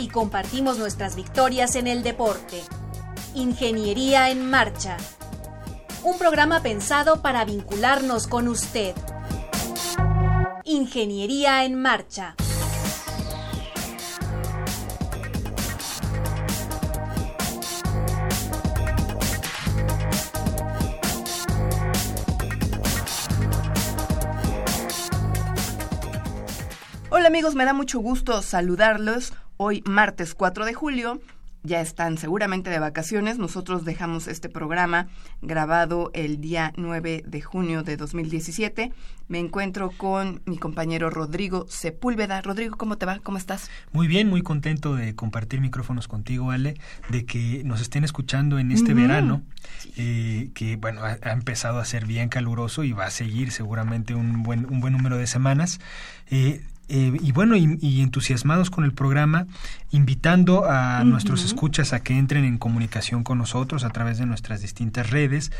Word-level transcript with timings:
Y 0.00 0.08
compartimos 0.08 0.78
nuestras 0.78 1.14
victorias 1.14 1.76
en 1.76 1.86
el 1.86 2.02
deporte. 2.02 2.62
Ingeniería 3.34 4.30
en 4.30 4.48
Marcha. 4.48 4.96
Un 6.02 6.16
programa 6.16 6.62
pensado 6.62 7.20
para 7.20 7.44
vincularnos 7.44 8.26
con 8.26 8.48
usted. 8.48 8.94
Ingeniería 10.64 11.66
en 11.66 11.74
Marcha. 11.74 12.34
Hola 27.10 27.26
amigos, 27.26 27.54
me 27.54 27.66
da 27.66 27.74
mucho 27.74 27.98
gusto 27.98 28.40
saludarlos. 28.40 29.34
Hoy 29.62 29.82
martes 29.84 30.34
4 30.34 30.64
de 30.64 30.72
julio 30.72 31.20
ya 31.62 31.82
están 31.82 32.16
seguramente 32.16 32.70
de 32.70 32.78
vacaciones. 32.78 33.36
Nosotros 33.36 33.84
dejamos 33.84 34.26
este 34.26 34.48
programa 34.48 35.08
grabado 35.42 36.10
el 36.14 36.40
día 36.40 36.72
9 36.78 37.24
de 37.26 37.42
junio 37.42 37.82
de 37.82 37.98
2017. 37.98 38.90
Me 39.28 39.38
encuentro 39.38 39.90
con 39.90 40.40
mi 40.46 40.56
compañero 40.56 41.10
Rodrigo 41.10 41.66
Sepúlveda. 41.68 42.40
Rodrigo, 42.40 42.78
¿cómo 42.78 42.96
te 42.96 43.04
va? 43.04 43.18
¿Cómo 43.18 43.36
estás? 43.36 43.70
Muy 43.92 44.08
bien, 44.08 44.30
muy 44.30 44.40
contento 44.40 44.94
de 44.94 45.14
compartir 45.14 45.60
micrófonos 45.60 46.08
contigo, 46.08 46.52
Ale, 46.52 46.80
de 47.10 47.26
que 47.26 47.60
nos 47.62 47.82
estén 47.82 48.02
escuchando 48.02 48.58
en 48.58 48.72
este 48.72 48.94
verano, 48.94 49.42
eh, 49.98 50.52
que 50.54 50.76
bueno, 50.76 51.04
ha, 51.04 51.18
ha, 51.20 51.32
empezado 51.32 51.80
a 51.80 51.84
ser 51.84 52.06
bien 52.06 52.30
caluroso 52.30 52.82
y 52.82 52.92
va 52.92 53.04
a 53.04 53.10
seguir 53.10 53.52
seguramente 53.52 54.14
un 54.14 54.42
buen, 54.42 54.64
un 54.72 54.80
buen 54.80 54.94
número 54.94 55.18
de 55.18 55.26
semanas. 55.26 55.80
Eh, 56.30 56.62
eh, 56.92 57.16
y 57.22 57.30
bueno, 57.30 57.54
y, 57.56 57.78
y, 57.80 58.00
entusiasmados 58.02 58.68
con 58.68 58.82
el 58.84 58.92
programa, 58.92 59.46
invitando 59.92 60.68
a 60.68 60.98
uh 60.98 61.02
-huh. 61.04 61.06
nuestros 61.06 61.44
escuchas 61.44 61.92
a 61.92 62.00
que 62.00 62.18
entren 62.18 62.44
en 62.44 62.58
comunicación 62.58 63.22
con 63.22 63.38
nosotros 63.38 63.84
a 63.84 63.90
través 63.90 64.18
de 64.18 64.26
nuestras 64.26 64.60
distintas 64.60 65.10
redes, 65.10 65.52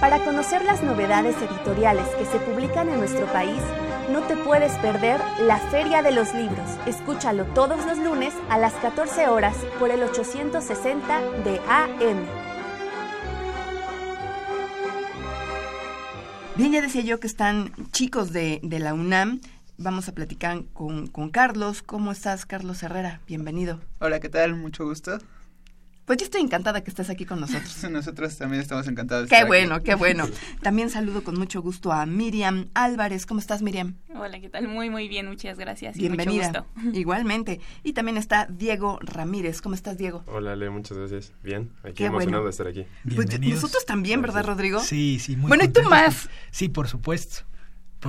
Para 0.00 0.24
conocer 0.24 0.64
las 0.64 0.82
novedades 0.82 1.36
editoriales 1.40 2.08
que 2.16 2.24
se 2.26 2.38
publican 2.38 2.90
en 2.90 2.98
nuestro 2.98 3.24
país, 3.32 3.62
no 4.10 4.22
te 4.22 4.36
puedes 4.36 4.72
perder 4.78 5.20
la 5.40 5.58
Feria 5.58 6.02
de 6.02 6.12
los 6.12 6.32
Libros. 6.34 6.68
Escúchalo 6.86 7.44
todos 7.46 7.84
los 7.86 7.98
lunes 7.98 8.34
a 8.48 8.58
las 8.58 8.72
14 8.74 9.28
horas 9.28 9.56
por 9.78 9.90
el 9.90 10.02
860 10.02 11.20
de 11.44 11.60
AM. 11.68 12.26
Bien, 16.56 16.72
ya 16.72 16.80
decía 16.80 17.02
yo 17.02 17.20
que 17.20 17.26
están 17.26 17.72
chicos 17.92 18.32
de, 18.32 18.60
de 18.62 18.78
la 18.78 18.94
UNAM. 18.94 19.40
Vamos 19.78 20.08
a 20.08 20.12
platicar 20.12 20.64
con, 20.72 21.06
con, 21.06 21.28
Carlos. 21.28 21.82
¿Cómo 21.82 22.12
estás, 22.12 22.46
Carlos 22.46 22.82
Herrera? 22.82 23.20
Bienvenido. 23.26 23.80
Hola, 23.98 24.20
¿qué 24.20 24.30
tal? 24.30 24.56
Mucho 24.56 24.84
gusto. 24.86 25.18
Pues 26.06 26.20
yo 26.20 26.24
estoy 26.24 26.40
encantada 26.40 26.84
que 26.84 26.90
estés 26.90 27.10
aquí 27.10 27.24
con 27.24 27.40
nosotros. 27.40 27.82
Nosotros 27.90 28.38
también 28.38 28.62
estamos 28.62 28.86
encantados. 28.86 29.28
Qué 29.28 29.44
bueno, 29.44 29.74
aquí. 29.74 29.86
qué 29.86 29.94
bueno. 29.96 30.28
También 30.62 30.88
saludo 30.88 31.24
con 31.24 31.36
mucho 31.36 31.60
gusto 31.60 31.90
a 31.90 32.06
Miriam 32.06 32.68
Álvarez. 32.74 33.26
¿Cómo 33.26 33.40
estás, 33.40 33.60
Miriam? 33.60 33.96
Hola, 34.14 34.38
¿qué 34.38 34.48
tal? 34.48 34.68
Muy, 34.68 34.88
muy 34.88 35.08
bien, 35.08 35.26
muchas 35.26 35.58
gracias. 35.58 35.96
Bienvenida. 35.96 36.32
Y 36.32 36.46
mucho 36.46 36.66
gusto. 36.74 36.90
Igualmente. 36.96 37.60
Y 37.82 37.92
también 37.92 38.18
está 38.18 38.46
Diego 38.48 39.00
Ramírez. 39.02 39.60
¿Cómo 39.60 39.74
estás, 39.74 39.98
Diego? 39.98 40.22
Hola, 40.28 40.52
Ale, 40.52 40.70
muchas 40.70 40.96
gracias. 40.96 41.32
Bien, 41.42 41.72
aquí 41.82 41.94
qué 41.94 42.04
emocionado 42.04 42.42
bueno. 42.42 42.44
de 42.44 42.50
estar 42.50 42.68
aquí. 42.68 42.86
Pues 43.12 43.40
nosotros 43.40 43.84
también, 43.84 44.22
¿verdad, 44.22 44.46
Rodrigo? 44.46 44.78
Sí, 44.78 45.18
sí, 45.18 45.34
muy 45.34 45.48
Bueno, 45.48 45.64
¿y 45.64 45.68
tú 45.68 45.82
más? 45.82 46.28
Sí, 46.52 46.68
por 46.68 46.86
supuesto. 46.86 47.44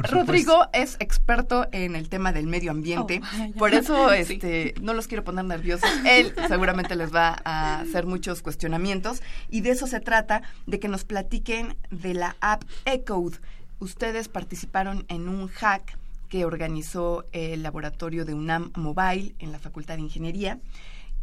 Por 0.02 0.12
Rodrigo 0.12 0.68
es 0.74 0.96
experto 1.00 1.68
en 1.72 1.96
el 1.96 2.09
tema 2.09 2.31
del 2.31 2.46
medio 2.46 2.69
ambiente, 2.72 3.22
oh, 3.24 3.58
por 3.58 3.74
eso 3.74 4.12
este, 4.13 4.74
sí. 4.75 4.81
no 4.84 4.94
los 4.94 5.08
quiero 5.08 5.24
poner 5.24 5.46
nerviosos. 5.46 5.90
Él 6.06 6.34
seguramente 6.47 6.96
les 6.96 7.13
va 7.13 7.41
a 7.44 7.80
hacer 7.80 8.06
muchos 8.06 8.41
cuestionamientos 8.41 9.24
y 9.50 9.62
de 9.62 9.72
eso 9.72 9.88
se 9.88 10.00
trata, 10.00 10.44
de 10.68 10.80
que 10.80 10.88
nos 10.88 11.03
platiquen 11.03 11.75
de 11.90 12.13
la 12.13 12.35
app 12.41 12.63
Ecode. 12.85 13.38
Ustedes 13.80 14.28
participaron 14.28 15.06
en 15.08 15.30
un 15.30 15.47
hack 15.47 15.97
que 16.29 16.46
organizó 16.46 17.25
el 17.31 17.64
laboratorio 17.64 18.25
de 18.25 18.34
UNAM 18.34 18.72
Mobile 18.75 19.35
en 19.40 19.52
la 19.52 19.59
Facultad 19.59 19.96
de 19.96 20.02
Ingeniería 20.02 20.59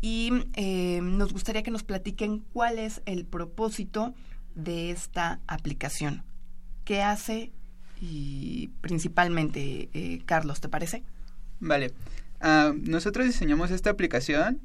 y 0.00 0.30
eh, 0.54 1.00
nos 1.02 1.32
gustaría 1.32 1.62
que 1.62 1.70
nos 1.70 1.82
platiquen 1.82 2.44
cuál 2.52 2.78
es 2.78 3.02
el 3.06 3.24
propósito 3.24 4.14
de 4.54 4.90
esta 4.90 5.40
aplicación. 5.46 6.24
¿Qué 6.84 7.02
hace 7.02 7.52
y 8.00 8.70
principalmente, 8.80 9.88
eh, 9.92 10.22
Carlos, 10.26 10.60
¿te 10.60 10.68
parece? 10.68 11.02
Vale. 11.60 11.92
Uh, 12.42 12.74
nosotros 12.74 13.26
diseñamos 13.26 13.70
esta 13.70 13.90
aplicación 13.90 14.60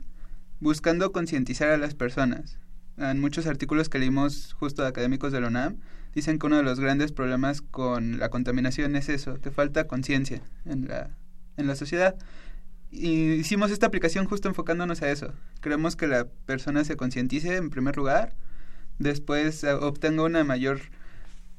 buscando 0.60 1.12
concientizar 1.12 1.70
a 1.70 1.78
las 1.78 1.96
personas. 1.96 2.58
En 2.98 3.22
muchos 3.22 3.48
artículos 3.48 3.88
que 3.88 4.00
leímos 4.00 4.54
justo 4.54 4.86
académicos 4.86 5.32
de 5.32 5.40
la 5.40 5.48
UNAM, 5.48 5.78
dicen 6.14 6.38
que 6.38 6.48
uno 6.48 6.58
de 6.58 6.64
los 6.64 6.80
grandes 6.80 7.14
problemas 7.14 7.62
con 7.62 8.20
la 8.20 8.30
contaminación 8.30 8.96
es 8.96 9.08
eso, 9.08 9.40
que 9.40 9.52
falta 9.52 9.88
conciencia 9.88 10.42
en 10.66 10.88
la, 10.88 11.12
en 11.56 11.68
la 11.68 11.76
sociedad. 11.76 12.16
Y 12.92 13.34
hicimos 13.34 13.72
esta 13.72 13.86
aplicación 13.86 14.26
justo 14.26 14.50
enfocándonos 14.50 15.02
a 15.02 15.12
eso. 15.12 15.34
Creemos 15.62 15.96
que 15.96 16.08
la 16.08 16.26
persona 16.46 16.84
se 16.84 16.98
concientice 16.98 17.56
en 17.56 17.70
primer 17.70 17.96
lugar, 17.96 18.36
después 18.98 19.64
obtenga 19.64 20.24
una 20.24 20.44
mayor 20.44 20.82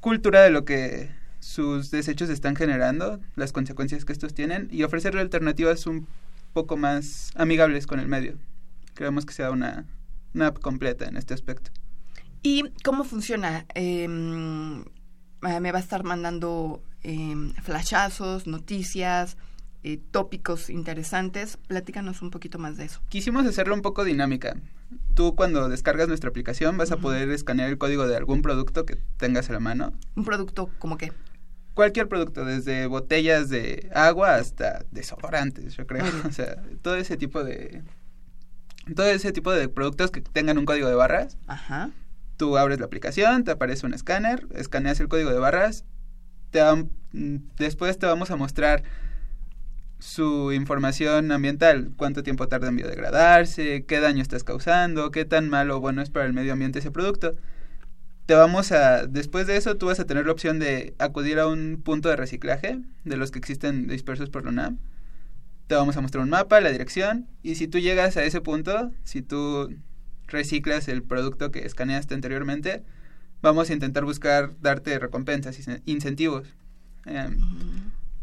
cultura 0.01 0.43
de 0.43 0.51
lo 0.51 0.65
que 0.65 1.11
sus 1.41 1.91
desechos 1.91 2.31
están 2.31 2.55
generando, 2.57 3.21
las 3.35 3.53
consecuencias 3.53 4.05
que 4.05 4.13
estos 4.13 4.35
tienen 4.35 4.69
y 4.71 4.85
ofrecerle 4.85 5.21
alternativas 5.21 5.87
un 5.87 6.07
poco 6.53 6.77
más 6.77 7.33
amigables 7.35 7.87
con 7.87 8.01
el 8.01 8.09
medio. 8.09 8.37
Creemos 8.95 9.27
que 9.27 9.33
sea 9.33 9.51
una 9.51 9.87
una 10.35 10.49
app 10.49 10.59
completa 10.61 11.07
en 11.07 11.17
este 11.17 11.35
aspecto. 11.35 11.71
¿Y 12.43 12.65
cómo 12.85 13.05
funciona? 13.05 13.67
Em, 13.75 14.85
ah, 15.43 15.61
me 15.61 15.73
va 15.73 15.79
a 15.79 15.83
estar 15.83 16.05
mandando 16.05 16.83
eh, 17.03 17.35
flashazos, 17.63 18.47
noticias, 18.47 19.37
eh, 19.83 20.01
tópicos 20.11 20.71
interesantes. 20.71 21.59
Platícanos 21.67 22.23
un 22.23 22.31
poquito 22.31 22.59
más 22.59 22.77
de 22.77 22.87
eso. 22.87 23.01
Quisimos 23.09 23.47
hacerlo 23.47 23.75
un 23.75 23.83
poco 23.83 24.05
dinámica. 24.05 24.57
Tú 25.15 25.35
cuando 25.37 25.69
descargas 25.69 26.09
nuestra 26.09 26.31
aplicación 26.31 26.77
vas 26.79 26.93
a 26.93 26.97
poder 26.97 27.31
escanear 27.31 27.69
el 27.69 27.79
código 27.79 28.09
de 28.09 28.17
algún 28.17 28.43
producto 28.43 28.87
que 28.87 28.97
tengas 29.19 29.51
a 29.51 29.53
la 29.53 29.61
mano. 29.61 29.93
¿Un 30.17 30.25
producto 30.25 30.71
como 30.79 30.97
qué? 30.97 31.13
Cualquier 31.75 32.09
producto, 32.09 32.45
desde 32.45 32.87
botellas 32.87 33.49
de 33.49 33.89
agua 33.95 34.37
hasta 34.37 34.85
desodorantes, 34.91 35.77
yo 35.77 35.87
creo. 35.87 36.05
O 36.29 36.33
sea, 36.33 36.63
todo 36.83 36.97
ese 36.97 37.17
tipo 37.17 37.45
de... 37.45 37.83
Todo 38.95 39.07
ese 39.07 39.33
tipo 39.33 39.53
de 39.53 39.69
productos 39.69 40.11
que 40.11 40.21
tengan 40.21 40.59
un 40.59 40.65
código 40.65 40.89
de 40.89 40.95
barras. 40.95 41.39
Ajá. 41.47 41.91
Tú 42.37 42.57
abres 42.57 42.81
la 42.81 42.87
aplicación, 42.87 43.45
te 43.45 43.53
aparece 43.53 43.87
un 43.87 43.95
escáner, 43.95 44.47
escaneas 44.55 44.99
el 45.01 45.09
código 45.09 45.31
de 45.31 45.39
barras, 45.39 45.85
te 46.51 46.61
después 47.59 47.99
te 47.99 48.07
vamos 48.07 48.31
a 48.31 48.37
mostrar 48.37 48.83
su 49.99 50.53
información 50.53 51.31
ambiental, 51.31 51.93
cuánto 51.97 52.23
tiempo 52.23 52.49
tarda 52.49 52.69
en 52.69 52.77
biodegradarse, 52.77 53.85
qué 53.85 54.01
daño 54.01 54.23
estás 54.23 54.45
causando, 54.45 55.11
qué 55.11 55.25
tan 55.25 55.49
malo 55.49 55.77
o 55.77 55.81
bueno 55.81 56.01
es 56.01 56.11
para 56.11 56.27
el 56.27 56.33
medio 56.33 56.55
ambiente 56.55 56.79
ese 56.79 56.91
producto. 56.91 57.37
Te 58.31 58.37
vamos 58.37 58.71
a, 58.71 59.09
después 59.09 59.49
de 59.49 59.57
eso, 59.57 59.77
tú 59.77 59.87
vas 59.87 59.99
a 59.99 60.07
tener 60.07 60.27
la 60.27 60.31
opción 60.31 60.61
de 60.61 60.95
acudir 61.01 61.41
a 61.41 61.49
un 61.49 61.83
punto 61.83 62.09
de 62.09 62.15
reciclaje 62.15 62.79
de 63.03 63.17
los 63.17 63.33
que 63.33 63.41
existen 63.41 63.89
dispersos 63.89 64.31
por 64.31 64.45
la 64.45 64.51
UNAM. 64.51 64.79
Te 65.67 65.75
vamos 65.75 65.97
a 65.97 66.01
mostrar 66.01 66.23
un 66.23 66.31
mapa, 66.31 66.61
la 66.61 66.71
dirección, 66.71 67.27
y 67.43 67.57
si 67.57 67.67
tú 67.67 67.81
llegas 67.81 68.17
a 68.17 68.23
ese 68.23 68.41
punto, 68.41 68.93
si 69.03 69.21
tú 69.21 69.75
reciclas 70.29 70.87
el 70.87 71.03
producto 71.03 71.51
que 71.51 71.67
escaneaste 71.67 72.15
anteriormente, 72.15 72.85
vamos 73.43 73.69
a 73.69 73.73
intentar 73.73 74.05
buscar 74.05 74.53
darte 74.61 74.97
recompensas, 75.01 75.59
incentivos. 75.85 76.55
Em, 77.07 77.37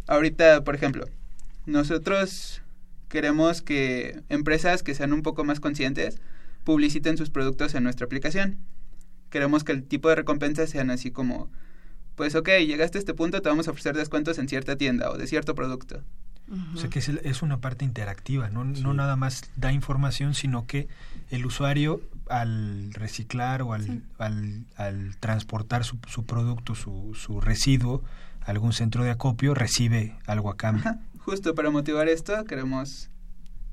ahorita, 0.08 0.64
por 0.64 0.74
ejemplo, 0.74 1.06
nosotros 1.66 2.62
queremos 3.10 3.62
que 3.62 4.22
empresas 4.30 4.84
que 4.84 4.96
sean 4.96 5.12
un 5.12 5.22
poco 5.22 5.44
más 5.44 5.60
conscientes 5.60 6.22
publiciten 6.64 7.18
sus 7.18 7.30
productos 7.30 7.76
en 7.76 7.84
nuestra 7.84 8.06
aplicación. 8.06 8.58
Queremos 9.30 9.64
que 9.64 9.72
el 9.72 9.84
tipo 9.84 10.10
de 10.10 10.16
recompensas 10.16 10.70
sean 10.70 10.90
así 10.90 11.12
como, 11.12 11.50
pues 12.16 12.36
ok, 12.36 12.50
llegaste 12.66 12.98
a 12.98 13.00
este 13.00 13.14
punto, 13.14 13.42
te 13.42 13.50
vamos 13.50 13.68
a 13.68 13.72
ofrecer 13.72 13.96
descuentos 13.96 14.38
en 14.38 14.48
cierta 14.48 14.76
tienda 14.78 15.10
o 15.10 15.18
de 15.18 15.28
cierto 15.28 15.56
producto. 15.56 16.04
O 16.74 16.78
sea 16.78 16.90
que 16.90 17.00
es, 17.00 17.42
una 17.42 17.60
parte 17.60 17.84
interactiva, 17.84 18.50
no, 18.50 18.64
no 18.64 18.94
nada 18.94 19.18
más 19.18 19.52
da 19.58 19.74
información, 19.74 20.34
sino 20.34 20.66
que 20.66 20.88
el 21.30 21.46
usuario 21.46 22.00
al 22.30 22.94
reciclar 22.94 23.62
o 23.64 23.74
al, 23.74 24.04
al, 24.18 25.18
transportar 25.20 25.84
su, 25.84 25.98
su 26.08 26.26
producto, 26.26 26.74
su, 26.74 27.14
su, 27.16 27.42
residuo 27.42 28.02
a 28.46 28.52
algún 28.52 28.72
centro 28.72 29.04
de 29.04 29.10
acopio, 29.12 29.54
recibe 29.56 30.16
algo 30.26 30.50
a 30.50 30.56
cambio 30.56 30.98
justo 31.28 31.54
para 31.56 31.70
motivar 31.72 32.08
esto, 32.08 32.46
queremos 32.46 33.10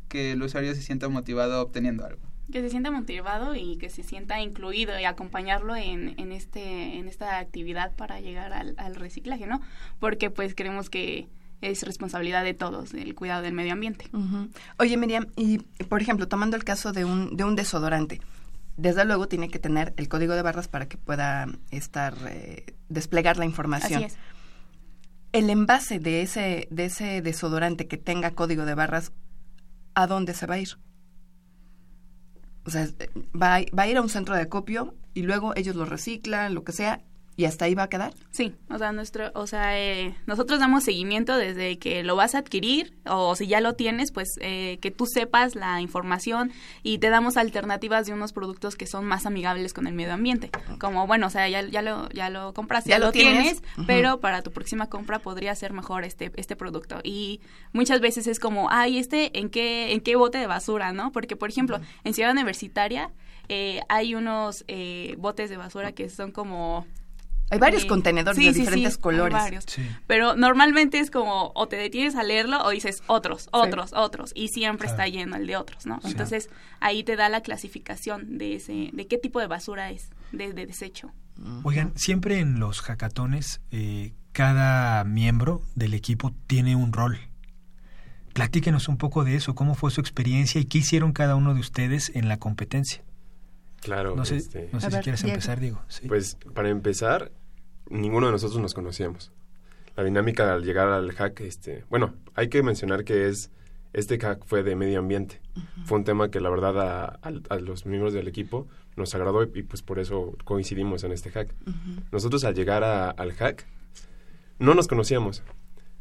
que 0.08 0.32
el 0.32 0.42
usuario 0.42 0.74
se 0.74 0.82
sienta 0.82 1.08
motivado 1.08 1.62
obteniendo 1.62 2.04
algo. 2.04 2.20
Que 2.52 2.60
se 2.60 2.70
sienta 2.70 2.90
motivado 2.90 3.54
y 3.54 3.76
que 3.76 3.88
se 3.88 4.02
sienta 4.02 4.40
incluido 4.40 4.98
y 4.98 5.04
acompañarlo 5.04 5.76
en, 5.76 6.14
en, 6.18 6.32
este, 6.32 6.98
en 6.98 7.08
esta 7.08 7.38
actividad 7.38 7.92
para 7.96 8.20
llegar 8.20 8.52
al, 8.52 8.94
reciclaje, 8.94 9.46
¿no? 9.46 9.60
Porque 9.98 10.30
pues 10.30 10.54
creemos 10.54 10.90
que 10.90 11.28
es 11.60 11.82
responsabilidad 11.82 12.44
de 12.44 12.52
todos 12.52 12.92
el 12.92 13.14
cuidado 13.14 13.42
del 13.42 13.54
medio 13.54 13.72
ambiente. 13.72 14.10
Oye, 14.78 14.96
Miriam, 14.96 15.26
y 15.36 15.58
por 15.58 16.02
ejemplo, 16.02 16.28
tomando 16.28 16.56
el 16.56 16.64
caso 16.64 16.92
de 16.92 17.04
un, 17.04 17.36
de 17.36 17.44
un 17.44 17.56
desodorante, 17.56 18.20
desde 18.76 19.04
luego 19.04 19.28
tiene 19.28 19.48
que 19.48 19.58
tener 19.58 19.94
el 19.96 20.08
código 20.08 20.34
de 20.34 20.42
barras 20.42 20.68
para 20.68 20.86
que 20.86 20.98
pueda 20.98 21.46
estar, 21.70 22.14
eh, 22.28 22.74
desplegar 22.88 23.38
la 23.38 23.46
información. 23.46 24.04
Así 24.04 24.14
es 24.14 24.18
el 25.34 25.50
envase 25.50 25.98
de 25.98 26.22
ese, 26.22 26.68
de 26.70 26.84
ese 26.84 27.20
desodorante 27.20 27.88
que 27.88 27.96
tenga 27.96 28.30
código 28.30 28.64
de 28.64 28.76
barras, 28.76 29.10
¿a 29.94 30.06
dónde 30.06 30.32
se 30.32 30.46
va 30.46 30.54
a 30.54 30.58
ir? 30.60 30.78
O 32.66 32.70
sea, 32.70 32.88
va, 33.34 33.60
va 33.76 33.82
a 33.82 33.88
ir 33.88 33.96
a 33.96 34.02
un 34.02 34.08
centro 34.08 34.34
de 34.34 34.42
acopio 34.42 34.94
y 35.12 35.22
luego 35.22 35.54
ellos 35.56 35.76
lo 35.76 35.84
reciclan, 35.84 36.54
lo 36.54 36.64
que 36.64 36.72
sea, 36.72 37.02
¿Y 37.36 37.46
hasta 37.46 37.64
ahí 37.64 37.74
va 37.74 37.84
a 37.84 37.88
quedar? 37.88 38.14
Sí, 38.30 38.54
o 38.70 38.78
sea, 38.78 38.92
nuestro, 38.92 39.32
o 39.34 39.46
sea, 39.48 39.78
eh, 39.78 40.14
nosotros 40.26 40.60
damos 40.60 40.84
seguimiento 40.84 41.36
desde 41.36 41.78
que 41.78 42.04
lo 42.04 42.14
vas 42.14 42.36
a 42.36 42.38
adquirir 42.38 42.94
o 43.06 43.34
si 43.34 43.48
ya 43.48 43.60
lo 43.60 43.74
tienes, 43.74 44.12
pues 44.12 44.36
eh, 44.40 44.78
que 44.80 44.92
tú 44.92 45.06
sepas 45.06 45.56
la 45.56 45.80
información 45.80 46.52
y 46.84 46.98
te 46.98 47.10
damos 47.10 47.36
alternativas 47.36 48.06
de 48.06 48.12
unos 48.12 48.32
productos 48.32 48.76
que 48.76 48.86
son 48.86 49.04
más 49.04 49.26
amigables 49.26 49.74
con 49.74 49.88
el 49.88 49.94
medio 49.94 50.12
ambiente. 50.12 50.50
Como, 50.78 51.08
bueno, 51.08 51.26
o 51.26 51.30
sea, 51.30 51.48
ya, 51.48 51.62
ya 51.62 51.82
lo 51.82 52.08
ya 52.10 52.30
lo 52.30 52.54
compras, 52.54 52.84
ya, 52.84 53.00
lo 53.00 53.10
tienes, 53.10 53.62
pero 53.86 54.20
para 54.20 54.42
tu 54.42 54.52
próxima 54.52 54.88
compra 54.88 55.18
podría 55.18 55.54
ser 55.56 55.72
mejor 55.72 56.04
este 56.04 56.30
este 56.36 56.54
producto. 56.54 57.00
Y 57.02 57.40
muchas 57.72 58.00
veces 58.00 58.28
es 58.28 58.38
como, 58.38 58.70
ay, 58.70 58.98
este 58.98 59.40
en 59.40 59.50
qué 59.50 59.92
en 59.92 60.00
qué 60.02 60.14
bote 60.14 60.38
de 60.38 60.46
basura, 60.46 60.92
¿no? 60.92 61.10
Porque 61.10 61.34
por 61.34 61.48
ejemplo, 61.48 61.80
en 62.04 62.14
Ciudad 62.14 62.30
Universitaria 62.30 63.10
eh, 63.48 63.80
hay 63.88 64.14
unos 64.14 64.64
botes 65.18 65.50
de 65.50 65.56
basura 65.56 65.92
que 65.92 66.08
son 66.08 66.30
como 66.30 66.86
hay 67.50 67.58
varios 67.58 67.84
contenedores 67.84 68.36
de 68.36 68.52
diferentes 68.52 68.98
colores. 68.98 69.34
Varios. 69.34 69.66
Pero 70.06 70.34
normalmente 70.34 70.98
es 70.98 71.10
como 71.10 71.52
o 71.54 71.68
te 71.68 71.76
detienes 71.76 72.16
a 72.16 72.22
leerlo 72.22 72.62
o 72.64 72.70
dices 72.70 73.02
otros, 73.06 73.48
otros, 73.52 73.92
otros 73.92 74.32
y 74.34 74.48
siempre 74.48 74.88
está 74.88 75.06
lleno 75.06 75.36
el 75.36 75.46
de 75.46 75.56
otros, 75.56 75.86
¿no? 75.86 76.00
Entonces 76.04 76.50
ahí 76.80 77.04
te 77.04 77.16
da 77.16 77.28
la 77.28 77.42
clasificación 77.42 78.38
de 78.38 78.56
ese 78.56 78.90
de 78.92 79.06
qué 79.06 79.18
tipo 79.18 79.40
de 79.40 79.46
basura 79.46 79.90
es 79.90 80.10
de, 80.32 80.52
desecho. 80.52 81.12
Oigan, 81.62 81.92
siempre 81.96 82.38
en 82.40 82.60
los 82.60 82.80
hackatones 82.80 83.60
eh, 83.70 84.14
cada 84.32 85.04
miembro 85.04 85.62
del 85.74 85.94
equipo 85.94 86.32
tiene 86.46 86.76
un 86.76 86.92
rol. 86.92 87.18
Platíquenos 88.32 88.88
un 88.88 88.96
poco 88.96 89.22
de 89.22 89.36
eso, 89.36 89.54
cómo 89.54 89.76
fue 89.76 89.92
su 89.92 90.00
experiencia 90.00 90.60
y 90.60 90.64
qué 90.64 90.78
hicieron 90.78 91.12
cada 91.12 91.36
uno 91.36 91.54
de 91.54 91.60
ustedes 91.60 92.10
en 92.16 92.28
la 92.28 92.38
competencia. 92.38 93.03
Claro. 93.84 94.16
No 94.16 94.24
sé, 94.24 94.36
este, 94.36 94.70
no 94.72 94.80
sé 94.80 94.90
si 94.90 94.98
quieres 94.98 95.22
empezar, 95.24 95.60
Diego. 95.60 95.80
Pues 96.08 96.38
para 96.54 96.70
empezar, 96.70 97.30
ninguno 97.90 98.26
de 98.26 98.32
nosotros 98.32 98.60
nos 98.60 98.72
conocíamos. 98.72 99.30
La 99.94 100.02
dinámica 100.02 100.54
al 100.54 100.64
llegar 100.64 100.88
al 100.88 101.12
hack, 101.12 101.40
este, 101.40 101.84
bueno, 101.90 102.14
hay 102.34 102.48
que 102.48 102.62
mencionar 102.62 103.04
que 103.04 103.28
es 103.28 103.50
este 103.92 104.18
hack 104.18 104.44
fue 104.46 104.62
de 104.62 104.74
medio 104.74 104.98
ambiente. 104.98 105.40
Fue 105.84 105.98
un 105.98 106.04
tema 106.04 106.30
que 106.30 106.40
la 106.40 106.48
verdad 106.48 107.18
a, 107.22 107.58
los 107.60 107.84
miembros 107.84 108.14
del 108.14 108.26
equipo 108.26 108.66
nos 108.96 109.14
agradó 109.14 109.42
y, 109.42 109.62
pues 109.62 109.82
por 109.82 109.98
eso 109.98 110.34
coincidimos 110.44 111.04
en 111.04 111.12
este 111.12 111.30
hack. 111.30 111.54
Nosotros 112.10 112.42
al 112.44 112.54
llegar 112.54 112.82
al 112.82 113.32
hack 113.32 113.66
no 114.58 114.74
nos 114.74 114.88
conocíamos. 114.88 115.42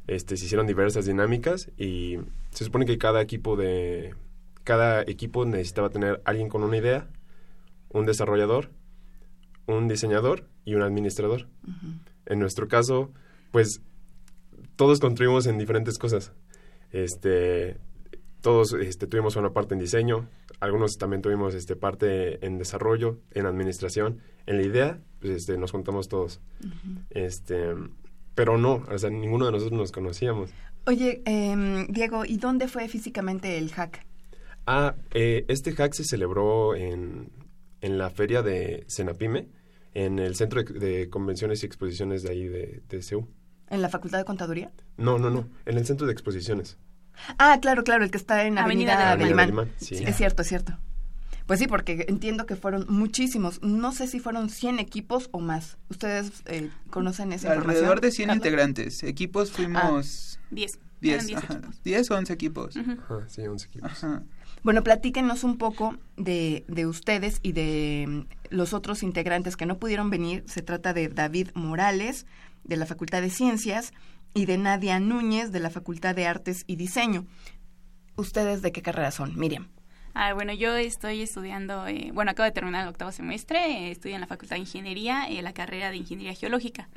Este, 0.08 0.38
se 0.38 0.46
hicieron 0.46 0.68
diversas 0.68 1.06
dinámicas 1.06 1.70
y 1.78 2.18
se 2.50 2.64
supone 2.64 2.86
que 2.86 2.98
cada 2.98 3.22
equipo 3.22 3.56
de 3.58 4.16
cada 4.64 5.02
equipo 5.02 5.46
necesitaba 5.46 5.90
tener 5.90 6.22
alguien 6.26 6.48
con 6.48 6.64
una 6.64 6.78
idea 6.78 7.08
un 7.94 8.06
desarrollador, 8.06 8.72
un 9.66 9.88
diseñador 9.88 10.48
y 10.66 10.76
un 10.76 10.82
administrador. 10.82 11.48
En 12.26 12.40
nuestro 12.40 12.68
caso, 12.68 13.12
pues 13.52 13.82
todos 14.76 15.00
contribuimos 15.00 15.46
en 15.46 15.58
diferentes 15.58 15.98
cosas. 15.98 16.34
Este, 16.92 17.78
todos 18.42 18.74
este, 18.74 19.08
tuvimos 19.08 19.36
una 19.36 19.52
parte 19.52 19.74
en 19.74 19.80
diseño, 19.80 20.28
algunos 20.60 20.98
también 20.98 21.22
tuvimos 21.22 21.56
este, 21.56 21.76
parte 21.76 22.46
en 22.46 22.58
desarrollo, 22.58 23.20
en 23.32 23.46
administración. 23.46 24.20
En 24.46 24.58
la 24.58 24.64
idea, 24.64 25.00
pues, 25.20 25.38
este, 25.38 25.58
nos 25.58 25.72
juntamos 25.72 26.08
todos. 26.08 26.42
este, 27.10 27.74
pero 28.36 28.58
no, 28.58 28.84
o 28.90 28.98
sea, 28.98 29.10
ninguno 29.10 29.46
de 29.46 29.52
nosotros 29.52 29.78
nos 29.80 29.92
conocíamos. 29.92 30.52
Oye, 30.86 31.22
em, 31.26 31.88
Diego, 31.88 32.26
¿y 32.26 32.38
dónde 32.38 32.68
fue 32.68 32.88
físicamente 32.90 33.58
el 33.58 33.72
hack? 33.72 34.06
Ah, 34.66 34.96
eh, 35.14 35.46
este 35.48 35.74
hack 35.74 35.94
se 35.94 36.04
celebró 36.04 36.76
en 36.76 37.30
en 37.84 37.98
la 37.98 38.10
feria 38.10 38.42
de 38.42 38.86
Senapime, 38.88 39.50
en 39.94 40.18
el 40.18 40.36
Centro 40.36 40.64
de, 40.64 41.10
Convenciones 41.10 41.62
y 41.62 41.66
Exposiciones 41.66 42.24
de 42.24 42.30
ahí 42.32 42.48
de, 42.48 42.82
de 42.88 43.02
CEU. 43.04 43.28
¿En 43.70 43.82
la 43.82 43.90
Facultad 43.90 44.20
de 44.20 44.26
Contaduría? 44.26 44.72
No, 44.98 45.20
no, 45.20 45.30
no, 45.30 45.50
en 45.66 45.78
el 45.78 45.86
Centro 45.86 46.08
de 46.08 46.14
Exposiciones. 46.14 46.78
Ah, 47.38 47.60
claro, 47.62 47.84
claro, 47.84 48.06
el 48.06 48.10
que 48.10 48.18
está 48.18 48.46
en 48.46 48.58
Avenida, 48.58 49.12
Avenida 49.12 49.68
Sí. 49.78 49.96
Es 49.96 50.16
cierto, 50.16 50.44
es 50.44 50.48
cierto. 50.48 50.80
Pues 51.46 51.60
sí, 51.60 51.68
porque 51.68 52.06
entiendo 52.08 52.46
que 52.46 52.56
fueron 52.56 52.86
muchísimos. 52.88 53.62
No 53.62 53.92
sé 53.92 54.08
si 54.08 54.22
fueron 54.22 54.50
100 54.50 54.80
equipos 54.80 55.28
o 55.32 55.42
más. 55.42 55.78
¿Ustedes 55.90 56.42
eh, 56.46 56.70
conocen 56.90 57.34
esa 57.34 57.50
información? 57.50 57.70
Alrededor 57.70 58.02
de 58.02 58.12
100 58.12 58.32
integrantes. 58.32 59.04
Equipos 59.04 59.52
fuimos... 59.52 60.40
10. 60.52 60.80
10, 61.02 61.28
10 61.84 62.12
o 62.12 62.16
11 62.16 62.34
equipos. 62.34 62.76
sí, 63.28 63.42
11 63.42 63.68
equipos. 63.68 63.92
Ajá. 63.92 64.24
Bueno, 64.64 64.82
platíquenos 64.82 65.44
un 65.44 65.58
poco 65.58 65.98
de, 66.16 66.64
de 66.68 66.86
ustedes 66.86 67.40
y 67.44 67.52
de 67.52 68.06
mm, 68.08 68.22
los 68.50 68.74
otros 68.74 69.04
integrantes 69.04 69.58
que 69.58 69.66
no 69.66 69.78
pudieron 69.78 70.10
venir. 70.10 70.44
Se 70.48 70.62
trata 70.62 70.94
de 70.94 71.10
David 71.10 71.50
Morales, 71.54 72.26
de 72.64 72.78
la 72.78 72.86
Facultad 72.86 73.22
de 73.22 73.30
Ciencias, 73.30 73.94
y 74.34 74.46
de 74.46 74.58
Nadia 74.58 75.00
Núñez, 75.00 75.52
de 75.52 75.60
la 75.60 75.70
Facultad 75.70 76.16
de 76.16 76.28
Artes 76.28 76.64
y 76.66 76.78
Diseño. 76.78 77.26
¿Ustedes 78.16 78.62
de 78.62 78.72
qué 78.72 78.82
carrera 78.82 79.12
son, 79.12 79.38
Miriam? 79.38 79.68
Ah, 80.14 80.34
bueno, 80.34 80.54
yo 80.54 80.76
estoy 80.76 81.22
estudiando, 81.22 81.88
eh, 81.88 82.12
bueno, 82.14 82.32
acabo 82.32 82.46
de 82.46 82.52
terminar 82.52 82.84
el 82.84 82.90
octavo 82.90 83.12
semestre, 83.12 83.60
eh, 83.60 83.92
estudio 83.92 84.16
en 84.16 84.22
la 84.22 84.28
Facultad 84.28 84.56
de 84.56 84.62
Ingeniería, 84.62 85.28
en 85.28 85.44
la 85.44 85.54
carrera 85.54 85.90
de 85.90 85.98
Ingeniería 85.98 86.36
Geológica. 86.36 86.88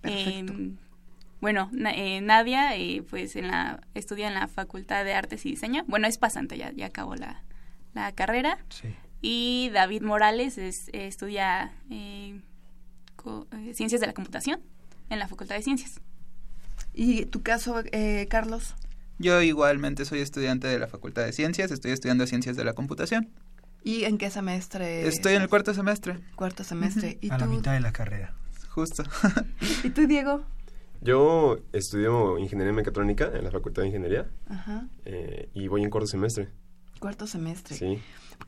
Perfecto. 0.00 0.54
Bueno, 1.40 1.68
na- 1.72 1.92
eh, 1.94 2.20
Nadia, 2.20 2.76
eh, 2.76 3.02
pues 3.08 3.34
en 3.36 3.48
la, 3.48 3.80
estudia 3.94 4.28
en 4.28 4.34
la 4.34 4.46
Facultad 4.48 5.04
de 5.04 5.14
Artes 5.14 5.46
y 5.46 5.50
Diseño. 5.50 5.84
Bueno, 5.88 6.06
es 6.06 6.18
pasante, 6.18 6.58
ya, 6.58 6.70
ya 6.72 6.86
acabó 6.86 7.16
la, 7.16 7.42
la 7.94 8.12
carrera. 8.12 8.58
Sí. 8.68 8.94
Y 9.22 9.70
David 9.72 10.02
Morales 10.02 10.58
es, 10.58 10.88
eh, 10.88 11.06
estudia 11.06 11.72
eh, 11.90 12.40
co- 13.16 13.46
eh, 13.52 13.72
Ciencias 13.74 14.00
de 14.00 14.06
la 14.06 14.12
Computación 14.12 14.60
en 15.08 15.18
la 15.18 15.28
Facultad 15.28 15.54
de 15.56 15.62
Ciencias. 15.62 16.00
¿Y 16.94 17.24
tu 17.26 17.42
caso, 17.42 17.82
eh, 17.92 18.26
Carlos? 18.30 18.74
Yo 19.18 19.40
igualmente 19.42 20.04
soy 20.06 20.20
estudiante 20.20 20.66
de 20.68 20.78
la 20.78 20.86
Facultad 20.88 21.24
de 21.24 21.32
Ciencias, 21.32 21.70
estoy 21.70 21.92
estudiando 21.92 22.26
Ciencias 22.26 22.56
de 22.56 22.64
la 22.64 22.72
Computación. 22.72 23.28
¿Y 23.82 24.04
en 24.04 24.18
qué 24.18 24.30
semestre? 24.30 25.06
Estoy 25.08 25.34
en 25.34 25.42
el 25.42 25.48
cuarto 25.48 25.72
semestre, 25.72 26.18
cuarto 26.36 26.64
semestre. 26.64 27.18
¿Y 27.22 27.30
A 27.30 27.38
la 27.38 27.46
mitad 27.46 27.72
de 27.72 27.80
la 27.80 27.92
carrera. 27.92 28.34
justo. 28.68 29.04
¿Y 29.84 29.90
tú, 29.90 30.06
Diego? 30.06 30.44
Yo 31.02 31.58
estudio 31.72 32.38
ingeniería 32.38 32.72
mecatrónica 32.74 33.30
en 33.34 33.44
la 33.44 33.50
Facultad 33.50 33.82
de 33.82 33.88
Ingeniería 33.88 34.28
Ajá. 34.48 34.86
eh, 35.06 35.48
y 35.54 35.66
voy 35.68 35.82
en 35.82 35.90
cuarto 35.90 36.06
semestre. 36.06 36.48
Cuarto 36.98 37.26
semestre. 37.26 37.76
Sí, 37.76 37.98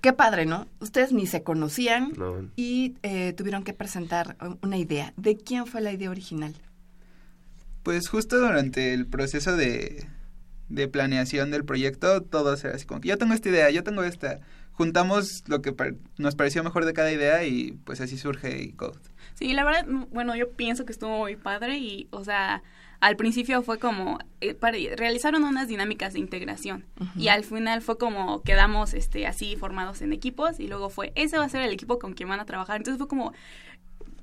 Qué 0.01 0.13
padre, 0.13 0.47
¿no? 0.47 0.67
Ustedes 0.81 1.13
ni 1.13 1.27
se 1.27 1.43
conocían 1.43 2.13
no. 2.17 2.49
y 2.57 2.97
eh, 3.03 3.33
tuvieron 3.35 3.63
que 3.63 3.73
presentar 3.75 4.37
una 4.63 4.77
idea. 4.79 5.13
¿De 5.17 5.37
quién 5.37 5.67
fue 5.67 5.81
la 5.81 5.93
idea 5.93 6.11
original? 6.11 6.55
Pues 7.83 8.09
justo 8.09 8.39
durante 8.39 8.95
el 8.95 9.07
proceso 9.07 9.57
de, 9.57 10.07
de 10.69 10.89
planeación 10.89 11.51
del 11.51 11.65
proyecto, 11.65 12.23
todo 12.23 12.55
era 12.55 12.75
así 12.75 12.87
como 12.87 13.01
que 13.01 13.09
yo 13.09 13.19
tengo 13.19 13.35
esta 13.35 13.49
idea, 13.49 13.71
yo 13.71 13.83
tengo 13.85 14.03
esta. 14.03 14.41
Juntamos 14.73 15.43
lo 15.47 15.61
que 15.61 15.73
par- 15.73 15.95
nos 16.17 16.35
pareció 16.37 16.63
mejor 16.65 16.85
de 16.87 16.93
cada 16.95 17.13
idea 17.13 17.45
y 17.45 17.73
pues 17.85 18.01
así 18.01 18.17
surge 18.17 18.75
Code. 18.77 18.99
Sí, 19.43 19.53
la 19.55 19.65
verdad, 19.65 19.87
mm, 19.89 20.05
bueno, 20.13 20.37
yo 20.37 20.51
pienso 20.53 20.85
que 20.85 20.93
estuvo 20.93 21.19
muy 21.19 21.35
padre 21.35 21.79
y, 21.79 22.07
o 22.13 22.23
sea, 22.23 22.63
al 23.01 23.17
principio 23.17 23.61
fue 23.65 23.81
como, 23.81 24.21
eh, 24.41 24.55
para- 24.55 24.79
realizaron 24.97 25.43
unas 25.43 25.67
dinámicas 25.67 26.13
de 26.13 26.21
integración 26.21 26.85
y 27.17 27.27
al 27.27 27.43
final 27.43 27.83
fue 27.83 27.99
como 27.99 28.43
quedamos 28.43 28.95
este 28.95 29.27
así 29.27 29.57
formados 29.57 30.01
en 30.01 30.13
equipos 30.13 30.61
y 30.61 30.69
luego 30.69 30.91
fue, 30.91 31.13
ese 31.17 31.39
va 31.39 31.45
a 31.45 31.49
ser 31.49 31.63
el 31.63 31.73
equipo 31.73 31.99
con 31.99 32.13
quien 32.15 32.29
van 32.29 32.39
a 32.39 32.45
trabajar. 32.47 32.77
Entonces 32.77 32.99
fue 32.99 33.09
como, 33.09 33.33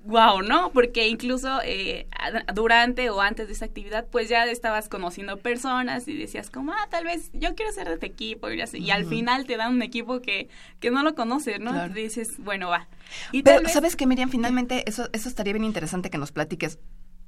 wow, 0.06 0.42
¿no? 0.42 0.72
Porque 0.72 1.08
incluso 1.08 1.60
eh, 1.64 2.08
durante 2.54 3.10
o 3.10 3.22
antes 3.22 3.48
de 3.48 3.54
esa 3.54 3.66
actividad, 3.66 4.08
pues 4.12 4.30
ya 4.30 4.46
estabas 4.46 4.90
conociendo 4.90 5.38
personas 5.38 6.08
y 6.08 6.18
decías 6.18 6.50
como, 6.50 6.72
ah, 6.74 6.88
tal 6.90 7.04
vez 7.06 7.30
yo 7.34 7.56
quiero 7.56 7.72
ser 7.72 7.88
de 7.88 7.96
este 7.96 8.06
equipo 8.08 8.50
y, 8.50 8.62
así. 8.62 8.78
y 8.80 8.92
al 8.92 9.06
final 9.06 9.46
te 9.46 9.58
dan 9.58 9.74
un 9.74 9.82
equipo 9.82 10.22
que, 10.22 10.50
que 10.80 10.92
no 10.92 11.04
lo 11.04 11.16
conoces, 11.16 11.60
¿no? 11.60 11.72
Claro. 11.72 11.92
Y 12.00 12.04
dices, 12.04 12.36
bueno, 12.40 12.70
va. 12.70 12.88
Y 13.32 13.44
Pero, 13.44 13.62
vez- 13.62 13.74
¿sabes 13.74 13.96
qué, 13.96 14.06
Miriam? 14.08 14.30
Finalmente, 14.30 14.84
eso, 14.88 15.10
eso 15.14 15.30
estaría 15.30 15.54
bien 15.54 15.66
interesante 15.66 16.10
que 16.10 16.18
nos 16.18 16.32
platiques. 16.32 16.80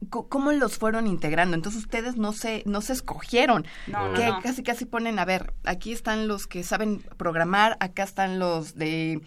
¿Cómo 0.10 0.52
los 0.52 0.80
fueron 0.80 1.06
integrando? 1.06 1.56
Entonces, 1.56 1.84
ustedes 1.84 2.16
no 2.16 2.34
se, 2.34 2.64
no 2.66 2.82
se 2.82 2.94
escogieron. 2.94 3.68
No, 3.86 4.08
no, 4.08 4.14
que 4.16 4.26
no. 4.26 4.42
casi, 4.42 4.64
casi 4.64 4.86
ponen, 4.86 5.20
a 5.20 5.26
ver, 5.26 5.54
aquí 5.64 5.92
están 5.92 6.28
los 6.28 6.48
que 6.48 6.64
saben 6.64 7.04
programar, 7.18 7.78
acá 7.80 8.02
están 8.04 8.40
los 8.40 8.74
de 8.76 9.22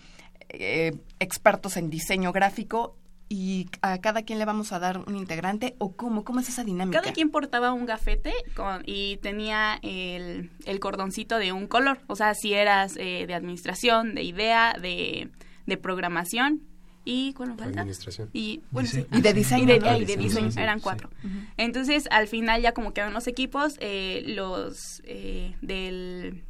eh, 0.48 0.96
expertos 1.20 1.76
en 1.76 1.90
diseño 1.90 2.32
gráfico 2.32 2.96
y 3.28 3.68
a 3.82 3.98
cada 3.98 4.22
quien 4.22 4.38
le 4.38 4.44
vamos 4.44 4.72
a 4.72 4.78
dar 4.78 4.98
un 5.06 5.16
integrante 5.16 5.74
o 5.78 5.96
cómo, 5.96 6.24
cómo 6.24 6.40
es 6.40 6.48
esa 6.48 6.62
dinámica. 6.62 7.00
Cada 7.00 7.12
quien 7.14 7.30
portaba 7.30 7.72
un 7.72 7.86
gafete 7.86 8.32
con, 8.54 8.82
y 8.86 9.16
tenía 9.18 9.78
el, 9.82 10.50
el 10.66 10.78
cordoncito 10.80 11.38
de 11.38 11.52
un 11.52 11.66
color. 11.66 12.00
O 12.06 12.16
sea, 12.16 12.34
si 12.34 12.52
eras 12.52 12.96
eh, 12.96 13.24
de 13.26 13.34
administración, 13.34 14.14
de 14.14 14.22
idea, 14.24 14.74
de, 14.80 15.30
de 15.66 15.76
programación 15.76 16.62
y 17.06 17.32
¿cuál 17.34 17.50
nos 17.50 17.58
falta? 17.58 17.80
Administración. 17.80 18.30
Y, 18.32 18.62
bueno, 18.70 18.88
Dise- 18.88 19.02
sí. 19.02 19.18
Y 19.18 19.20
de 19.20 19.32
diseño, 19.34 19.62
Y 19.64 19.66
de, 19.66 19.80
¿no? 19.80 19.96
y 19.96 20.04
de 20.04 20.12
Sí, 20.14 20.18
diseño, 20.18 20.46
sí, 20.50 20.56
sí, 20.56 20.60
eran 20.62 20.78
sí. 20.78 20.82
cuatro. 20.84 21.10
Entonces, 21.56 22.06
al 22.10 22.28
final 22.28 22.62
ya 22.62 22.72
como 22.72 22.92
quedaron 22.94 23.14
los 23.14 23.26
equipos, 23.26 23.76
eh, 23.80 24.22
los 24.28 25.02
eh, 25.04 25.54
del 25.60 26.44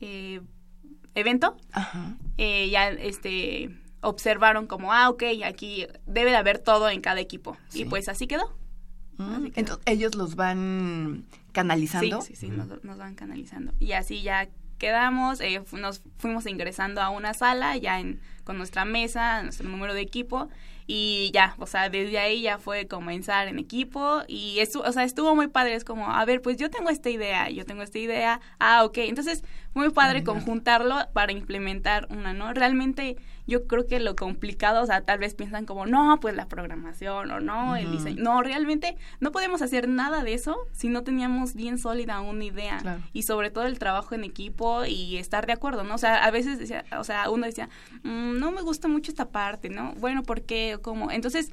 eh, 0.00 0.40
evento 1.14 1.56
Ajá. 1.72 2.16
eh, 2.38 2.68
ya 2.70 2.90
este 2.90 3.76
observaron 4.00 4.66
como, 4.66 4.92
ah, 4.92 5.08
ok, 5.10 5.22
aquí 5.44 5.86
debe 6.06 6.30
de 6.30 6.36
haber 6.36 6.58
todo 6.58 6.88
en 6.88 7.00
cada 7.00 7.20
equipo. 7.20 7.56
Sí. 7.68 7.82
Y 7.82 7.84
pues 7.84 8.08
así 8.08 8.26
quedó. 8.26 8.54
Mm, 9.18 9.32
Así 9.32 9.50
quedó. 9.50 9.60
Entonces, 9.60 9.84
ellos 9.86 10.14
los 10.14 10.36
van 10.36 11.24
canalizando. 11.52 12.20
Sí, 12.22 12.34
sí, 12.34 12.46
sí, 12.46 12.50
nos, 12.50 12.82
nos 12.84 12.98
van 12.98 13.14
canalizando. 13.14 13.72
Y 13.78 13.92
así 13.92 14.22
ya 14.22 14.48
quedamos, 14.78 15.40
eh, 15.40 15.62
nos 15.72 16.02
fuimos 16.16 16.46
ingresando 16.46 17.02
a 17.02 17.10
una 17.10 17.34
sala 17.34 17.76
ya 17.76 18.00
en, 18.00 18.18
con 18.44 18.56
nuestra 18.56 18.84
mesa, 18.84 19.42
nuestro 19.42 19.68
número 19.68 19.94
de 19.94 20.00
equipo 20.00 20.48
y 20.86 21.30
ya, 21.32 21.54
o 21.58 21.66
sea, 21.66 21.88
desde 21.88 22.18
ahí 22.18 22.42
ya 22.42 22.58
fue 22.58 22.88
comenzar 22.88 23.46
en 23.46 23.60
equipo 23.60 24.22
y 24.26 24.58
estu 24.58 24.80
o 24.80 24.90
sea, 24.90 25.04
estuvo 25.04 25.36
muy 25.36 25.46
padre, 25.46 25.76
es 25.76 25.84
como, 25.84 26.10
a 26.10 26.24
ver, 26.24 26.42
pues 26.42 26.56
yo 26.56 26.68
tengo 26.68 26.90
esta 26.90 27.10
idea, 27.10 27.48
yo 27.48 27.64
tengo 27.64 27.82
esta 27.82 27.98
idea, 28.00 28.40
ah, 28.58 28.82
ok, 28.84 28.98
entonces 28.98 29.44
muy 29.72 29.90
padre 29.90 30.24
conjuntarlo 30.24 30.96
para 31.12 31.30
implementar 31.30 32.08
una, 32.10 32.32
¿no? 32.32 32.52
Realmente 32.54 33.16
yo 33.50 33.66
creo 33.66 33.86
que 33.86 34.00
lo 34.00 34.16
complicado, 34.16 34.82
o 34.82 34.86
sea, 34.86 35.02
tal 35.02 35.18
vez 35.18 35.34
piensan 35.34 35.66
como, 35.66 35.84
no, 35.84 36.18
pues 36.20 36.34
la 36.36 36.46
programación 36.46 37.30
o 37.30 37.40
no, 37.40 37.76
el 37.76 37.90
diseño, 37.90 38.22
no, 38.22 38.42
realmente 38.42 38.96
no 39.20 39.32
podemos 39.32 39.60
hacer 39.60 39.88
nada 39.88 40.22
de 40.24 40.32
eso 40.34 40.56
si 40.72 40.88
no 40.88 41.02
teníamos 41.02 41.54
bien 41.54 41.76
sólida 41.78 42.20
una 42.20 42.44
idea 42.44 42.78
Claro. 42.78 43.02
y 43.12 43.24
sobre 43.24 43.50
todo 43.50 43.64
el 43.66 43.78
trabajo 43.78 44.14
en 44.14 44.24
equipo 44.24 44.84
y 44.86 45.16
estar 45.18 45.46
de 45.46 45.52
acuerdo, 45.52 45.84
¿no? 45.84 45.96
O 45.96 45.98
sea, 45.98 46.24
a 46.24 46.30
veces 46.30 46.58
decía, 46.58 46.84
o 46.98 47.04
sea, 47.04 47.28
uno 47.28 47.44
decía, 47.46 47.68
"Mm, 48.04 48.38
no 48.38 48.52
me 48.52 48.62
gusta 48.62 48.88
mucho 48.88 49.10
esta 49.10 49.26
parte, 49.28 49.68
¿no? 49.68 49.92
Bueno, 49.98 50.22
¿por 50.22 50.42
qué? 50.42 50.78
¿Cómo? 50.80 51.10
Entonces, 51.10 51.50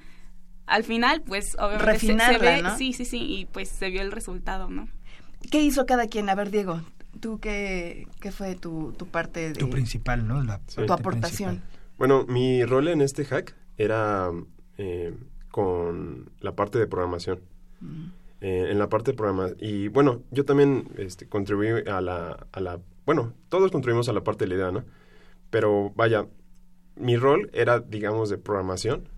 al 0.67 0.83
final, 0.83 1.21
pues, 1.21 1.55
obviamente 1.59 1.99
se- 1.99 2.37
ve, 2.37 2.61
¿no? 2.61 2.77
sí, 2.77 2.93
sí, 2.93 3.05
sí, 3.05 3.17
y 3.21 3.45
pues 3.45 3.69
se 3.69 3.89
vio 3.89 4.01
el 4.01 4.11
resultado, 4.11 4.69
¿no? 4.69 4.87
¿Qué 5.51 5.61
hizo 5.61 5.85
cada 5.85 6.07
quien? 6.07 6.29
A 6.29 6.35
ver, 6.35 6.51
Diego, 6.51 6.81
¿tú 7.21 7.39
qué, 7.39 8.05
qué 8.19 8.31
fue 8.31 8.55
tu, 8.55 8.93
tu 8.97 9.07
parte 9.07 9.39
de 9.39 9.53
Tu 9.53 9.69
principal, 9.69 10.27
¿no? 10.27 10.43
La 10.43 10.57
Sí. 10.67 10.75
parte 10.75 10.87
tu 10.87 10.93
aportación? 10.93 11.49
principal. 11.57 11.77
Bueno, 11.97 12.25
mi 12.27 12.63
rol 12.63 12.87
en 12.87 13.01
este 13.01 13.25
hack 13.25 13.55
era 13.77 14.31
eh, 14.77 15.13
con 15.51 16.31
la 16.39 16.55
parte 16.55 16.77
de 16.77 16.87
programación. 16.87 17.41
Eh, 18.39 18.67
en 18.69 18.77
la 18.77 18.89
parte 18.89 19.11
de 19.11 19.17
programación. 19.17 19.57
Y 19.59 19.87
bueno, 19.87 20.21
yo 20.31 20.45
también 20.45 20.89
este, 20.97 21.27
contribuí 21.27 21.69
a 21.87 22.01
la, 22.01 22.47
a 22.51 22.59
la... 22.59 22.79
Bueno, 23.05 23.33
todos 23.49 23.71
contribuimos 23.71 24.09
a 24.09 24.13
la 24.13 24.23
parte 24.23 24.45
de 24.45 24.49
la 24.49 24.55
idea, 24.55 24.71
¿no? 24.71 24.83
Pero 25.49 25.91
vaya, 25.95 26.27
mi 26.95 27.17
rol 27.17 27.49
era, 27.53 27.79
digamos, 27.79 28.29
de 28.29 28.37
programación. 28.37 29.09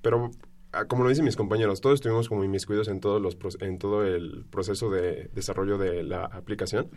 Pero, 0.00 0.30
ah, 0.72 0.86
como 0.86 1.02
lo 1.02 1.10
dicen 1.10 1.24
mis 1.24 1.36
compañeros, 1.36 1.80
todos 1.82 1.96
estuvimos 1.96 2.28
como 2.28 2.44
inmiscuidos 2.44 2.88
en, 2.88 3.00
todos 3.00 3.20
los, 3.20 3.36
en 3.60 3.78
todo 3.78 4.04
el 4.04 4.46
proceso 4.50 4.90
de 4.90 5.30
desarrollo 5.34 5.76
de 5.76 6.02
la 6.02 6.24
aplicación. 6.24 6.88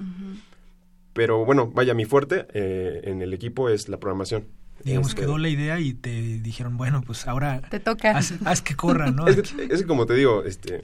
Pero 1.14 1.44
bueno, 1.44 1.68
vaya, 1.68 1.94
mi 1.94 2.06
fuerte 2.06 2.48
eh, 2.54 3.02
en 3.06 3.22
el 3.22 3.34
equipo 3.34 3.70
es 3.70 3.90
la 3.90 4.00
programación. 4.00 4.48
Digamos, 4.84 5.10
Este, 5.10 5.22
quedó 5.22 5.38
la 5.38 5.50
idea 5.50 5.80
y 5.80 5.94
te 5.94 6.10
dijeron, 6.40 6.78
bueno, 6.78 7.02
pues 7.06 7.28
ahora 7.28 7.62
Te 7.70 7.80
toca. 7.80 8.12
haz, 8.18 8.34
haz 8.46 8.62
que 8.62 8.76
corra, 8.76 9.12
¿no? 9.12 9.26
Es 9.28 9.36
que, 9.54 9.64
es 9.74 9.82
que 9.82 9.88
como 9.88 10.06
te 10.06 10.14
digo, 10.14 10.44
este, 10.44 10.82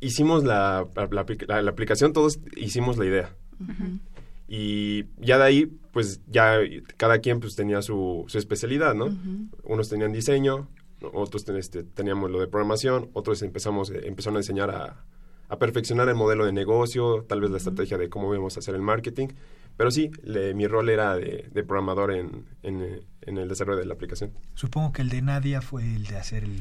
hicimos 0.00 0.44
la, 0.44 0.86
la, 0.94 1.08
la 1.10 1.26
apli- 1.26 1.46
la- 1.46 1.60
la 1.62 1.70
aplicación, 1.70 2.12
todos 2.12 2.38
hicimos 2.56 2.96
la 2.98 3.04
idea. 3.06 3.34
Y 4.50 5.04
ya 5.18 5.36
de 5.38 5.44
ahí, 5.44 5.66
pues 5.92 6.20
ya 6.26 6.58
cada 6.96 7.18
quien 7.18 7.40
pues 7.40 7.54
tenía 7.54 7.82
su, 7.82 8.24
su 8.28 8.38
especialidad, 8.38 8.94
¿no? 8.94 9.06
Unos 9.64 9.88
tenían 9.90 10.12
diseño, 10.12 10.68
otros 11.12 11.44
ten- 11.44 11.56
este, 11.56 11.82
teníamos 11.82 12.30
lo 12.30 12.40
de 12.40 12.46
programación, 12.46 13.10
otros 13.12 13.42
empezamos, 13.42 13.90
eh, 13.90 14.02
empezaron 14.06 14.36
a 14.36 14.40
enseñar 14.40 14.70
a, 14.70 15.04
a 15.48 15.58
perfeccionar 15.58 16.08
el 16.08 16.14
modelo 16.14 16.46
de 16.46 16.52
negocio, 16.52 17.24
tal 17.28 17.40
vez 17.42 17.50
la 17.50 17.58
estrategia 17.58 17.98
de 17.98 18.08
cómo 18.08 18.32
íbamos 18.32 18.56
a 18.56 18.60
hacer 18.60 18.74
el 18.74 18.82
marketing. 18.82 19.28
Pero 19.78 19.90
sí, 19.90 20.10
le- 20.22 20.52
mi 20.54 20.66
rol 20.66 20.90
era 20.90 21.16
de, 21.16 21.48
de 21.50 21.62
programador 21.64 22.12
en, 22.12 22.44
en, 22.62 23.00
en 23.22 23.38
el 23.38 23.48
desarrollo 23.48 23.78
de 23.78 23.86
la 23.86 23.94
aplicación. 23.94 24.32
Supongo 24.54 24.92
que 24.92 25.00
el 25.00 25.08
de 25.08 25.22
Nadia 25.22 25.62
fue 25.62 25.84
el 25.84 26.04
de 26.04 26.18
hacer 26.18 26.44
el, 26.44 26.60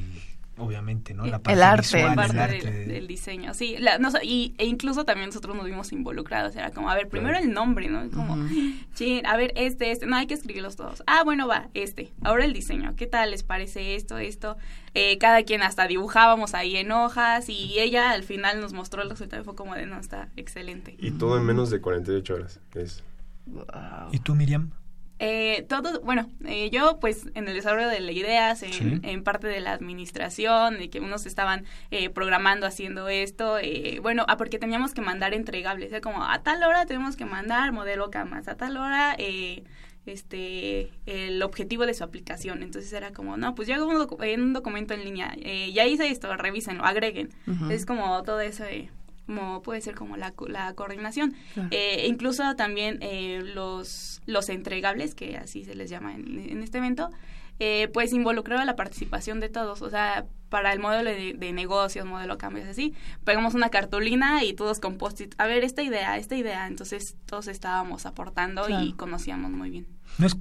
obviamente, 0.57 1.13
¿no? 1.13 1.25
La 1.25 1.37
El 1.37 1.41
parte 1.41 1.61
arte. 1.63 1.81
visual, 1.97 2.15
parte 2.15 2.33
el 2.33 2.39
arte. 2.39 2.71
del 2.85 3.07
diseño, 3.07 3.53
sí. 3.53 3.75
La- 3.79 3.97
no, 3.97 4.09
y, 4.23 4.53
e 4.57 4.65
incluso 4.65 5.03
también 5.03 5.29
nosotros 5.29 5.55
nos 5.55 5.65
vimos 5.65 5.91
involucrados. 5.91 6.55
Era 6.55 6.71
como, 6.71 6.89
a 6.89 6.95
ver, 6.95 7.09
primero 7.09 7.31
Claro. 7.33 7.45
el 7.47 7.53
nombre, 7.53 7.89
¿no? 7.89 8.07
Como, 8.11 8.33
a 8.35 9.37
ver, 9.37 9.51
este, 9.55 9.91
este. 9.91 10.05
No, 10.05 10.15
hay 10.15 10.27
que 10.27 10.33
escribirlos 10.35 10.75
todos. 10.75 11.03
Ah, 11.07 11.23
bueno, 11.23 11.47
va, 11.47 11.69
este. 11.73 12.11
Ahora 12.23 12.45
el 12.45 12.53
diseño. 12.53 12.95
¿Qué 12.95 13.07
tal 13.07 13.31
les 13.31 13.43
parece 13.43 13.95
esto, 13.95 14.17
esto? 14.17 14.57
Eh, 14.93 15.17
cada 15.19 15.43
quien 15.43 15.61
hasta 15.61 15.85
dibujábamos 15.87 16.55
ahí 16.55 16.75
en 16.77 16.91
hojas 16.91 17.49
y 17.49 17.79
ella 17.79 18.11
al 18.11 18.23
final 18.23 18.59
nos 18.61 18.73
mostró 18.73 19.03
el 19.03 19.09
resultado 19.11 19.41
y 19.41 19.45
fue 19.45 19.53
como 19.55 19.75
de, 19.75 19.85
no, 19.85 19.99
está 19.99 20.29
excelente. 20.37 20.95
Y 20.97 21.11
todo 21.11 21.37
en 21.37 21.45
menos 21.45 21.69
de 21.69 21.81
48 21.81 22.33
horas. 22.33 22.59
Es, 22.73 23.03
Wow. 23.47 24.09
¿Y 24.11 24.19
tú, 24.19 24.35
Miriam? 24.35 24.71
Eh, 25.19 25.65
todo, 25.67 25.99
bueno, 26.01 26.29
eh, 26.45 26.69
yo 26.69 26.99
pues 26.99 27.25
en 27.33 27.47
el 27.47 27.55
desarrollo 27.55 27.87
de 27.87 27.99
las 28.01 28.15
ideas, 28.15 28.61
en, 28.61 29.03
en, 29.03 29.23
parte 29.23 29.47
de 29.47 29.59
la 29.61 29.73
administración, 29.73 30.77
de 30.77 30.91
que 30.91 30.99
unos 30.99 31.25
estaban 31.25 31.65
eh, 31.89 32.11
programando 32.11 32.67
haciendo 32.67 33.09
esto, 33.09 33.57
eh, 33.57 33.99
bueno, 34.03 34.25
ah, 34.27 34.37
porque 34.37 34.59
teníamos 34.59 34.93
que 34.93 35.01
mandar 35.01 35.33
entregables, 35.33 35.91
¿eh? 35.91 36.01
como 36.01 36.23
a 36.23 36.43
tal 36.43 36.61
hora 36.63 36.85
tenemos 36.85 37.15
que 37.15 37.25
mandar 37.25 37.71
modelo 37.71 38.11
camas, 38.11 38.47
a 38.47 38.57
tal 38.57 38.77
hora 38.77 39.15
eh, 39.17 39.63
este 40.05 40.91
el 41.05 41.41
objetivo 41.41 41.85
de 41.85 41.93
su 41.93 42.03
aplicación. 42.03 42.63
Entonces 42.63 42.91
era 42.93 43.11
como, 43.11 43.37
no, 43.37 43.55
pues 43.55 43.67
yo 43.67 43.75
hago 43.75 43.87
un, 43.87 43.95
un 43.95 44.53
documento 44.53 44.93
en 44.93 45.03
línea, 45.03 45.33
eh, 45.37 45.71
ya 45.73 45.85
hice 45.85 46.09
esto, 46.09 46.35
revísenlo, 46.35 46.85
agreguen. 46.85 47.29
Es 47.69 47.85
como 47.85 48.21
todo 48.23 48.39
eso, 48.41 48.63
eh, 48.65 48.89
como 49.27 49.61
puede 49.61 49.81
ser 49.81 49.93
como 49.93 50.17
la, 50.17 50.33
la 50.47 50.73
coordinación. 50.73 51.35
Claro. 51.53 51.69
Eh, 51.71 52.07
incluso 52.07 52.55
también 52.55 52.97
eh, 53.01 53.41
los, 53.43 54.21
los 54.25 54.49
entregables, 54.49 55.13
que 55.13 55.37
así 55.37 55.63
se 55.63 55.75
les 55.75 55.89
llama 55.89 56.15
en, 56.15 56.39
en 56.39 56.63
este 56.63 56.79
evento, 56.79 57.11
eh, 57.59 57.89
pues 57.93 58.13
involucraba 58.13 58.65
la 58.65 58.75
participación 58.75 59.39
de 59.39 59.49
todos. 59.49 59.81
O 59.83 59.89
sea, 59.89 60.25
para 60.49 60.73
el 60.73 60.79
modelo 60.79 61.09
de, 61.09 61.33
de 61.33 61.53
negocios, 61.53 62.05
modelo 62.05 62.37
cambios, 62.37 62.67
así, 62.67 62.93
pegamos 63.23 63.53
una 63.53 63.69
cartulina 63.69 64.43
y 64.43 64.53
todos 64.53 64.79
con 64.79 64.97
post-it, 64.97 65.35
a 65.37 65.45
ver, 65.45 65.63
esta 65.63 65.83
idea, 65.83 66.17
esta 66.17 66.35
idea. 66.35 66.67
Entonces 66.67 67.15
todos 67.25 67.47
estábamos 67.47 68.05
aportando 68.05 68.65
claro. 68.65 68.85
y 68.85 68.93
conocíamos 68.93 69.51
muy 69.51 69.69
bien. 69.69 69.87
No 70.17 70.25
es 70.25 70.37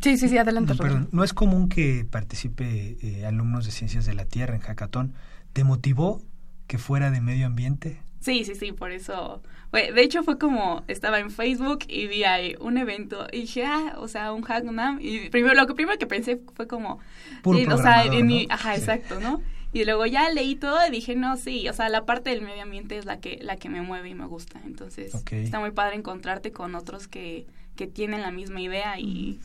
Sí, 0.00 0.16
sí, 0.16 0.28
sí, 0.28 0.38
adelante. 0.38 0.72
No, 0.72 0.78
perdón, 0.78 1.08
no 1.12 1.22
es 1.22 1.32
común 1.32 1.68
que 1.68 2.06
participe 2.10 2.96
eh, 3.02 3.26
alumnos 3.26 3.66
de 3.66 3.70
Ciencias 3.70 4.06
de 4.06 4.14
la 4.14 4.24
Tierra 4.24 4.54
en 4.54 4.60
Hackathon. 4.60 5.14
¿Te 5.52 5.64
motivó 5.64 6.22
que 6.66 6.78
fuera 6.78 7.10
de 7.10 7.20
medio 7.20 7.46
ambiente? 7.46 8.00
Sí, 8.22 8.44
sí, 8.44 8.54
sí, 8.54 8.70
por 8.70 8.92
eso. 8.92 9.42
De 9.72 10.00
hecho, 10.00 10.22
fue 10.22 10.38
como 10.38 10.84
estaba 10.86 11.18
en 11.18 11.30
Facebook 11.30 11.80
y 11.88 12.06
vi 12.06 12.22
ahí 12.22 12.54
un 12.60 12.78
evento 12.78 13.26
y 13.32 13.40
dije, 13.40 13.64
ah, 13.64 13.96
o 13.98 14.06
sea, 14.06 14.32
un 14.32 14.42
Hacknam. 14.42 14.98
Y 15.00 15.28
primero, 15.30 15.54
lo 15.54 15.66
que 15.66 15.74
primero 15.74 15.98
que 15.98 16.06
pensé 16.06 16.40
fue 16.54 16.68
como. 16.68 17.00
Puro 17.42 17.58
eh, 17.58 17.66
o 17.68 17.76
sea, 17.78 18.04
en 18.04 18.26
mi. 18.26 18.46
Ajá, 18.48 18.74
sí. 18.74 18.80
exacto, 18.80 19.18
¿no? 19.18 19.42
Y 19.72 19.84
luego 19.84 20.06
ya 20.06 20.30
leí 20.30 20.54
todo 20.54 20.78
y 20.86 20.90
dije, 20.90 21.16
no, 21.16 21.36
sí, 21.36 21.68
o 21.68 21.72
sea, 21.72 21.88
la 21.88 22.04
parte 22.04 22.30
del 22.30 22.42
medio 22.42 22.62
ambiente 22.62 22.96
es 22.96 23.06
la 23.06 23.18
que, 23.20 23.38
la 23.42 23.56
que 23.56 23.70
me 23.70 23.80
mueve 23.80 24.10
y 24.10 24.14
me 24.14 24.26
gusta. 24.26 24.60
Entonces, 24.64 25.14
okay. 25.14 25.42
está 25.42 25.58
muy 25.58 25.72
padre 25.72 25.96
encontrarte 25.96 26.52
con 26.52 26.74
otros 26.76 27.08
que, 27.08 27.46
que 27.74 27.88
tienen 27.88 28.22
la 28.22 28.30
misma 28.30 28.60
idea 28.60 29.00
y. 29.00 29.40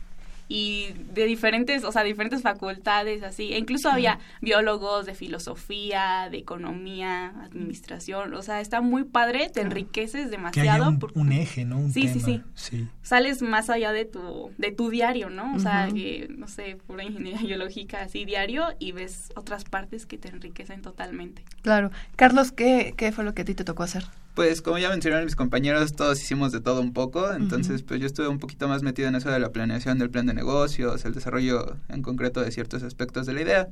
Y 0.48 0.94
de 1.12 1.26
diferentes, 1.26 1.84
o 1.84 1.92
sea, 1.92 2.02
diferentes 2.02 2.42
facultades, 2.42 3.22
así. 3.22 3.52
E 3.52 3.58
incluso 3.58 3.90
había 3.90 4.18
biólogos 4.40 5.04
de 5.04 5.14
filosofía, 5.14 6.28
de 6.30 6.38
economía, 6.38 7.34
administración. 7.42 8.32
O 8.34 8.42
sea, 8.42 8.60
está 8.60 8.80
muy 8.80 9.04
padre, 9.04 9.50
te 9.50 9.60
enriqueces 9.60 10.30
demasiado. 10.30 10.64
Que 10.64 10.70
haya 10.70 10.88
un, 10.88 10.98
un 11.14 11.32
eje, 11.32 11.64
¿no? 11.64 11.78
Un 11.78 11.92
sí, 11.92 12.02
tema. 12.02 12.14
sí, 12.14 12.20
sí, 12.20 12.42
sí. 12.54 12.88
Sales 13.02 13.42
más 13.42 13.68
allá 13.68 13.92
de 13.92 14.04
tu, 14.04 14.50
de 14.56 14.72
tu 14.72 14.90
diario, 14.90 15.28
¿no? 15.30 15.54
O 15.54 15.58
sea, 15.58 15.88
que, 15.92 16.28
no 16.30 16.48
sé, 16.48 16.78
pura 16.86 17.04
ingeniería 17.04 17.40
biológica 17.46 18.00
así 18.02 18.24
diario 18.24 18.68
y 18.78 18.92
ves 18.92 19.32
otras 19.36 19.64
partes 19.64 20.06
que 20.06 20.18
te 20.18 20.28
enriquecen 20.28 20.82
totalmente. 20.82 21.44
Claro. 21.62 21.90
Carlos, 22.16 22.52
¿qué, 22.52 22.94
qué 22.96 23.12
fue 23.12 23.24
lo 23.24 23.34
que 23.34 23.42
a 23.42 23.44
ti 23.44 23.54
te 23.54 23.64
tocó 23.64 23.82
hacer? 23.82 24.04
Pues 24.38 24.62
como 24.62 24.78
ya 24.78 24.88
mencionaron 24.88 25.24
mis 25.24 25.34
compañeros, 25.34 25.94
todos 25.94 26.22
hicimos 26.22 26.52
de 26.52 26.60
todo 26.60 26.80
un 26.80 26.92
poco, 26.92 27.32
entonces 27.32 27.80
uh 27.80 27.84
-huh. 27.84 27.88
pues 27.88 28.00
yo 28.00 28.06
estuve 28.06 28.28
un 28.28 28.38
poquito 28.38 28.68
más 28.68 28.84
metido 28.84 29.08
en 29.08 29.16
eso 29.16 29.32
de 29.32 29.40
la 29.40 29.50
planeación 29.50 29.98
del 29.98 30.10
plan 30.10 30.26
de 30.26 30.32
negocios, 30.32 31.04
el 31.04 31.12
desarrollo 31.12 31.76
en 31.88 32.02
concreto 32.02 32.40
de 32.40 32.52
ciertos 32.52 32.84
aspectos 32.84 33.26
de 33.26 33.32
la 33.32 33.42
idea. 33.42 33.68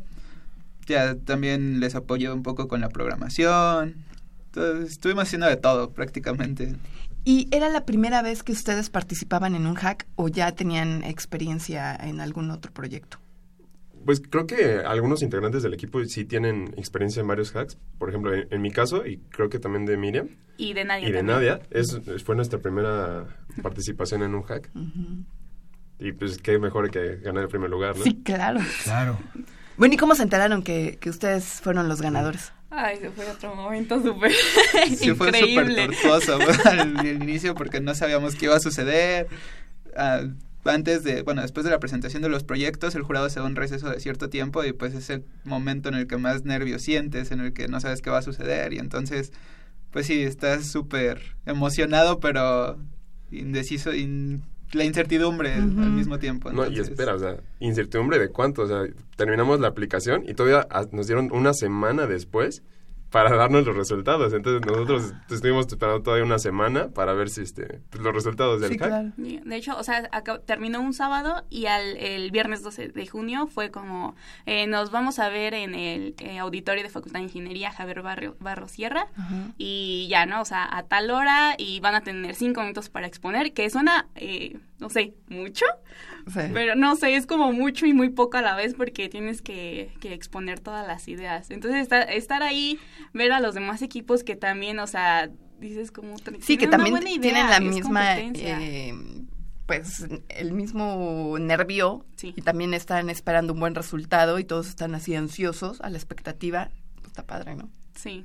Ya 0.89 1.15
también 1.15 1.79
les 1.79 1.95
apoyé 1.95 2.33
un 2.33 2.43
poco 2.43 2.67
con 2.67 2.81
la 2.81 2.89
programación. 2.89 3.95
Entonces, 4.47 4.91
estuvimos 4.91 5.23
haciendo 5.23 5.47
de 5.47 5.57
todo 5.57 5.93
prácticamente. 5.93 6.75
¿Y 7.25 7.47
era 7.53 7.69
la 7.69 7.87
primera 7.87 8.21
vez 8.23 8.43
que 8.43 8.51
ustedes 8.51 8.91
participaban 8.91 9.55
en 9.55 9.69
un 9.69 9.77
hack 9.77 10.09
o 10.17 10.27
ya 10.27 10.51
tenían 10.51 11.05
experiencia 11.05 11.95
en 11.95 12.21
algún 12.21 12.51
otro 12.51 12.73
proyecto? 12.73 13.21
Pues 14.07 14.23
creo 14.31 14.47
que 14.47 14.79
algunos 14.87 15.23
integrantes 15.23 15.63
del 15.63 15.75
equipo 15.75 16.03
sí 16.05 16.25
tienen 16.25 16.73
experiencia 16.79 17.21
en 17.21 17.27
varios 17.29 17.55
hacks. 17.55 17.77
Por 17.99 18.09
ejemplo, 18.09 18.33
en, 18.33 18.47
en 18.51 18.63
mi 18.63 18.71
caso, 18.71 19.05
y 19.05 19.19
creo 19.31 19.49
que 19.51 19.59
también 19.59 19.85
de 19.85 19.97
Miriam. 19.97 20.29
Y 20.57 20.73
de 20.73 20.85
Nadia. 20.85 21.09
Y 21.09 21.13
de 21.13 21.19
también. 21.19 21.37
Nadia. 21.37 21.61
Es, 21.71 22.01
fue 22.25 22.37
nuestra 22.37 22.61
primera 22.61 23.27
participación 23.63 24.23
en 24.23 24.35
un 24.35 24.43
hack. 24.45 24.71
Uh 24.75 24.79
-huh. 24.79 25.25
Y 25.99 26.13
pues 26.13 26.39
qué 26.39 26.59
mejor 26.59 26.91
que 26.91 27.17
ganar 27.17 27.43
el 27.43 27.49
primer 27.49 27.69
lugar, 27.69 27.97
¿no? 27.97 28.05
Sí, 28.05 28.23
claro. 28.23 28.61
Claro. 28.85 29.19
Bueno, 29.77 29.95
¿y 29.95 29.97
cómo 29.97 30.15
se 30.15 30.23
enteraron 30.23 30.63
que, 30.63 30.99
que 31.01 31.11
ustedes 31.11 31.61
fueron 31.61 31.89
los 31.89 32.01
ganadores? 32.01 32.53
Ay, 32.71 32.97
se 32.99 33.11
fue 33.11 33.31
otro 33.31 33.55
momento 33.55 34.03
súper 34.03 34.33
sí, 34.97 35.15
fue 35.15 35.33
súper 35.33 35.75
tortuoso 35.75 36.39
al, 36.65 36.97
al 36.99 37.07
inicio 37.23 37.55
porque 37.55 37.81
no 37.81 37.95
sabíamos 37.95 38.35
qué 38.35 38.47
iba 38.47 38.57
a 38.57 38.61
suceder. 38.61 39.29
Uh, 39.97 40.33
antes 40.69 41.05
de, 41.05 41.23
bueno, 41.23 41.43
después 41.43 41.65
de 41.65 41.71
la 41.71 41.79
presentación 41.79 42.23
de 42.23 42.29
los 42.29 42.45
proyectos, 42.45 42.95
el 42.95 43.03
jurado 43.03 43.29
se 43.29 43.41
da 43.41 43.47
un 43.47 43.57
receso 43.57 43.91
de 43.91 44.01
cierto 44.01 44.29
tiempo 44.29 44.65
y 44.65 44.73
pues 44.73 44.95
es 44.95 45.11
el 45.11 45.25
momento 45.45 45.89
en 45.89 45.95
el 45.95 46.07
que 46.07 46.17
más 46.17 46.45
nervios 46.45 46.83
sientes, 46.83 47.31
en 47.31 47.41
el 47.41 47.53
que 47.53 47.69
no 47.69 47.81
sabes 47.81 48.03
qué 48.03 48.11
va 48.11 48.19
a 48.19 48.23
suceder 48.23 48.73
y 48.73 48.79
entonces, 48.79 49.33
pues 49.91 50.07
sí, 50.07 50.23
estás 50.23 50.67
súper 50.67 51.37
emocionado 51.47 52.21
pero 52.21 52.79
indeciso, 53.31 53.93
in, 53.95 54.43
la 54.73 54.85
incertidumbre 54.85 55.59
uh 55.59 55.63
-huh. 55.63 55.83
al 55.85 55.91
mismo 55.91 56.19
tiempo. 56.19 56.51
Entonces... 56.51 56.73
No, 56.73 56.79
y 56.79 56.81
espera, 56.81 57.15
o 57.15 57.19
sea, 57.19 57.37
incertidumbre 57.61 58.19
de 58.19 58.29
cuánto, 58.29 58.63
o 58.63 58.67
sea, 58.67 58.83
terminamos 59.17 59.61
la 59.61 59.69
aplicación 59.69 60.25
y 60.29 60.35
todavía 60.35 60.67
nos 60.93 61.07
dieron 61.07 61.31
una 61.33 61.55
semana 61.55 62.07
después 62.07 62.63
para 63.17 63.35
darnos 63.35 63.65
los 63.65 63.75
resultados. 63.75 64.35
Entonces 64.35 64.61
nosotros 64.71 65.15
estuvimos 65.31 65.67
esperando 65.67 66.03
todavía 66.03 66.27
una 66.27 66.39
semana 66.39 66.89
para 66.89 67.15
ver 67.15 67.31
si 67.31 67.41
este 67.41 67.81
pues, 67.89 68.03
los 68.03 68.15
resultados 68.15 68.61
del 68.61 68.73
sí, 68.73 68.79
hack. 68.79 68.89
Claro. 68.89 69.13
De 69.17 69.57
hecho, 69.57 69.75
o 69.79 69.83
sea, 69.83 70.07
acá, 70.13 70.43
terminó 70.45 70.83
un 70.83 70.93
sábado 70.93 71.43
y 71.49 71.65
al 71.65 71.97
el 71.97 72.31
viernes 72.31 72.63
12 72.63 72.89
de 72.89 73.07
junio 73.07 73.47
fue 73.47 73.71
como 73.71 74.15
eh, 74.45 74.67
nos 74.67 74.91
vamos 74.91 75.19
a 75.19 75.31
ver 75.31 75.55
en 75.55 75.75
el 75.75 76.15
eh, 76.19 76.39
auditorio 76.39 76.83
de 76.83 76.91
Facultad 76.91 77.21
de 77.21 77.25
Ingeniería 77.25 77.71
Javier 77.71 78.03
Barrio, 78.03 78.37
Barro 78.39 78.69
Sierra 78.69 79.07
uh 79.17 79.21
-huh. 79.21 79.55
y 79.57 80.09
ya, 80.11 80.27
¿no? 80.27 80.43
O 80.43 80.45
sea, 80.45 80.69
a 80.71 80.83
tal 80.83 81.11
hora 81.11 81.55
y 81.57 81.81
van 81.81 81.95
a 81.95 82.03
tener 82.03 82.35
cinco 82.35 82.61
minutos 82.61 82.91
para 82.91 83.07
exponer, 83.07 83.55
que 83.55 83.71
suena, 83.71 84.09
eh, 84.15 84.59
no 84.79 84.91
sé, 84.91 85.15
mucho, 85.29 85.65
Sí. 86.27 86.41
Pero 86.53 86.75
no 86.75 86.97
sé, 86.97 87.15
es 87.15 87.27
como 87.27 87.53
mucho 87.53 87.87
y 87.87 87.93
muy 87.93 88.09
poco 88.09 88.37
a 88.39 88.43
la 88.43 88.57
vez 88.57 88.75
porque 88.75 89.09
tienes 89.09 89.43
que, 89.43 89.93
que 90.01 90.13
exponer 90.13 90.59
todas 90.61 90.87
las 90.87 91.07
ideas. 91.07 91.51
Entonces, 91.51 91.83
estar, 91.83 92.11
estar, 92.11 92.43
ahí, 92.43 92.79
ver 93.13 93.33
a 93.33 93.41
los 93.41 93.55
demás 93.55 93.81
equipos 93.83 94.25
que 94.25 94.35
también, 94.35 94.79
o 94.81 94.87
sea, 94.87 95.31
dices 95.61 95.93
como... 95.93 96.17
Sí, 96.41 96.57
que 96.57 96.67
también 96.67 96.99
tienen 97.21 97.49
la 97.49 97.61
misma... 97.61 98.19
Eh, 98.19 98.95
pues 99.67 100.07
el 100.29 100.53
mismo 100.53 101.37
nervio 101.41 102.07
sí. 102.15 102.33
y 102.37 102.43
también 102.43 102.73
están 102.73 103.11
esperando 103.11 103.53
un 103.53 103.59
buen 103.59 103.75
resultado 103.75 104.39
y 104.39 104.45
todos 104.45 104.69
están 104.69 104.95
así 104.95 105.15
ansiosos 105.17 105.81
a 105.81 105.91
la 105.91 105.97
expectativa. 105.97 106.71
Pues 106.95 107.09
está 107.09 107.27
padre, 107.27 107.57
¿no? 107.57 107.69
Sí. 107.95 108.25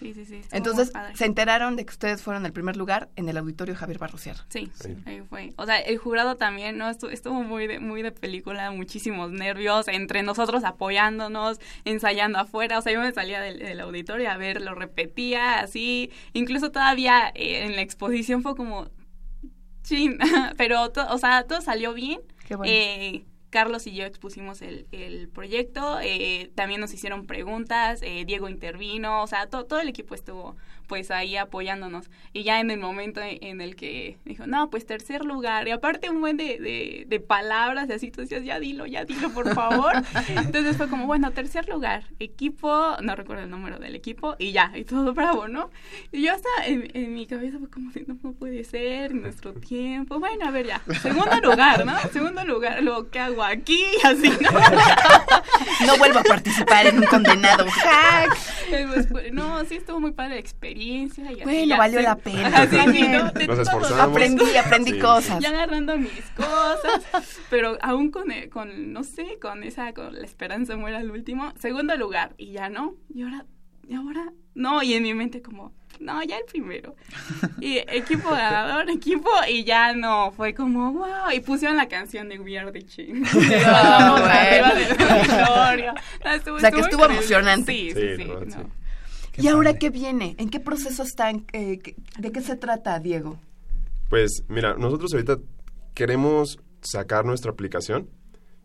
Sí, 0.00 0.14
sí, 0.14 0.24
sí. 0.24 0.40
Entonces, 0.50 0.92
se 1.14 1.26
enteraron 1.26 1.76
de 1.76 1.84
que 1.84 1.90
ustedes 1.90 2.22
fueron 2.22 2.46
el 2.46 2.54
primer 2.54 2.76
lugar 2.78 3.10
en 3.16 3.28
el 3.28 3.36
auditorio 3.36 3.76
Javier 3.76 3.98
Barrocier. 3.98 4.36
Sí, 4.48 4.70
sí, 4.74 4.96
ahí 5.04 5.20
fue. 5.28 5.52
O 5.56 5.66
sea, 5.66 5.78
el 5.78 5.98
jurado 5.98 6.36
también, 6.36 6.78
¿no? 6.78 6.88
Estuvo, 6.88 7.10
estuvo 7.10 7.42
muy, 7.42 7.66
de, 7.66 7.80
muy 7.80 8.00
de 8.00 8.10
película, 8.10 8.70
muchísimos 8.70 9.30
nervios, 9.30 9.88
entre 9.88 10.22
nosotros 10.22 10.64
apoyándonos, 10.64 11.60
ensayando 11.84 12.38
afuera. 12.38 12.78
O 12.78 12.82
sea, 12.82 12.94
yo 12.94 13.00
me 13.00 13.12
salía 13.12 13.42
del, 13.42 13.58
del 13.58 13.80
auditorio 13.80 14.30
a 14.30 14.38
ver, 14.38 14.62
lo 14.62 14.74
repetía, 14.74 15.60
así. 15.60 16.10
Incluso 16.32 16.70
todavía 16.70 17.30
eh, 17.34 17.66
en 17.66 17.76
la 17.76 17.82
exposición 17.82 18.42
fue 18.42 18.56
como, 18.56 18.88
chin, 19.82 20.18
pero, 20.56 20.90
to, 20.92 21.06
o 21.10 21.18
sea, 21.18 21.42
todo 21.44 21.60
salió 21.60 21.92
bien. 21.92 22.22
Qué 22.48 22.56
bueno. 22.56 22.72
Eh, 22.72 23.24
Carlos 23.50 23.86
y 23.86 23.94
yo 23.94 24.04
expusimos 24.04 24.62
el, 24.62 24.86
el 24.92 25.28
proyecto, 25.28 25.98
eh, 26.00 26.50
también 26.54 26.80
nos 26.80 26.94
hicieron 26.94 27.26
preguntas, 27.26 28.00
eh, 28.02 28.24
Diego 28.24 28.48
intervino, 28.48 29.22
o 29.22 29.26
sea, 29.26 29.48
to, 29.48 29.66
todo 29.66 29.80
el 29.80 29.88
equipo 29.88 30.14
estuvo 30.14 30.56
pues 30.90 31.12
ahí 31.12 31.36
apoyándonos. 31.36 32.10
Y 32.32 32.42
ya 32.42 32.58
en 32.58 32.68
el 32.72 32.80
momento 32.80 33.20
en 33.22 33.60
el 33.60 33.76
que 33.76 34.18
dijo, 34.24 34.48
no, 34.48 34.70
pues 34.70 34.86
tercer 34.86 35.24
lugar, 35.24 35.68
y 35.68 35.70
aparte 35.70 36.10
un 36.10 36.20
buen 36.20 36.36
de, 36.36 36.58
de, 36.58 37.04
de 37.06 37.20
palabras, 37.20 37.88
y 37.88 37.92
así 37.92 38.10
tú 38.10 38.22
decías, 38.22 38.42
ya 38.42 38.58
dilo, 38.58 38.86
ya 38.86 39.04
dilo, 39.04 39.30
por 39.30 39.54
favor. 39.54 39.92
Entonces 40.28 40.76
fue 40.76 40.88
como, 40.88 41.06
bueno, 41.06 41.30
tercer 41.30 41.68
lugar, 41.68 42.02
equipo, 42.18 42.96
no 43.02 43.14
recuerdo 43.14 43.44
el 43.44 43.50
número 43.50 43.78
del 43.78 43.94
equipo, 43.94 44.34
y 44.40 44.50
ya, 44.50 44.72
y 44.74 44.82
todo 44.82 45.14
bravo, 45.14 45.46
¿no? 45.46 45.70
Y 46.10 46.22
yo 46.22 46.32
hasta 46.32 46.48
en, 46.66 46.90
en 46.92 47.14
mi 47.14 47.24
cabeza 47.26 47.60
fue 47.60 47.70
como, 47.70 47.92
no, 48.08 48.18
no 48.20 48.32
puede 48.32 48.64
ser, 48.64 49.14
nuestro 49.14 49.52
tiempo, 49.52 50.18
bueno, 50.18 50.48
a 50.48 50.50
ver 50.50 50.66
ya, 50.66 50.82
segundo 51.00 51.40
lugar, 51.40 51.86
¿no? 51.86 51.96
Segundo 52.12 52.44
lugar, 52.44 52.82
lo 52.82 53.10
que 53.10 53.20
hago 53.20 53.44
aquí, 53.44 53.84
así, 54.02 54.28
¿no? 54.28 54.50
no 55.86 55.98
vuelvo 55.98 56.18
a 56.18 56.24
participar 56.24 56.88
en 56.88 56.98
un 56.98 57.06
condenado 57.06 57.64
hack. 57.70 58.36
Pues, 59.08 59.32
no, 59.32 59.64
sí 59.66 59.76
estuvo 59.76 60.00
muy 60.00 60.10
padre 60.10 60.34
la 60.34 60.40
experiencia. 60.40 60.79
Y 60.80 61.08
bueno, 61.44 61.64
ya, 61.66 61.76
valió 61.76 61.98
sí. 61.98 62.04
la 62.04 62.16
pena. 62.24 62.62
Así, 62.62 63.08
¿no? 63.08 63.24
Nos 63.24 63.58
esforzamos. 63.58 63.92
Aprendí, 63.92 64.56
aprendí 64.56 64.92
sí. 64.92 64.98
cosas. 64.98 65.38
Ya 65.40 65.50
agarrando 65.50 65.98
mis 65.98 66.24
cosas, 66.34 67.38
pero 67.50 67.76
aún 67.82 68.10
con, 68.10 68.28
con, 68.50 68.92
no 68.92 69.04
sé, 69.04 69.38
con 69.40 69.62
esa, 69.62 69.92
con 69.92 70.14
la 70.14 70.24
esperanza 70.24 70.76
muera 70.76 70.98
al 70.98 71.10
último. 71.10 71.52
Segundo 71.58 71.94
lugar, 71.96 72.34
y 72.38 72.52
ya 72.52 72.70
no, 72.70 72.94
y 73.14 73.22
ahora, 73.22 73.44
y 73.86 73.94
ahora, 73.94 74.32
no, 74.54 74.82
y 74.82 74.94
en 74.94 75.02
mi 75.02 75.12
mente 75.12 75.42
como, 75.42 75.74
no, 75.98 76.22
ya 76.22 76.38
el 76.38 76.44
primero. 76.44 76.96
Y 77.60 77.76
equipo 77.78 78.30
ganador, 78.30 78.88
equipo, 78.88 79.28
y 79.48 79.64
ya 79.64 79.92
no, 79.92 80.32
fue 80.32 80.54
como, 80.54 80.92
wow, 80.92 81.30
y 81.34 81.40
pusieron 81.40 81.76
la 81.76 81.88
canción 81.88 82.30
de 82.30 82.38
We 82.38 82.58
Are 82.58 82.72
the 82.72 82.82
Change. 82.82 83.28
o 86.50 86.58
sea, 86.58 86.70
que 86.70 86.80
estuvo 86.80 87.04
emocionante. 87.04 87.72
Sí, 87.72 87.90
sí, 87.90 88.16
sí. 88.16 88.24
¿Y 89.40 89.48
ahora 89.48 89.78
qué 89.78 89.90
viene? 89.90 90.34
¿En 90.38 90.50
qué 90.50 90.60
proceso 90.60 91.02
están? 91.02 91.46
Eh, 91.52 91.78
¿De 92.18 92.32
qué 92.32 92.40
se 92.40 92.56
trata, 92.56 92.98
Diego? 92.98 93.38
Pues 94.08 94.44
mira, 94.48 94.74
nosotros 94.74 95.12
ahorita 95.12 95.38
queremos 95.94 96.58
sacar 96.82 97.24
nuestra 97.24 97.52
aplicación 97.52 98.08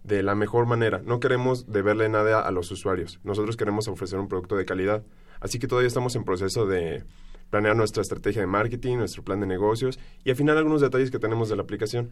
de 0.03 0.23
la 0.23 0.35
mejor 0.35 0.65
manera. 0.65 1.01
No 1.03 1.19
queremos 1.19 1.67
deberle 1.67 2.09
nada 2.09 2.41
a 2.41 2.51
los 2.51 2.71
usuarios. 2.71 3.19
Nosotros 3.23 3.57
queremos 3.57 3.87
ofrecer 3.87 4.19
un 4.19 4.27
producto 4.27 4.55
de 4.55 4.65
calidad. 4.65 5.03
Así 5.39 5.59
que 5.59 5.67
todavía 5.67 5.87
estamos 5.87 6.15
en 6.15 6.23
proceso 6.23 6.65
de 6.65 7.03
planear 7.49 7.75
nuestra 7.75 8.01
estrategia 8.01 8.41
de 8.41 8.47
marketing, 8.47 8.97
nuestro 8.97 9.23
plan 9.23 9.39
de 9.39 9.45
negocios 9.45 9.99
y 10.23 10.29
al 10.29 10.35
final 10.35 10.57
algunos 10.57 10.81
detalles 10.81 11.11
que 11.11 11.19
tenemos 11.19 11.49
de 11.49 11.55
la 11.55 11.63
aplicación. 11.63 12.11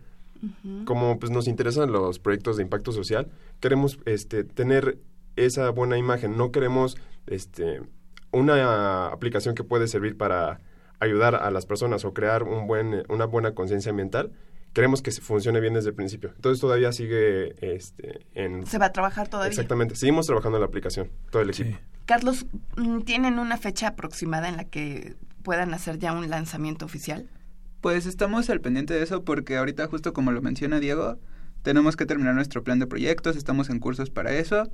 Como 0.85 1.19
pues 1.19 1.31
nos 1.31 1.47
interesan 1.47 1.91
los 1.91 2.19
proyectos 2.19 2.57
de 2.57 2.63
impacto 2.63 2.91
social, 2.91 3.31
queremos 3.61 3.99
este 4.05 4.43
tener 4.43 4.97
esa 5.37 5.69
buena 5.69 5.97
imagen, 5.97 6.35
no 6.35 6.51
queremos 6.51 6.97
este 7.27 7.81
una 8.33 9.07
aplicación 9.07 9.55
que 9.55 9.63
puede 9.63 9.87
servir 9.87 10.17
para 10.17 10.59
ayudar 10.99 11.35
a 11.35 11.51
las 11.51 11.65
personas 11.65 12.05
o 12.05 12.13
crear 12.13 12.43
un 12.43 12.67
buen 12.67 13.03
una 13.09 13.25
buena 13.25 13.53
conciencia 13.53 13.89
ambiental, 13.89 14.31
queremos 14.73 15.01
que 15.01 15.11
funcione 15.11 15.59
bien 15.59 15.73
desde 15.73 15.89
el 15.89 15.95
principio. 15.95 16.31
Entonces 16.35 16.59
todavía 16.59 16.91
sigue 16.91 17.55
este, 17.61 18.25
en... 18.33 18.65
Se 18.65 18.77
va 18.79 18.87
a 18.87 18.91
trabajar 18.91 19.27
todavía. 19.27 19.49
Exactamente, 19.49 19.95
seguimos 19.95 20.25
trabajando 20.25 20.57
en 20.57 20.61
la 20.61 20.67
aplicación, 20.67 21.09
todo 21.29 21.41
el 21.41 21.51
equipo. 21.51 21.77
Carlos, 22.05 22.45
mm, 22.75 23.01
¿tienen 23.01 23.39
una 23.39 23.57
fecha 23.57 23.89
aproximada 23.89 24.49
en 24.49 24.57
la 24.57 24.65
que 24.65 25.15
puedan 25.43 25.73
hacer 25.73 25.99
ya 25.99 26.13
un 26.13 26.29
lanzamiento 26.29 26.85
oficial? 26.85 27.29
Pues 27.81 28.05
estamos 28.05 28.49
al 28.49 28.61
pendiente 28.61 28.93
de 28.93 29.03
eso 29.03 29.23
porque 29.23 29.57
ahorita 29.57 29.87
justo 29.87 30.13
como 30.13 30.31
lo 30.31 30.41
menciona 30.41 30.79
Diego, 30.79 31.17
tenemos 31.61 31.95
que 31.95 32.05
terminar 32.05 32.33
nuestro 32.33 32.63
plan 32.63 32.79
de 32.79 32.87
proyectos, 32.87 33.35
estamos 33.35 33.69
en 33.69 33.79
cursos 33.79 34.09
para 34.09 34.33
eso 34.33 34.69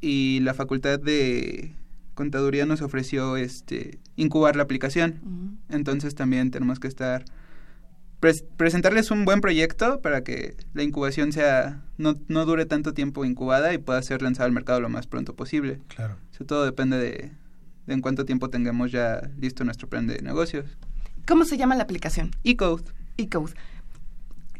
y 0.00 0.40
la 0.40 0.54
facultad 0.54 0.98
de 0.98 1.74
contaduría 2.14 2.66
nos 2.66 2.82
ofreció 2.82 3.36
este 3.36 3.98
incubar 4.16 4.56
la 4.56 4.62
aplicación. 4.62 5.58
Entonces 5.68 6.14
también 6.14 6.50
tenemos 6.50 6.80
que 6.80 6.88
estar 6.88 7.24
presentarles 8.56 9.10
un 9.10 9.26
buen 9.26 9.42
proyecto 9.42 10.00
para 10.00 10.24
que 10.24 10.56
la 10.72 10.82
incubación 10.82 11.32
sea 11.32 11.82
no, 11.98 12.14
no 12.28 12.46
dure 12.46 12.64
tanto 12.64 12.94
tiempo 12.94 13.24
incubada 13.24 13.74
y 13.74 13.78
pueda 13.78 14.00
ser 14.02 14.22
lanzada 14.22 14.46
al 14.46 14.52
mercado 14.52 14.80
lo 14.80 14.88
más 14.88 15.06
pronto 15.06 15.34
posible. 15.34 15.80
Claro. 15.88 16.16
Eso 16.32 16.44
todo 16.44 16.64
depende 16.64 16.96
de, 16.96 17.32
en 17.86 18.00
cuánto 18.00 18.24
tiempo 18.24 18.48
tengamos 18.48 18.92
ya 18.92 19.20
listo 19.38 19.64
nuestro 19.64 19.88
plan 19.88 20.06
de 20.06 20.22
negocios. 20.22 20.64
¿Cómo 21.26 21.44
se 21.44 21.56
llama 21.56 21.74
la 21.74 21.82
aplicación? 21.82 22.30
eCode. 22.44 22.84
eCode. 23.18 23.52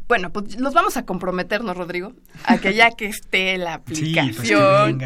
Bueno, 0.06 0.30
pues 0.32 0.60
los 0.60 0.74
vamos 0.74 0.96
a 0.96 1.06
comprometernos, 1.06 1.76
Rodrigo, 1.76 2.12
a 2.44 2.58
que 2.58 2.74
ya 2.74 2.90
que 2.90 3.06
esté 3.06 3.56
la 3.56 3.80
pues 3.80 3.98
aplicación, 3.98 5.00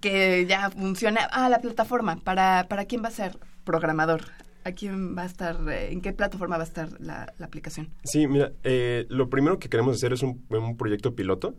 que, 0.00 0.46
ya 0.48 0.70
funcione. 0.70 1.20
Ah, 1.32 1.48
la 1.48 1.60
plataforma, 1.60 2.16
¿para, 2.16 2.66
¿para 2.68 2.84
quién 2.84 3.02
va 3.02 3.08
a 3.08 3.12
ser? 3.12 3.38
Programador. 3.64 4.22
¿A 4.64 4.72
quién 4.72 5.16
va 5.16 5.22
a 5.22 5.26
estar, 5.26 5.58
eh, 5.68 5.92
en 5.92 6.00
qué 6.00 6.12
plataforma 6.14 6.56
va 6.56 6.62
a 6.62 6.66
estar 6.66 6.88
la, 6.98 7.34
aplicación? 7.40 7.90
Sí, 8.04 8.26
mira, 8.26 8.52
eh, 8.62 9.04
lo 9.10 9.28
primero 9.28 9.58
que 9.58 9.68
queremos 9.68 9.96
hacer 9.96 10.14
es 10.14 10.22
un, 10.22 10.42
proyecto 10.78 11.14
piloto, 11.14 11.54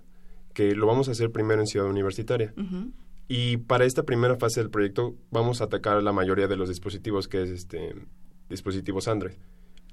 que 0.54 0.74
lo 0.74 0.88
vamos 0.88 1.08
a 1.08 1.12
hacer 1.12 1.32
primero 1.32 1.62
en 1.62 1.68
Ciudad 1.68 1.88
Universitaria. 1.88 2.54
Y 3.28 3.58
para 3.58 3.86
esta 3.86 4.04
primera 4.04 4.38
fase 4.38 4.62
del 4.62 4.70
proyecto 4.70 5.16
vamos 5.30 5.62
a 5.62 5.66
atacar 5.66 6.02
la 6.02 6.14
mayoría 6.14 6.48
de 6.48 6.56
los 6.56 6.70
dispositivos, 6.70 7.28
que 7.28 7.44
es 7.44 7.50
este 7.50 7.94
dispositivos 8.50 9.08
Android. 9.08 9.36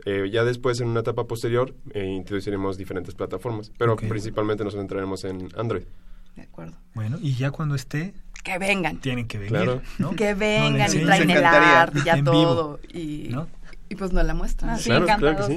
Eh, 0.04 0.30
ya 0.32 0.44
después, 0.44 0.80
en 0.80 0.88
una 0.88 1.00
etapa 1.00 1.26
posterior, 1.26 1.74
introduciremos 1.94 2.76
diferentes 2.76 3.14
plataformas, 3.14 3.70
pero 3.78 3.96
principalmente 3.96 4.64
nos 4.64 4.74
centraremos 4.74 5.24
en 5.24 5.48
Android. 5.56 5.84
De 6.36 6.42
acuerdo. 6.42 6.76
Bueno, 6.94 7.18
y 7.20 7.34
ya 7.34 7.50
cuando 7.50 7.74
esté, 7.74 8.14
que 8.42 8.58
vengan. 8.58 8.98
Tienen 8.98 9.28
que 9.28 9.38
venir. 9.38 9.80
Que 10.16 10.34
vengan 10.34 10.90
y 10.94 11.04
traen 11.04 11.30
el 11.30 11.44
arte 11.44 11.98
y 12.00 12.04
ya 12.04 12.24
todo. 12.24 12.80
Y, 12.92 13.34
y 13.88 13.94
pues 13.96 14.12
nos 14.12 14.24
la 14.24 14.34
muestran. 14.34 14.70
Así 14.70 14.90
encantados 14.90 15.50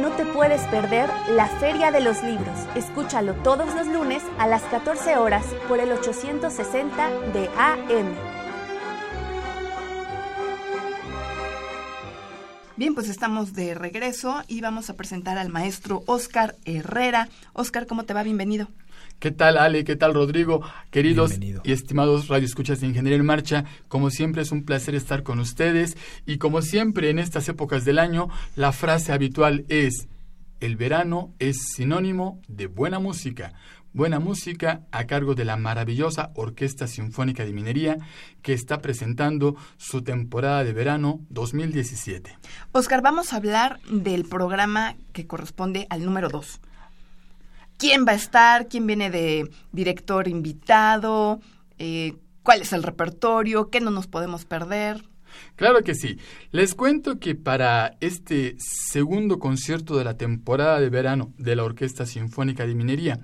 no 0.00 0.10
te 0.10 0.24
puedes 0.26 0.60
perder 0.68 1.08
la 1.30 1.46
Feria 1.46 1.90
de 1.90 2.00
los 2.00 2.22
Libros. 2.22 2.58
Escúchalo 2.74 3.34
todos 3.34 3.74
los 3.74 3.86
lunes 3.86 4.22
a 4.38 4.46
las 4.46 4.62
14 4.62 5.16
horas 5.16 5.44
por 5.68 5.80
el 5.80 5.92
860 5.92 7.10
de 7.32 7.48
AM. 7.56 8.14
Bien, 12.76 12.94
pues 12.94 13.08
estamos 13.08 13.54
de 13.54 13.74
regreso 13.74 14.42
y 14.48 14.60
vamos 14.60 14.90
a 14.90 14.96
presentar 14.96 15.38
al 15.38 15.48
maestro 15.48 16.02
Oscar 16.06 16.56
Herrera. 16.64 17.28
Oscar, 17.52 17.86
¿cómo 17.86 18.04
te 18.04 18.14
va? 18.14 18.24
Bienvenido. 18.24 18.68
¿Qué 19.18 19.30
tal 19.30 19.56
Ale? 19.56 19.84
¿Qué 19.84 19.96
tal 19.96 20.12
Rodrigo? 20.12 20.62
Queridos 20.90 21.38
y 21.40 21.72
estimados 21.72 22.28
radioescuchas 22.28 22.80
de 22.80 22.88
Ingeniería 22.88 23.18
en 23.18 23.24
Marcha, 23.24 23.64
como 23.88 24.10
siempre 24.10 24.42
es 24.42 24.52
un 24.52 24.64
placer 24.64 24.94
estar 24.94 25.22
con 25.22 25.40
ustedes 25.40 25.96
y 26.26 26.38
como 26.38 26.60
siempre 26.60 27.10
en 27.10 27.18
estas 27.18 27.48
épocas 27.48 27.84
del 27.84 27.98
año, 27.98 28.28
la 28.54 28.72
frase 28.72 29.12
habitual 29.12 29.64
es, 29.68 30.08
el 30.60 30.76
verano 30.76 31.32
es 31.38 31.56
sinónimo 31.74 32.40
de 32.48 32.66
buena 32.66 32.98
música. 32.98 33.54
Buena 33.94 34.18
música 34.18 34.82
a 34.90 35.06
cargo 35.06 35.36
de 35.36 35.44
la 35.44 35.56
maravillosa 35.56 36.32
Orquesta 36.34 36.88
Sinfónica 36.88 37.44
de 37.44 37.52
Minería 37.52 37.98
que 38.42 38.52
está 38.52 38.82
presentando 38.82 39.54
su 39.76 40.02
temporada 40.02 40.64
de 40.64 40.72
verano 40.72 41.20
2017. 41.30 42.36
Oscar, 42.72 43.02
vamos 43.02 43.32
a 43.32 43.36
hablar 43.36 43.78
del 43.88 44.24
programa 44.24 44.96
que 45.12 45.28
corresponde 45.28 45.86
al 45.90 46.04
número 46.04 46.28
2 46.28 46.60
quién 47.84 48.06
va 48.08 48.12
a 48.12 48.14
estar, 48.14 48.66
quién 48.66 48.86
viene 48.86 49.10
de 49.10 49.50
director 49.72 50.26
invitado, 50.26 51.38
eh, 51.78 52.14
cuál 52.42 52.62
es 52.62 52.72
el 52.72 52.82
repertorio, 52.82 53.68
qué 53.68 53.82
no 53.82 53.90
nos 53.90 54.06
podemos 54.06 54.46
perder. 54.46 55.02
Claro 55.56 55.82
que 55.82 55.94
sí. 55.94 56.16
Les 56.50 56.74
cuento 56.74 57.18
que 57.18 57.34
para 57.34 57.98
este 58.00 58.56
segundo 58.58 59.38
concierto 59.38 59.98
de 59.98 60.04
la 60.04 60.16
temporada 60.16 60.80
de 60.80 60.88
verano 60.88 61.34
de 61.36 61.56
la 61.56 61.64
Orquesta 61.64 62.06
Sinfónica 62.06 62.66
de 62.66 62.74
Minería, 62.74 63.20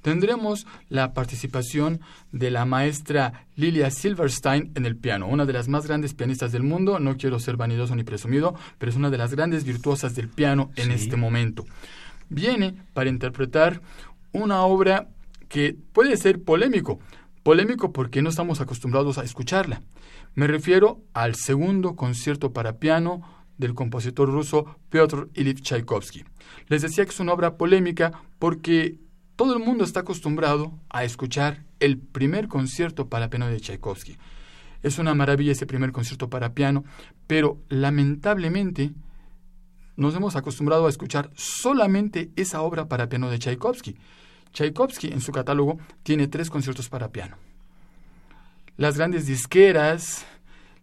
tendremos 0.00 0.64
la 0.88 1.12
participación 1.12 2.00
de 2.30 2.52
la 2.52 2.66
maestra 2.66 3.48
Lilia 3.56 3.90
Silverstein 3.90 4.70
en 4.76 4.86
el 4.86 4.96
piano, 4.96 5.26
una 5.26 5.44
de 5.44 5.54
las 5.54 5.66
más 5.66 5.88
grandes 5.88 6.14
pianistas 6.14 6.52
del 6.52 6.62
mundo. 6.62 7.00
No 7.00 7.16
quiero 7.16 7.40
ser 7.40 7.56
vanidoso 7.56 7.96
ni 7.96 8.04
presumido, 8.04 8.54
pero 8.78 8.90
es 8.90 8.96
una 8.96 9.10
de 9.10 9.18
las 9.18 9.34
grandes 9.34 9.64
virtuosas 9.64 10.14
del 10.14 10.28
piano 10.28 10.70
en 10.76 10.92
este 10.92 11.16
momento. 11.16 11.64
Viene 12.28 12.74
para 12.92 13.10
interpretar 13.10 13.80
una 14.32 14.62
obra 14.62 15.08
que 15.48 15.76
puede 15.92 16.16
ser 16.16 16.42
polémico, 16.42 16.98
polémico 17.42 17.92
porque 17.92 18.22
no 18.22 18.30
estamos 18.30 18.60
acostumbrados 18.60 19.18
a 19.18 19.24
escucharla. 19.24 19.82
Me 20.34 20.46
refiero 20.46 21.00
al 21.12 21.34
segundo 21.36 21.94
concierto 21.94 22.52
para 22.52 22.78
piano 22.78 23.22
del 23.58 23.74
compositor 23.74 24.28
ruso 24.28 24.76
Piotr 24.90 25.28
Ilyich 25.34 25.62
Tchaikovsky. 25.62 26.24
Les 26.68 26.82
decía 26.82 27.04
que 27.04 27.10
es 27.10 27.20
una 27.20 27.32
obra 27.32 27.56
polémica 27.56 28.12
porque 28.38 28.98
todo 29.36 29.56
el 29.56 29.62
mundo 29.62 29.84
está 29.84 30.00
acostumbrado 30.00 30.72
a 30.90 31.04
escuchar 31.04 31.64
el 31.80 31.98
primer 31.98 32.48
concierto 32.48 33.08
para 33.08 33.30
piano 33.30 33.46
de 33.48 33.60
Tchaikovsky. 33.60 34.16
Es 34.82 34.98
una 34.98 35.14
maravilla 35.14 35.52
ese 35.52 35.66
primer 35.66 35.92
concierto 35.92 36.28
para 36.28 36.52
piano, 36.52 36.84
pero 37.26 37.58
lamentablemente 37.68 38.92
nos 39.96 40.14
hemos 40.14 40.36
acostumbrado 40.36 40.86
a 40.86 40.90
escuchar 40.90 41.30
solamente 41.34 42.30
esa 42.36 42.62
obra 42.62 42.88
para 42.88 43.08
piano 43.08 43.30
de 43.30 43.38
Tchaikovsky. 43.38 43.96
Tchaikovsky 44.52 45.08
en 45.08 45.20
su 45.20 45.32
catálogo 45.32 45.78
tiene 46.02 46.28
tres 46.28 46.50
conciertos 46.50 46.88
para 46.88 47.10
piano. 47.10 47.36
Las 48.76 48.96
grandes 48.96 49.26
disqueras, 49.26 50.26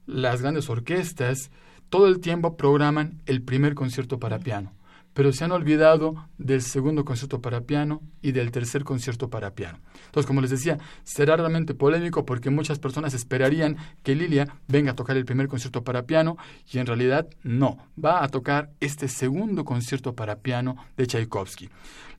las 0.05 0.41
grandes 0.41 0.69
orquestas, 0.69 1.51
todo 1.89 2.07
el 2.07 2.19
tiempo 2.19 2.55
programan 2.57 3.21
el 3.25 3.41
primer 3.41 3.75
concierto 3.75 4.19
para 4.19 4.39
piano 4.39 4.73
pero 5.13 5.31
se 5.33 5.43
han 5.43 5.51
olvidado 5.51 6.27
del 6.37 6.61
segundo 6.61 7.05
concierto 7.05 7.41
para 7.41 7.61
piano 7.61 8.01
y 8.21 8.31
del 8.31 8.51
tercer 8.51 8.83
concierto 8.83 9.29
para 9.29 9.53
piano. 9.55 9.79
Entonces, 10.05 10.25
como 10.27 10.41
les 10.41 10.49
decía, 10.49 10.77
será 11.03 11.35
realmente 11.35 11.73
polémico 11.73 12.25
porque 12.25 12.49
muchas 12.49 12.79
personas 12.79 13.13
esperarían 13.13 13.77
que 14.03 14.15
Lilia 14.15 14.47
venga 14.67 14.91
a 14.91 14.95
tocar 14.95 15.17
el 15.17 15.25
primer 15.25 15.47
concierto 15.47 15.83
para 15.83 16.05
piano 16.05 16.37
y 16.71 16.79
en 16.79 16.85
realidad 16.85 17.27
no, 17.43 17.77
va 18.03 18.23
a 18.23 18.29
tocar 18.29 18.71
este 18.79 19.07
segundo 19.07 19.65
concierto 19.65 20.15
para 20.15 20.37
piano 20.37 20.77
de 20.97 21.07
Tchaikovsky. 21.07 21.69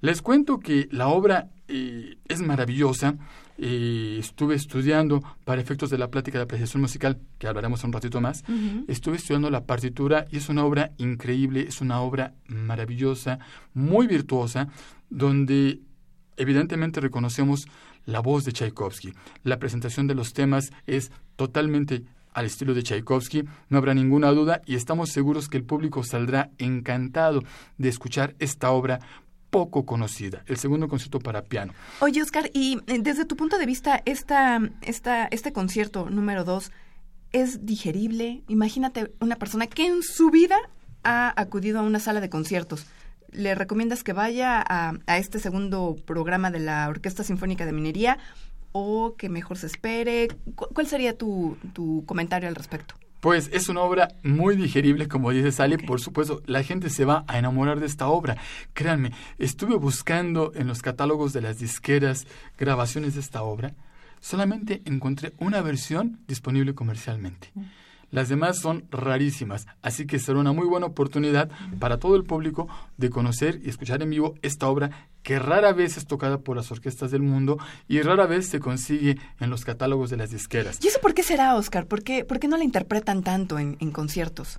Les 0.01 0.21
cuento 0.21 0.59
que 0.59 0.89
la 0.91 1.09
obra 1.09 1.51
eh, 1.69 2.17
es 2.29 2.43
maravillosa, 2.43 3.17
estuve 3.59 4.55
estudiando 4.55 5.23
para 5.45 5.61
efectos 5.61 5.91
de 5.91 5.99
la 5.99 6.11
plática 6.11 6.39
de 6.39 6.45
apreciación 6.45 6.81
musical, 6.81 7.19
que 7.39 7.47
hablaremos 7.47 7.85
un 7.85 7.93
ratito 7.93 8.21
más, 8.21 8.45
estuve 8.89 9.17
estudiando 9.17 9.51
la 9.51 9.65
partitura 9.65 10.27
y 10.31 10.39
es 10.39 10.49
una 10.49 10.65
obra 10.65 10.93
increíble, 10.99 11.67
es 11.69 11.81
una 11.81 12.01
obra 12.01 12.35
maravillosa, 12.47 13.39
muy 13.75 14.07
virtuosa, 14.07 14.69
donde 15.11 15.81
evidentemente 16.37 17.01
reconocemos 17.01 17.67
la 18.05 18.21
voz 18.21 18.45
de 18.45 18.53
Tchaikovsky. 18.53 19.13
La 19.45 19.59
presentación 19.59 20.07
de 20.07 20.15
los 20.15 20.33
temas 20.33 20.73
es 20.87 21.13
totalmente 21.37 22.05
al 22.33 22.47
estilo 22.47 22.75
de 22.75 22.83
Tchaikovsky, 22.83 23.45
no 23.69 23.79
habrá 23.79 23.95
ninguna 23.95 24.31
duda 24.31 24.63
y 24.67 24.75
estamos 24.75 25.11
seguros 25.11 25.49
que 25.49 25.59
el 25.59 25.65
público 25.65 26.03
saldrá 26.03 26.51
encantado 26.59 27.43
de 27.77 27.89
escuchar 27.91 28.35
esta 28.39 28.71
obra 28.71 29.01
poco 29.53 29.85
conocida, 29.85 30.43
el 30.47 30.57
segundo 30.57 30.89
concierto 30.89 31.19
para 31.19 31.43
piano. 31.43 31.75
Oye, 32.01 32.23
Oscar, 32.23 32.51
y 32.55 32.79
eh, 32.87 33.01
desde 33.03 33.27
tu 33.27 33.37
punto 33.37 33.59
de 33.59 33.67
vista, 33.67 34.03
esta, 34.07 34.59
esta, 34.81 35.27
este 35.27 35.53
concierto 35.53 36.09
número 36.09 36.43
dos 36.43 36.73
es 37.33 37.67
digerible. 37.67 38.43
Imagínate 38.49 39.13
una 39.21 39.37
persona 39.37 39.67
que 39.67 39.85
en 39.85 40.03
su 40.03 40.31
vida 40.31 40.57
ha 41.05 41.39
acudido 41.39 41.81
a 41.81 41.83
una 41.83 42.01
sala 42.01 42.23
de 42.23 42.31
conciertos. 42.31 42.87
¿Le 43.31 43.55
recomiendas 43.55 44.03
que 44.03 44.15
vaya 44.15 44.65
a, 44.67 44.95
a 45.07 45.19
este 45.19 45.39
segundo 45.39 45.97
programa 46.07 46.51
de 46.51 46.61
la 46.61 46.89
Orquesta 46.89 47.23
Sinfónica 47.23 47.67
de 47.67 47.73
Minería 47.73 48.17
o 48.73 49.17
que 49.19 49.29
mejor 49.29 49.59
se 49.59 49.67
espere? 49.67 50.29
¿Cuál 50.55 50.87
sería 50.87 51.19
tu, 51.19 51.59
tu 51.75 52.05
comentario 52.07 52.49
al 52.49 52.55
respecto? 52.55 52.95
Pues 53.23 53.51
es 53.53 53.69
una 53.69 53.83
obra 53.83 54.09
muy 54.25 54.57
digerible, 54.57 55.07
como 55.07 55.31
dice 55.31 55.53
Sally. 55.53 55.77
Por 55.77 56.01
supuesto, 56.01 56.43
la 56.45 56.65
gente 56.65 56.91
se 56.91 57.05
va 57.05 57.25
a 57.29 57.39
enamorar 57.39 57.79
de 57.79 57.87
esta 57.87 58.09
obra. 58.09 58.37
Créanme, 58.73 59.13
estuve 59.39 59.77
buscando 59.77 60.51
en 60.57 60.67
los 60.67 60.83
catálogos 60.83 61.33
de 61.33 61.41
las 61.41 61.61
disqueras 61.61 62.27
grabaciones 62.59 63.15
de 63.15 63.21
esta 63.21 63.45
obra. 63.45 63.75
Solamente 64.19 64.83
encontré 64.87 65.35
una 65.39 65.63
versión 65.63 66.19
disponible 66.27 66.75
comercialmente. 66.75 67.53
Mm. 67.55 67.61
Las 68.13 68.29
demás 68.29 68.61
son 68.61 68.85
rarísimas, 68.91 69.67
así 69.81 70.07
que 70.07 70.19
será 70.19 70.39
una 70.39 70.53
muy 70.53 70.67
buena 70.67 70.87
oportunidad 70.87 71.51
para 71.81 71.99
todo 71.99 72.15
el 72.15 72.25
público 72.25 72.69
de 72.99 73.09
conocer 73.11 73.61
y 73.65 73.71
escuchar 73.71 74.03
en 74.03 74.11
vivo 74.11 74.35
esta 74.43 74.69
obra 74.69 75.09
que 75.23 75.39
rara 75.39 75.73
vez 75.73 75.97
es 75.97 76.07
tocada 76.07 76.39
por 76.39 76.57
las 76.57 76.71
orquestas 76.71 77.11
del 77.11 77.23
mundo 77.23 77.59
y 77.89 78.03
rara 78.03 78.27
vez 78.27 78.49
se 78.49 78.61
consigue 78.61 79.17
en 79.41 79.51
los 79.51 79.65
catálogos 79.65 80.11
de 80.11 80.19
las 80.19 80.31
disqueras. 80.31 80.79
¿Y 80.83 80.89
eso 80.89 81.01
por 81.01 81.15
qué 81.15 81.23
será, 81.23 81.55
Oscar? 81.57 81.87
¿Por 81.87 82.03
qué, 82.03 82.25
por 82.25 82.39
qué 82.39 82.49
no 82.49 82.57
la 82.57 82.65
interpretan 82.65 83.23
tanto 83.23 83.59
en, 83.59 83.77
en 83.81 83.93
conciertos? 83.93 84.59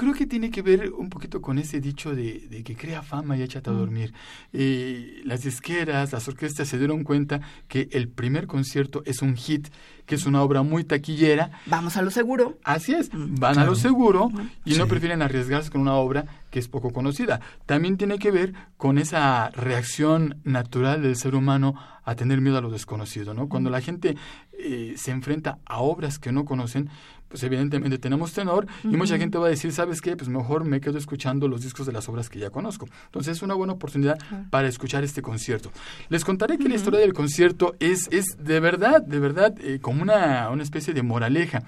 Creo 0.00 0.14
que 0.14 0.26
tiene 0.26 0.50
que 0.50 0.62
ver 0.62 0.94
un 0.94 1.10
poquito 1.10 1.42
con 1.42 1.58
ese 1.58 1.78
dicho 1.78 2.14
de, 2.14 2.62
que 2.64 2.74
crea 2.74 3.02
fama 3.02 3.36
y 3.36 3.42
échate 3.42 3.68
a 3.68 3.74
mm. 3.74 3.76
dormir. 3.76 4.14
Eh, 4.50 5.20
las 5.24 5.42
disqueras, 5.42 6.10
las 6.14 6.26
orquestas 6.26 6.68
se 6.68 6.78
dieron 6.78 7.04
cuenta 7.04 7.42
que 7.68 7.90
el 7.92 8.08
primer 8.08 8.46
concierto 8.46 9.02
es 9.04 9.20
un 9.20 9.36
hit, 9.36 9.68
que 10.06 10.14
es 10.14 10.24
una 10.24 10.40
obra 10.40 10.62
muy 10.62 10.84
taquillera. 10.84 11.50
Vamos 11.66 11.98
a 11.98 12.02
lo 12.02 12.10
seguro. 12.10 12.56
Así 12.64 12.94
es, 12.94 13.12
mm. 13.12 13.34
van 13.34 13.58
a 13.58 13.66
lo 13.66 13.74
seguro 13.74 14.32
y 14.64 14.76
no 14.76 14.86
prefieren 14.86 15.20
arriesgarse 15.20 15.70
con 15.70 15.82
una 15.82 15.92
obra 15.96 16.24
que 16.50 16.60
es 16.60 16.68
poco 16.68 16.94
conocida. 16.94 17.42
También 17.66 17.98
tiene 17.98 18.18
que 18.18 18.30
ver 18.30 18.54
con 18.78 18.96
esa 18.96 19.50
reacción 19.50 20.40
natural 20.44 21.02
del 21.02 21.16
ser 21.16 21.34
humano 21.34 21.74
a 22.04 22.14
tener 22.14 22.40
miedo 22.40 22.56
a 22.56 22.62
lo 22.62 22.70
desconocido, 22.70 23.34
¿no? 23.34 23.50
Cuando 23.50 23.68
mm. 23.68 23.72
la 23.72 23.80
gente 23.82 24.16
eh, 24.62 24.94
se 24.96 25.10
enfrenta 25.10 25.58
a 25.64 25.80
obras 25.80 26.18
que 26.18 26.32
no 26.32 26.44
conocen, 26.44 26.90
pues 27.30 27.44
evidentemente 27.44 27.96
tenemos 27.98 28.32
tenor 28.32 28.66
y 28.82 28.96
mucha 28.96 29.16
gente 29.16 29.38
va 29.38 29.46
a 29.46 29.50
decir, 29.50 29.72
¿sabes 29.72 30.00
qué? 30.00 30.16
Pues 30.16 30.28
mejor 30.28 30.64
me 30.64 30.80
quedo 30.80 30.98
escuchando 30.98 31.46
los 31.46 31.62
discos 31.62 31.86
de 31.86 31.92
las 31.92 32.08
obras 32.08 32.28
que 32.28 32.40
ya 32.40 32.50
conozco. 32.50 32.88
Entonces 33.06 33.36
es 33.36 33.42
una 33.42 33.54
buena 33.54 33.74
oportunidad 33.74 34.18
para 34.50 34.66
escuchar 34.66 35.04
este 35.04 35.22
concierto. 35.22 35.70
Les 36.08 36.24
contaré 36.24 36.58
que 36.58 36.68
la 36.68 36.74
historia 36.74 36.98
del 36.98 37.12
concierto 37.12 37.76
es, 37.78 38.08
es 38.10 38.36
de 38.38 38.58
verdad, 38.58 39.00
de 39.00 39.20
verdad, 39.20 39.54
eh, 39.60 39.78
como 39.80 40.02
una, 40.02 40.50
una 40.50 40.64
especie 40.64 40.92
de 40.92 41.04
moraleja. 41.04 41.62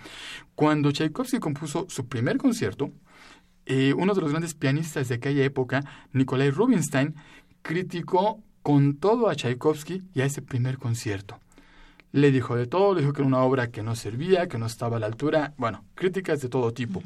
Cuando 0.56 0.90
Tchaikovsky 0.90 1.38
compuso 1.38 1.86
su 1.88 2.08
primer 2.08 2.38
concierto, 2.38 2.90
eh, 3.64 3.94
uno 3.96 4.14
de 4.14 4.20
los 4.20 4.30
grandes 4.30 4.54
pianistas 4.54 5.08
de 5.08 5.14
aquella 5.14 5.44
época, 5.44 5.84
Nikolai 6.12 6.50
Rubinstein, 6.50 7.14
criticó 7.62 8.42
con 8.62 8.96
todo 8.96 9.28
a 9.28 9.36
Tchaikovsky 9.36 10.02
y 10.12 10.22
a 10.22 10.24
ese 10.24 10.42
primer 10.42 10.78
concierto 10.78 11.41
le 12.12 12.30
dijo 12.30 12.56
de 12.56 12.66
todo, 12.66 12.94
le 12.94 13.00
dijo 13.00 13.12
que 13.12 13.22
era 13.22 13.28
una 13.28 13.40
obra 13.40 13.70
que 13.70 13.82
no 13.82 13.96
servía, 13.96 14.48
que 14.48 14.58
no 14.58 14.66
estaba 14.66 14.98
a 14.98 15.00
la 15.00 15.06
altura, 15.06 15.54
bueno, 15.56 15.84
críticas 15.94 16.40
de 16.40 16.48
todo 16.48 16.72
tipo. 16.72 17.02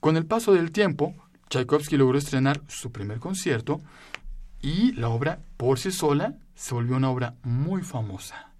Con 0.00 0.16
el 0.16 0.24
paso 0.24 0.52
del 0.52 0.70
tiempo, 0.70 1.14
Tchaikovsky 1.50 1.96
logró 1.96 2.18
estrenar 2.18 2.62
su 2.68 2.92
primer 2.92 3.18
concierto 3.18 3.80
y 4.62 4.92
la 4.92 5.08
obra 5.08 5.40
por 5.56 5.78
sí 5.78 5.90
sola 5.90 6.38
se 6.54 6.74
volvió 6.74 6.96
una 6.96 7.10
obra 7.10 7.34
muy 7.42 7.82
famosa. 7.82 8.52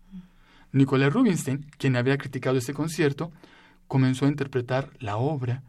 Nicolás 0.73 1.12
Rubinstein, 1.12 1.67
quien 1.79 1.97
había 1.97 2.19
criticado 2.19 2.59
este 2.59 2.75
concierto, 2.75 3.31
comenzó 3.87 4.27
a 4.27 4.29
interpretar 4.29 4.90
la 4.99 5.17
obra 5.17 5.62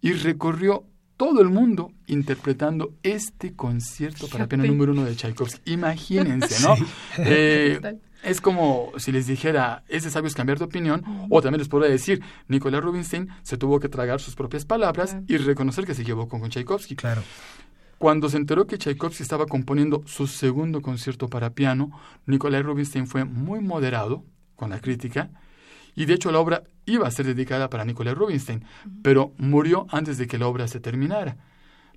y 0.00 0.12
recorrió 0.14 0.84
todo 1.18 1.42
el 1.42 1.50
mundo 1.50 1.92
interpretando 2.06 2.94
este 3.02 3.54
concierto 3.54 4.26
para 4.28 4.48
piano 4.48 4.64
número 4.64 4.92
uno 4.92 5.04
de 5.04 5.14
Tchaikovsky. 5.14 5.72
Imagínense, 5.72 6.62
¿no? 6.66 6.74
Eh, 7.18 7.78
es 8.22 8.40
como 8.40 8.92
si 8.96 9.12
les 9.12 9.26
dijera, 9.26 9.82
es 9.88 10.04
de 10.04 10.10
sabios 10.10 10.34
cambiar 10.34 10.58
de 10.58 10.64
opinión, 10.64 11.04
o 11.30 11.42
también 11.42 11.58
les 11.58 11.68
podría 11.68 11.90
decir, 11.90 12.22
Nicolás 12.48 12.82
Rubinstein 12.82 13.28
se 13.42 13.56
tuvo 13.56 13.80
que 13.80 13.88
tragar 13.88 14.20
sus 14.20 14.34
propias 14.34 14.64
palabras 14.64 15.16
y 15.26 15.36
reconocer 15.36 15.84
que 15.86 15.94
se 15.94 16.02
equivocó 16.02 16.38
con 16.38 16.48
Tchaikovsky. 16.48 16.96
Claro. 16.96 17.22
Cuando 17.98 18.28
se 18.28 18.36
enteró 18.36 18.66
que 18.66 18.78
Tchaikovsky 18.78 19.22
estaba 19.22 19.46
componiendo 19.46 20.02
su 20.06 20.26
segundo 20.26 20.82
concierto 20.82 21.28
para 21.28 21.50
piano, 21.50 21.90
Nicolás 22.26 22.64
Rubinstein 22.64 23.06
fue 23.06 23.24
muy 23.24 23.60
moderado 23.60 24.24
con 24.56 24.70
la 24.70 24.80
crítica, 24.80 25.30
y 25.94 26.06
de 26.06 26.14
hecho 26.14 26.32
la 26.32 26.38
obra 26.38 26.62
iba 26.86 27.06
a 27.06 27.10
ser 27.10 27.26
dedicada 27.26 27.70
para 27.70 27.84
Nicolás 27.84 28.14
Rubinstein, 28.14 28.64
pero 29.02 29.34
murió 29.36 29.86
antes 29.90 30.18
de 30.18 30.26
que 30.26 30.38
la 30.38 30.46
obra 30.46 30.68
se 30.68 30.80
terminara. 30.80 31.36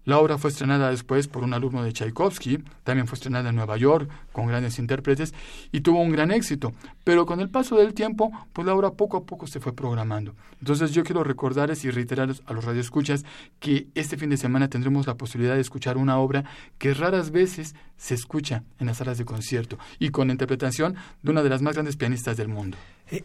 La 0.06 0.20
obra 0.20 0.38
fue 0.38 0.52
estrenada 0.52 0.92
después 0.92 1.28
por 1.28 1.44
un 1.44 1.54
alumno 1.54 1.84
de 1.84 1.92
Tchaikovsky, 1.92 2.64
también 2.84 3.08
fue 3.08 3.16
estrenada 3.16 3.50
en 3.50 3.56
Nueva 3.56 3.76
York 3.76 4.10
con 4.32 4.46
grandes 4.46 4.78
intérpretes 4.78 5.34
y 5.72 5.82
tuvo 5.82 6.00
un 6.00 6.12
gran 6.12 6.32
éxito, 6.32 6.74
pero 7.04 7.26
con 7.26 7.40
el 7.40 7.50
paso 7.50 7.76
del 7.76 7.96
tiempo, 7.96 8.32
pues 8.54 8.68
la 8.68 8.76
obra 8.76 8.92
poco 8.92 9.18
a 9.18 9.26
poco 9.26 9.48
se 9.48 9.60
fue 9.60 9.74
programando. 9.74 10.36
Entonces 10.60 10.92
yo 10.92 11.04
quiero 11.04 11.24
recordarles 11.24 11.84
y 11.86 11.90
reiterarles 11.90 12.44
a 12.46 12.54
los 12.54 12.66
radioescuchas 12.66 13.26
que 13.60 13.88
este 13.96 14.18
fin 14.18 14.30
de 14.30 14.38
semana 14.38 14.70
tendremos 14.70 15.08
la 15.08 15.16
posibilidad 15.16 15.56
de 15.56 15.62
escuchar 15.62 15.98
una 15.98 16.20
obra 16.20 16.46
que 16.78 16.94
raras 16.94 17.32
veces 17.32 17.76
se 17.98 18.14
escucha 18.14 18.64
en 18.80 18.88
las 18.88 18.98
salas 18.98 19.18
de 19.18 19.26
concierto 19.26 19.80
y 19.98 20.10
con 20.10 20.30
interpretación 20.30 20.96
de 21.24 21.32
una 21.32 21.42
de 21.42 21.50
las 21.50 21.62
más 21.64 21.74
grandes 21.74 21.98
pianistas 21.98 22.38
del 22.38 22.48
mundo. 22.48 22.78
Eh, 23.10 23.24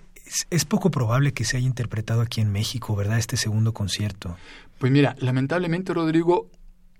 es, 0.50 0.64
poco 0.64 0.90
probable 0.90 1.32
que 1.32 1.44
se 1.44 1.56
haya 1.56 1.66
interpretado 1.66 2.20
aquí 2.20 2.40
en 2.40 2.52
México, 2.52 2.94
¿verdad? 2.94 3.18
Este 3.18 3.36
segundo 3.36 3.72
concierto. 3.72 4.36
Pues 4.78 4.92
mira, 4.92 5.16
lamentablemente, 5.18 5.92
Rodrigo, 5.92 6.48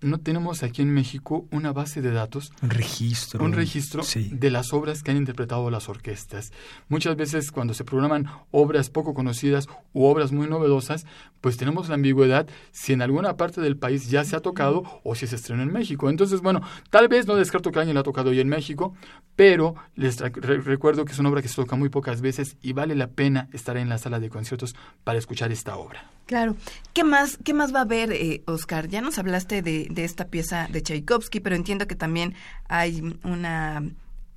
no 0.00 0.18
tenemos 0.18 0.62
aquí 0.62 0.82
en 0.82 0.92
México 0.92 1.46
una 1.50 1.72
base 1.72 2.02
de 2.02 2.12
datos. 2.12 2.52
Un 2.62 2.70
registro. 2.70 3.44
Un 3.44 3.52
registro 3.52 4.02
de 4.14 4.50
las 4.50 4.72
obras 4.72 5.02
que 5.02 5.10
han 5.10 5.16
interpretado 5.16 5.70
las 5.70 5.88
orquestas. 5.88 6.52
Muchas 6.88 7.16
veces 7.16 7.52
cuando 7.52 7.74
se 7.74 7.84
programan 7.84 8.26
obras 8.50 8.90
poco 8.90 9.14
conocidas 9.14 9.68
u 9.92 10.04
obras 10.04 10.32
muy 10.32 10.48
novedosas, 10.48 11.06
pues 11.40 11.56
tenemos 11.56 11.88
la 11.88 11.94
ambigüedad 11.94 12.46
si 12.72 12.92
en 12.92 13.02
alguna 13.02 13.36
parte 13.36 13.60
del 13.60 13.76
país 13.76 14.10
ya 14.10 14.24
se 14.24 14.36
ha 14.36 14.40
tocado 14.40 15.00
o 15.04 15.14
si 15.14 15.26
se 15.26 15.36
estrenó 15.36 15.62
en 15.62 15.72
México. 15.72 16.10
Entonces, 16.10 16.40
bueno, 16.40 16.60
tal 16.90 17.08
vez 17.08 17.26
no 17.26 17.36
descarto 17.36 17.70
que 17.70 17.78
alguien 17.78 17.94
la 17.94 18.00
ha 18.00 18.04
tocado 18.04 18.30
hoy 18.30 18.40
en 18.40 18.48
México, 18.48 18.94
pero 19.36 19.74
les 19.94 20.18
recuerdo 20.18 21.04
que 21.04 21.12
es 21.12 21.18
una 21.18 21.30
obra 21.30 21.42
que 21.42 21.48
se 21.48 21.56
toca 21.56 21.76
muy 21.76 21.88
pocas 21.88 22.20
veces 22.20 22.56
y 22.62 22.72
vale 22.72 22.94
la 22.94 23.08
pena 23.08 23.48
estar 23.52 23.76
en 23.76 23.88
la 23.88 23.98
sala 23.98 24.20
de 24.20 24.28
conciertos 24.28 24.74
para 25.04 25.18
escuchar 25.18 25.50
esta 25.52 25.76
obra. 25.76 26.10
Claro. 26.26 26.56
¿Qué 26.92 27.04
más, 27.04 27.38
qué 27.42 27.54
más 27.54 27.74
va 27.74 27.80
a 27.80 27.82
haber, 27.82 28.12
eh, 28.12 28.42
Oscar? 28.46 28.88
Ya 28.88 29.00
nos 29.00 29.18
hablaste 29.18 29.62
de, 29.62 29.88
de, 29.90 30.04
esta 30.04 30.28
pieza 30.28 30.68
de 30.70 30.82
Tchaikovsky, 30.82 31.40
pero 31.40 31.56
entiendo 31.56 31.86
que 31.86 31.96
también 31.96 32.34
hay 32.68 33.18
una 33.24 33.82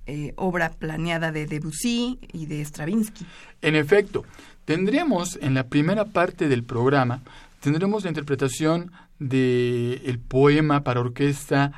eh, 0.05 0.33
obra 0.35 0.69
planeada 0.69 1.31
de 1.31 1.45
Debussy 1.45 2.19
y 2.33 2.45
de 2.47 2.59
Stravinsky. 2.65 3.25
En 3.61 3.77
efecto, 3.77 4.25
tendremos 4.65 5.37
en 5.41 5.53
la 5.53 5.67
primera 5.67 6.05
parte 6.05 6.47
del 6.47 6.63
programa, 6.63 7.21
tendremos 7.59 8.03
la 8.03 8.09
interpretación 8.09 8.91
del 9.19 10.01
el 10.05 10.19
poema 10.19 10.83
para 10.83 10.99
orquesta 10.99 11.71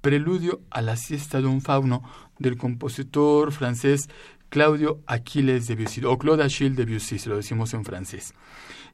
Preludio 0.00 0.60
a 0.70 0.82
la 0.82 0.96
siesta 0.96 1.40
de 1.40 1.48
un 1.48 1.60
fauno 1.60 2.04
del 2.38 2.56
compositor 2.56 3.50
francés 3.50 4.08
Claudio 4.48 5.00
Achilles 5.06 5.66
Debussy, 5.66 6.04
o 6.04 6.16
Claude 6.16 6.44
Achille 6.44 6.76
Debussy, 6.76 7.18
si 7.18 7.28
lo 7.28 7.36
decimos 7.36 7.74
en 7.74 7.84
francés. 7.84 8.32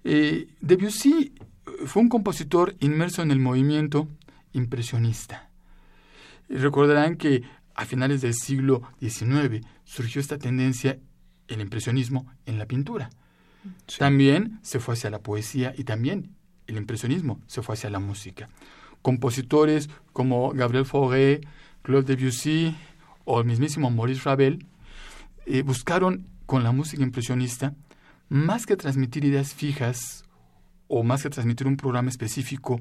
Eh, 0.04 0.48
Debussy 0.60 1.34
fue 1.86 2.02
un 2.02 2.08
compositor 2.08 2.74
inmerso 2.80 3.22
en 3.22 3.30
el 3.30 3.38
movimiento 3.38 4.08
impresionista. 4.52 5.50
Recordarán 6.48 7.16
que 7.16 7.42
a 7.74 7.84
finales 7.84 8.20
del 8.20 8.34
siglo 8.34 8.82
XIX 9.00 9.66
surgió 9.84 10.20
esta 10.20 10.38
tendencia, 10.38 10.98
el 11.48 11.60
impresionismo, 11.60 12.26
en 12.46 12.58
la 12.58 12.66
pintura. 12.66 13.10
También 13.98 14.58
se 14.62 14.80
fue 14.80 14.94
hacia 14.94 15.10
la 15.10 15.20
poesía 15.20 15.74
y 15.76 15.84
también 15.84 16.34
el 16.66 16.76
impresionismo 16.76 17.40
se 17.46 17.62
fue 17.62 17.74
hacia 17.74 17.90
la 17.90 17.98
música. 17.98 18.48
Compositores 19.02 19.90
como 20.12 20.52
Gabriel 20.52 20.86
Fauré, 20.86 21.40
Claude 21.82 22.14
Debussy 22.14 22.74
o 23.24 23.40
el 23.40 23.46
mismísimo 23.46 23.90
Maurice 23.90 24.22
Ravel 24.24 24.66
eh, 25.46 25.62
buscaron 25.62 26.26
con 26.46 26.62
la 26.62 26.72
música 26.72 27.02
impresionista 27.02 27.74
más 28.28 28.66
que 28.66 28.76
transmitir 28.76 29.24
ideas 29.24 29.54
fijas 29.54 30.24
o 30.88 31.02
más 31.02 31.22
que 31.22 31.30
transmitir 31.30 31.66
un 31.66 31.76
programa 31.76 32.08
específico 32.08 32.80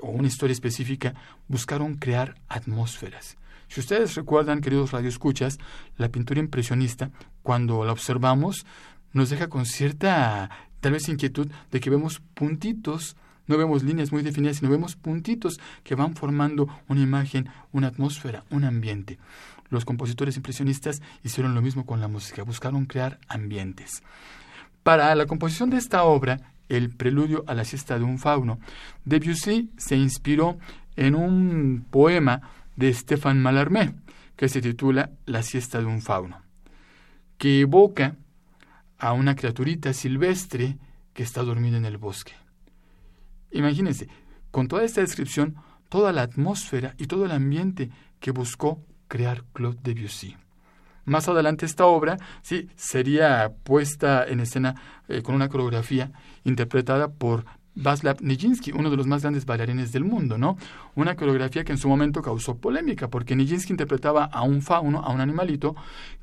o 0.00 0.08
una 0.08 0.28
historia 0.28 0.52
específica, 0.52 1.14
buscaron 1.48 1.94
crear 1.94 2.34
atmósferas. 2.48 3.36
Si 3.68 3.80
ustedes 3.80 4.14
recuerdan, 4.16 4.60
queridos 4.60 4.90
radioescuchas, 4.90 5.58
la 5.96 6.10
pintura 6.10 6.40
impresionista, 6.40 7.10
cuando 7.42 7.84
la 7.84 7.92
observamos, 7.92 8.66
nos 9.12 9.30
deja 9.30 9.48
con 9.48 9.66
cierta, 9.66 10.50
tal 10.80 10.92
vez, 10.92 11.08
inquietud 11.08 11.50
de 11.70 11.80
que 11.80 11.90
vemos 11.90 12.20
puntitos, 12.34 13.16
no 13.46 13.58
vemos 13.58 13.82
líneas 13.82 14.12
muy 14.12 14.22
definidas, 14.22 14.58
sino 14.58 14.70
vemos 14.70 14.96
puntitos 14.96 15.58
que 15.82 15.94
van 15.94 16.14
formando 16.14 16.68
una 16.88 17.02
imagen, 17.02 17.48
una 17.72 17.88
atmósfera, 17.88 18.44
un 18.50 18.64
ambiente. 18.64 19.18
Los 19.68 19.84
compositores 19.84 20.36
impresionistas 20.36 21.02
hicieron 21.24 21.54
lo 21.54 21.62
mismo 21.62 21.86
con 21.86 22.00
la 22.00 22.08
música, 22.08 22.42
buscaron 22.42 22.86
crear 22.86 23.18
ambientes. 23.28 24.02
Para 24.82 25.14
la 25.14 25.26
composición 25.26 25.70
de 25.70 25.78
esta 25.78 26.04
obra, 26.04 26.52
el 26.68 26.90
preludio 26.90 27.44
a 27.46 27.54
la 27.54 27.64
siesta 27.64 27.98
de 27.98 28.04
un 28.04 28.18
fauno, 28.18 28.58
Debussy 29.04 29.70
se 29.76 29.96
inspiró 29.96 30.58
en 30.96 31.14
un 31.14 31.86
poema 31.90 32.42
de 32.76 32.92
Stéphane 32.92 33.40
Mallarmé 33.40 33.94
que 34.36 34.48
se 34.48 34.60
titula 34.60 35.10
La 35.26 35.42
siesta 35.42 35.78
de 35.78 35.86
un 35.86 36.02
fauno, 36.02 36.42
que 37.38 37.60
evoca 37.60 38.16
a 39.02 39.12
una 39.12 39.34
criaturita 39.34 39.92
silvestre 39.92 40.78
que 41.12 41.24
está 41.24 41.42
dormida 41.42 41.76
en 41.76 41.84
el 41.84 41.98
bosque. 41.98 42.34
Imagínense, 43.50 44.08
con 44.52 44.68
toda 44.68 44.84
esta 44.84 45.00
descripción, 45.00 45.56
toda 45.88 46.12
la 46.12 46.22
atmósfera 46.22 46.94
y 46.98 47.06
todo 47.06 47.24
el 47.26 47.32
ambiente 47.32 47.90
que 48.20 48.30
buscó 48.30 48.80
crear 49.08 49.42
Claude 49.52 49.80
Debussy. 49.82 50.36
Más 51.04 51.28
adelante 51.28 51.66
esta 51.66 51.84
obra 51.86 52.16
sí 52.42 52.70
sería 52.76 53.52
puesta 53.64 54.24
en 54.24 54.38
escena 54.38 54.76
eh, 55.08 55.20
con 55.22 55.34
una 55.34 55.48
coreografía 55.48 56.12
interpretada 56.44 57.08
por 57.08 57.44
Vaslav 57.74 58.18
Nijinsky, 58.20 58.72
uno 58.72 58.90
de 58.90 58.96
los 58.96 59.06
más 59.06 59.22
grandes 59.22 59.46
bailarines 59.46 59.92
del 59.92 60.04
mundo, 60.04 60.36
¿no? 60.36 60.58
Una 60.94 61.16
coreografía 61.16 61.64
que 61.64 61.72
en 61.72 61.78
su 61.78 61.88
momento 61.88 62.20
causó 62.20 62.56
polémica, 62.56 63.08
porque 63.08 63.34
Nijinsky 63.34 63.72
interpretaba 63.72 64.24
a 64.26 64.42
un 64.42 64.60
fauno, 64.60 65.00
a 65.00 65.10
un 65.10 65.20
animalito, 65.20 65.74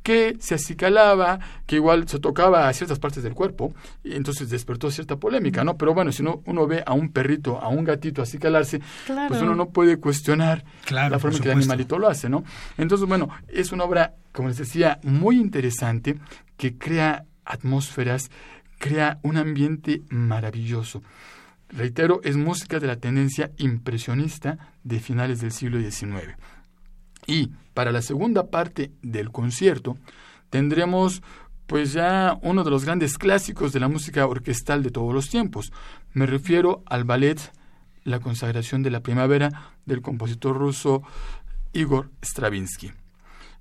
que 0.03 0.37
se 0.39 0.55
acicalaba, 0.55 1.39
que 1.65 1.77
igual 1.77 2.07
se 2.07 2.19
tocaba 2.19 2.67
a 2.67 2.73
ciertas 2.73 2.99
partes 2.99 3.23
del 3.23 3.33
cuerpo, 3.33 3.73
y 4.03 4.13
entonces 4.13 4.49
despertó 4.49 4.91
cierta 4.91 5.15
polémica, 5.15 5.63
¿no? 5.63 5.75
Pero 5.77 5.93
bueno, 5.93 6.11
si 6.11 6.21
uno, 6.21 6.41
uno 6.45 6.67
ve 6.67 6.83
a 6.85 6.93
un 6.93 7.09
perrito, 7.11 7.59
a 7.59 7.69
un 7.69 7.83
gatito 7.83 8.21
acicalarse, 8.21 8.79
pues 9.27 9.41
uno 9.41 9.55
no 9.55 9.69
puede 9.69 9.97
cuestionar 9.97 10.63
la 10.91 11.17
forma 11.19 11.37
en 11.37 11.43
que 11.43 11.49
el 11.49 11.57
animalito 11.57 11.97
lo 11.97 12.07
hace, 12.07 12.29
¿no? 12.29 12.43
Entonces, 12.77 13.07
bueno, 13.07 13.29
es 13.47 13.71
una 13.71 13.85
obra, 13.85 14.13
como 14.31 14.49
les 14.49 14.57
decía, 14.57 14.99
muy 15.03 15.37
interesante, 15.37 16.17
que 16.57 16.77
crea 16.77 17.25
atmósferas, 17.43 18.29
crea 18.77 19.19
un 19.23 19.37
ambiente 19.37 20.03
maravilloso. 20.09 21.01
Reitero, 21.69 22.21
es 22.23 22.35
música 22.35 22.79
de 22.79 22.87
la 22.87 22.97
tendencia 22.97 23.51
impresionista 23.57 24.73
de 24.83 24.99
finales 24.99 25.39
del 25.39 25.51
siglo 25.51 25.79
XIX. 25.79 26.35
Y 27.27 27.51
para 27.73 27.91
la 27.91 28.01
segunda 28.01 28.47
parte 28.47 28.91
del 29.01 29.31
concierto 29.31 29.97
tendremos 30.49 31.21
pues 31.67 31.93
ya 31.93 32.39
uno 32.41 32.63
de 32.63 32.71
los 32.71 32.83
grandes 32.83 33.19
clásicos 33.19 33.71
de 33.71 33.79
la 33.79 33.87
música 33.87 34.25
orquestal 34.25 34.81
de 34.81 34.89
todos 34.89 35.13
los 35.13 35.29
tiempos. 35.29 35.71
Me 36.13 36.25
refiero 36.25 36.83
al 36.87 37.03
ballet 37.03 37.39
La 38.03 38.19
consagración 38.19 38.81
de 38.81 38.89
la 38.89 39.01
primavera 39.01 39.73
del 39.85 40.01
compositor 40.01 40.57
ruso 40.57 41.03
Igor 41.73 42.09
Stravinsky. 42.23 42.91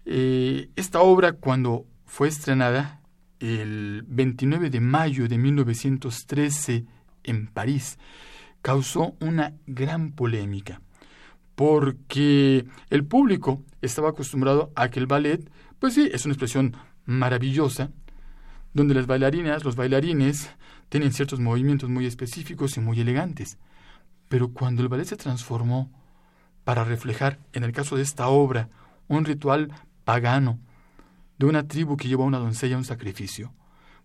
Eh, 0.07 0.71
esta 0.77 1.01
obra 1.01 1.35
cuando 1.35 1.85
fue 2.07 2.29
estrenada 2.29 3.03
el 3.41 4.05
29 4.09 4.71
de 4.71 4.81
mayo 4.81 5.29
de 5.29 5.37
1913 5.37 6.87
en 7.29 7.47
París, 7.47 7.99
causó 8.63 9.17
una 9.21 9.55
gran 9.67 10.13
polémica, 10.13 10.81
porque 11.55 12.67
el 12.91 13.05
público 13.05 13.65
estaba 13.83 14.11
acostumbrado 14.11 14.73
a 14.75 14.89
que 14.91 15.01
el 15.01 15.07
ballet, 15.07 15.51
pues 15.79 15.95
sí, 15.95 16.09
es 16.13 16.25
una 16.25 16.35
expresión 16.35 16.77
maravillosa, 17.05 17.91
donde 18.75 18.95
las 18.95 19.07
bailarinas, 19.07 19.65
los 19.65 19.77
bailarines, 19.77 20.51
tienen 20.89 21.13
ciertos 21.13 21.41
movimientos 21.41 21.89
muy 21.89 22.07
específicos 22.07 22.77
y 22.77 22.81
muy 22.81 23.01
elegantes. 23.01 23.59
Pero 24.29 24.53
cuando 24.53 24.83
el 24.83 24.89
ballet 24.89 25.07
se 25.07 25.17
transformó 25.17 25.91
para 26.65 26.85
reflejar, 26.85 27.39
en 27.53 27.65
el 27.65 27.73
caso 27.73 27.97
de 27.97 28.03
esta 28.03 28.29
obra, 28.29 28.69
un 29.09 29.25
ritual 29.25 29.73
pagano 30.05 30.59
de 31.39 31.47
una 31.47 31.67
tribu 31.67 31.97
que 31.97 32.09
llevó 32.09 32.25
a 32.25 32.27
una 32.27 32.39
doncella 32.39 32.75
a 32.75 32.79
un 32.79 32.85
sacrificio, 32.85 33.53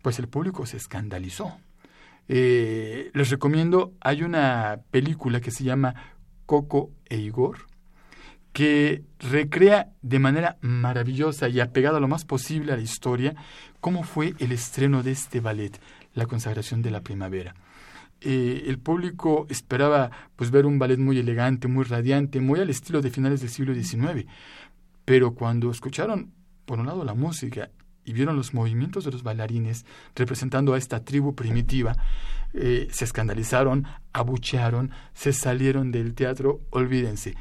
pues 0.01 0.19
el 0.19 0.27
público 0.27 0.65
se 0.65 0.77
escandalizó. 0.77 1.57
Eh, 2.27 3.11
les 3.13 3.29
recomiendo, 3.29 3.93
hay 3.99 4.23
una 4.23 4.79
película 4.91 5.41
que 5.41 5.51
se 5.51 5.63
llama 5.63 5.95
Coco 6.45 6.91
e 7.05 7.17
Igor, 7.17 7.67
que 8.53 9.03
recrea 9.19 9.91
de 10.01 10.19
manera 10.19 10.57
maravillosa 10.61 11.49
y 11.49 11.59
apegada 11.59 11.99
lo 11.99 12.07
más 12.07 12.23
posible 12.23 12.71
a 12.71 12.77
la 12.77 12.83
historia 12.83 13.35
cómo 13.81 14.03
fue 14.03 14.35
el 14.39 14.51
estreno 14.51 15.03
de 15.03 15.11
este 15.11 15.39
ballet, 15.39 15.79
La 16.13 16.27
consagración 16.27 16.81
de 16.81 16.91
la 16.91 17.01
primavera. 17.01 17.55
Eh, 18.21 18.65
el 18.67 18.79
público 18.79 19.47
esperaba 19.49 20.11
pues 20.35 20.51
ver 20.51 20.65
un 20.65 20.79
ballet 20.79 20.97
muy 20.97 21.17
elegante, 21.17 21.67
muy 21.67 21.83
radiante, 21.83 22.39
muy 22.39 22.59
al 22.59 22.69
estilo 22.69 23.01
de 23.01 23.09
finales 23.09 23.41
del 23.41 23.49
siglo 23.49 23.73
XIX, 23.73 24.25
pero 25.03 25.33
cuando 25.33 25.71
escucharon 25.71 26.31
por 26.65 26.79
un 26.79 26.85
lado 26.85 27.03
la 27.03 27.13
música 27.13 27.69
y 28.05 28.13
vieron 28.13 28.35
los 28.35 28.53
movimientos 28.53 29.05
de 29.05 29.11
los 29.11 29.23
bailarines 29.23 29.85
representando 30.15 30.73
a 30.73 30.77
esta 30.77 31.03
tribu 31.03 31.35
primitiva, 31.35 31.95
eh, 32.53 32.87
se 32.91 33.05
escandalizaron, 33.05 33.85
abuchearon, 34.13 34.91
se 35.13 35.33
salieron 35.33 35.91
del 35.91 36.13
teatro, 36.13 36.61
olvídense. 36.69 37.35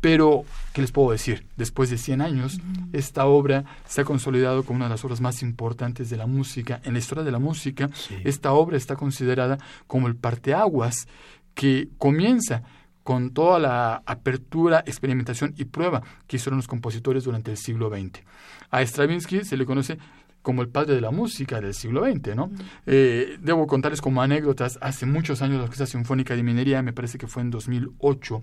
Pero, 0.00 0.44
¿qué 0.72 0.82
les 0.82 0.92
puedo 0.92 1.10
decir? 1.10 1.46
Después 1.56 1.90
de 1.90 1.98
100 1.98 2.20
años, 2.20 2.60
esta 2.92 3.26
obra 3.26 3.64
se 3.88 4.02
ha 4.02 4.04
consolidado 4.04 4.62
como 4.62 4.76
una 4.76 4.86
de 4.86 4.90
las 4.90 5.04
obras 5.04 5.20
más 5.20 5.42
importantes 5.42 6.10
de 6.10 6.16
la 6.16 6.26
música. 6.26 6.80
En 6.84 6.92
la 6.92 6.98
historia 6.98 7.24
de 7.24 7.32
la 7.32 7.38
música, 7.38 7.90
esta 8.22 8.52
obra 8.52 8.76
está 8.76 8.94
considerada 8.94 9.58
como 9.86 10.06
el 10.06 10.14
parteaguas 10.14 11.08
que 11.54 11.88
comienza 11.98 12.62
con 13.06 13.30
toda 13.30 13.60
la 13.60 14.02
apertura, 14.04 14.82
experimentación 14.84 15.54
y 15.56 15.66
prueba 15.66 16.02
que 16.26 16.38
hicieron 16.38 16.56
los 16.56 16.66
compositores 16.66 17.22
durante 17.22 17.52
el 17.52 17.56
siglo 17.56 17.88
XX. 17.88 18.24
A 18.72 18.82
Stravinsky 18.82 19.44
se 19.44 19.56
le 19.56 19.64
conoce 19.64 19.96
como 20.42 20.60
el 20.60 20.68
padre 20.68 20.96
de 20.96 21.00
la 21.00 21.12
música 21.12 21.60
del 21.60 21.72
siglo 21.72 22.04
XX, 22.04 22.34
¿no? 22.34 22.50
Eh, 22.84 23.38
debo 23.40 23.68
contarles 23.68 24.00
como 24.00 24.22
anécdotas, 24.22 24.76
hace 24.80 25.06
muchos 25.06 25.40
años 25.40 25.58
la 25.58 25.64
Orquesta 25.64 25.86
Sinfónica 25.86 26.34
de 26.34 26.42
Minería, 26.42 26.82
me 26.82 26.92
parece 26.92 27.16
que 27.16 27.28
fue 27.28 27.42
en 27.42 27.50
2008, 27.52 28.40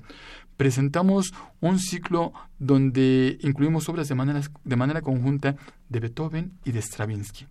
presentamos 0.55 1.33
un 1.59 1.77
ciclo 1.77 2.31
donde 2.57 3.37
incluimos 3.41 3.89
obras 3.89 4.07
de 4.07 4.15
manera, 4.15 4.39
de 4.63 4.75
manera 4.77 5.01
conjunta 5.01 5.57
de 5.89 5.99
Beethoven 5.99 6.53
y 6.63 6.71
de 6.71 6.81
Stravinsky. 6.81 7.47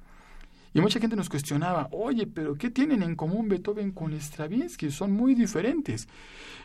Y 0.75 0.81
mucha 0.81 1.01
gente 1.01 1.17
nos 1.17 1.29
cuestionaba, 1.29 1.89
oye, 1.93 2.27
pero 2.27 2.55
¿qué 2.55 2.71
tienen 2.71 3.03
en 3.03 3.15
común 3.15 3.49
Beethoven 3.49 3.93
con 3.93 4.13
Stravinsky? 4.19 4.91
Son 4.91 5.13
muy 5.13 5.35
diferentes. 5.35 6.09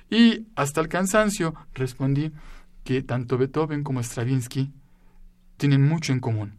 Y 0.10 0.48
hasta 0.56 0.80
el 0.80 0.88
cansancio 0.88 1.54
respondí 1.74 2.32
que 2.84 3.02
tanto 3.02 3.38
Beethoven 3.38 3.84
como 3.84 4.02
Stravinsky 4.02 4.72
tienen 5.58 5.86
mucho 5.86 6.14
en 6.14 6.22
común. 6.22 6.54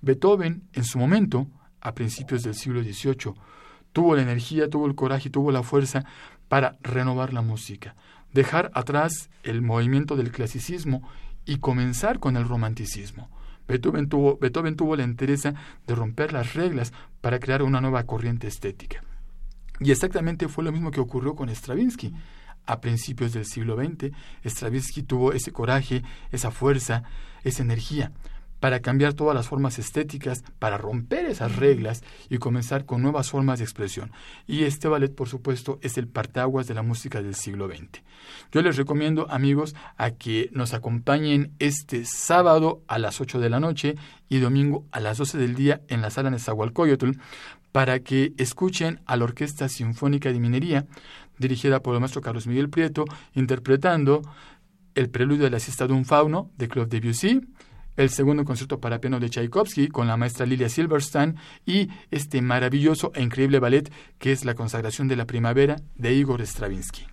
Beethoven, 0.00 0.62
en 0.72 0.84
su 0.84 0.98
momento, 0.98 1.48
a 1.80 1.94
principios 1.94 2.44
del 2.44 2.54
siglo 2.54 2.82
XVIII, 2.82 3.34
tuvo 3.92 4.14
la 4.14 4.22
energía, 4.22 4.70
tuvo 4.70 4.86
el 4.86 4.94
coraje, 4.94 5.30
tuvo 5.30 5.50
la 5.50 5.62
fuerza 5.62 6.04
para 6.48 6.76
renovar 6.82 7.32
la 7.32 7.42
música, 7.42 7.96
dejar 8.32 8.70
atrás 8.74 9.30
el 9.42 9.62
movimiento 9.62 10.16
del 10.16 10.30
clasicismo 10.30 11.08
y 11.44 11.58
comenzar 11.58 12.20
con 12.20 12.36
el 12.36 12.46
romanticismo. 12.46 13.28
Beethoven 13.68 14.08
tuvo, 14.08 14.36
Beethoven 14.38 14.76
tuvo 14.76 14.96
la 14.96 15.04
interés 15.04 15.42
de 15.42 15.94
romper 15.94 16.32
las 16.32 16.54
reglas 16.54 16.92
para 17.20 17.38
crear 17.38 17.62
una 17.62 17.80
nueva 17.80 18.04
corriente 18.04 18.46
estética. 18.46 19.02
Y 19.80 19.90
exactamente 19.90 20.48
fue 20.48 20.64
lo 20.64 20.72
mismo 20.72 20.90
que 20.90 21.00
ocurrió 21.00 21.34
con 21.34 21.48
Stravinsky. 21.48 22.14
A 22.64 22.80
principios 22.80 23.32
del 23.32 23.44
siglo 23.44 23.76
XX, 23.76 24.12
Stravinsky 24.44 25.02
tuvo 25.02 25.32
ese 25.32 25.50
coraje, 25.50 26.04
esa 26.30 26.52
fuerza, 26.52 27.02
esa 27.42 27.62
energía 27.62 28.12
para 28.62 28.78
cambiar 28.78 29.14
todas 29.14 29.34
las 29.34 29.48
formas 29.48 29.80
estéticas, 29.80 30.44
para 30.60 30.78
romper 30.78 31.26
esas 31.26 31.56
reglas 31.56 32.04
y 32.30 32.38
comenzar 32.38 32.86
con 32.86 33.02
nuevas 33.02 33.28
formas 33.28 33.58
de 33.58 33.64
expresión. 33.64 34.12
Y 34.46 34.62
este 34.62 34.86
ballet, 34.86 35.12
por 35.12 35.28
supuesto, 35.28 35.80
es 35.82 35.98
el 35.98 36.06
partaguas 36.06 36.68
de 36.68 36.74
la 36.74 36.82
música 36.82 37.20
del 37.20 37.34
siglo 37.34 37.66
XX. 37.66 38.04
Yo 38.52 38.62
les 38.62 38.76
recomiendo, 38.76 39.28
amigos, 39.28 39.74
a 39.96 40.12
que 40.12 40.48
nos 40.52 40.74
acompañen 40.74 41.50
este 41.58 42.04
sábado 42.04 42.84
a 42.86 43.00
las 43.00 43.20
8 43.20 43.40
de 43.40 43.50
la 43.50 43.58
noche 43.58 43.96
y 44.28 44.38
domingo 44.38 44.86
a 44.92 45.00
las 45.00 45.18
12 45.18 45.38
del 45.38 45.56
día 45.56 45.80
en 45.88 46.00
la 46.00 46.10
sala 46.10 46.30
Nezahualcóyotl 46.30 47.18
para 47.72 47.98
que 47.98 48.32
escuchen 48.36 49.00
a 49.06 49.16
la 49.16 49.24
Orquesta 49.24 49.68
Sinfónica 49.68 50.32
de 50.32 50.38
Minería, 50.38 50.86
dirigida 51.36 51.80
por 51.80 51.94
el 51.94 52.00
maestro 52.00 52.20
Carlos 52.20 52.46
Miguel 52.46 52.70
Prieto, 52.70 53.06
interpretando 53.34 54.22
el 54.94 55.10
preludio 55.10 55.42
de 55.42 55.50
la 55.50 55.58
siesta 55.58 55.88
de 55.88 55.94
un 55.94 56.04
fauno 56.04 56.52
de 56.58 56.68
Claude 56.68 57.00
Debussy, 57.00 57.40
el 57.96 58.10
segundo 58.10 58.44
concierto 58.44 58.80
para 58.80 59.00
piano 59.00 59.20
de 59.20 59.30
Tchaikovsky 59.30 59.88
con 59.88 60.06
la 60.06 60.16
maestra 60.16 60.46
Lilia 60.46 60.68
Silverstein 60.68 61.36
y 61.66 61.88
este 62.10 62.42
maravilloso 62.42 63.12
e 63.14 63.22
increíble 63.22 63.58
ballet 63.58 63.92
que 64.18 64.32
es 64.32 64.44
La 64.44 64.54
consagración 64.54 65.08
de 65.08 65.16
la 65.16 65.26
primavera 65.26 65.76
de 65.96 66.14
Igor 66.14 66.42
Stravinsky. 66.42 67.06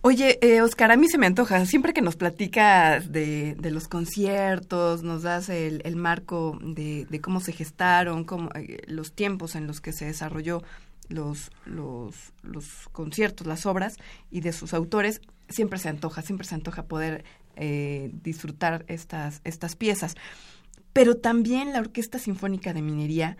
Oye, 0.00 0.38
eh, 0.42 0.62
Oscar, 0.62 0.92
a 0.92 0.96
mí 0.96 1.08
se 1.08 1.18
me 1.18 1.26
antoja, 1.26 1.66
siempre 1.66 1.92
que 1.92 2.02
nos 2.02 2.14
platicas 2.14 3.10
de, 3.10 3.56
de 3.58 3.70
los 3.72 3.88
conciertos, 3.88 5.02
nos 5.02 5.22
das 5.22 5.48
el, 5.48 5.96
marco 5.96 6.56
de, 6.62 7.04
de, 7.10 7.20
cómo 7.20 7.40
se 7.40 7.52
gestaron, 7.52 8.22
cómo, 8.22 8.48
eh, 8.54 8.78
los 8.86 9.12
tiempos 9.12 9.56
en 9.56 9.66
los 9.66 9.80
que 9.80 9.92
se 9.92 10.04
desarrolló 10.04 10.62
los, 11.08 11.50
los, 11.64 12.14
los 12.42 12.88
conciertos, 12.92 13.46
las 13.46 13.66
obras 13.66 13.96
y 14.30 14.40
de 14.40 14.52
sus 14.52 14.72
autores, 14.72 15.20
siempre 15.48 15.80
se 15.80 15.88
antoja, 15.88 16.22
siempre 16.22 16.46
se 16.46 16.54
antoja 16.54 16.84
poder 16.84 17.24
eh, 17.58 18.10
disfrutar 18.22 18.84
estas, 18.88 19.40
estas 19.44 19.76
piezas. 19.76 20.14
Pero 20.92 21.16
también 21.16 21.72
la 21.72 21.80
Orquesta 21.80 22.18
Sinfónica 22.18 22.72
de 22.72 22.82
Minería 22.82 23.36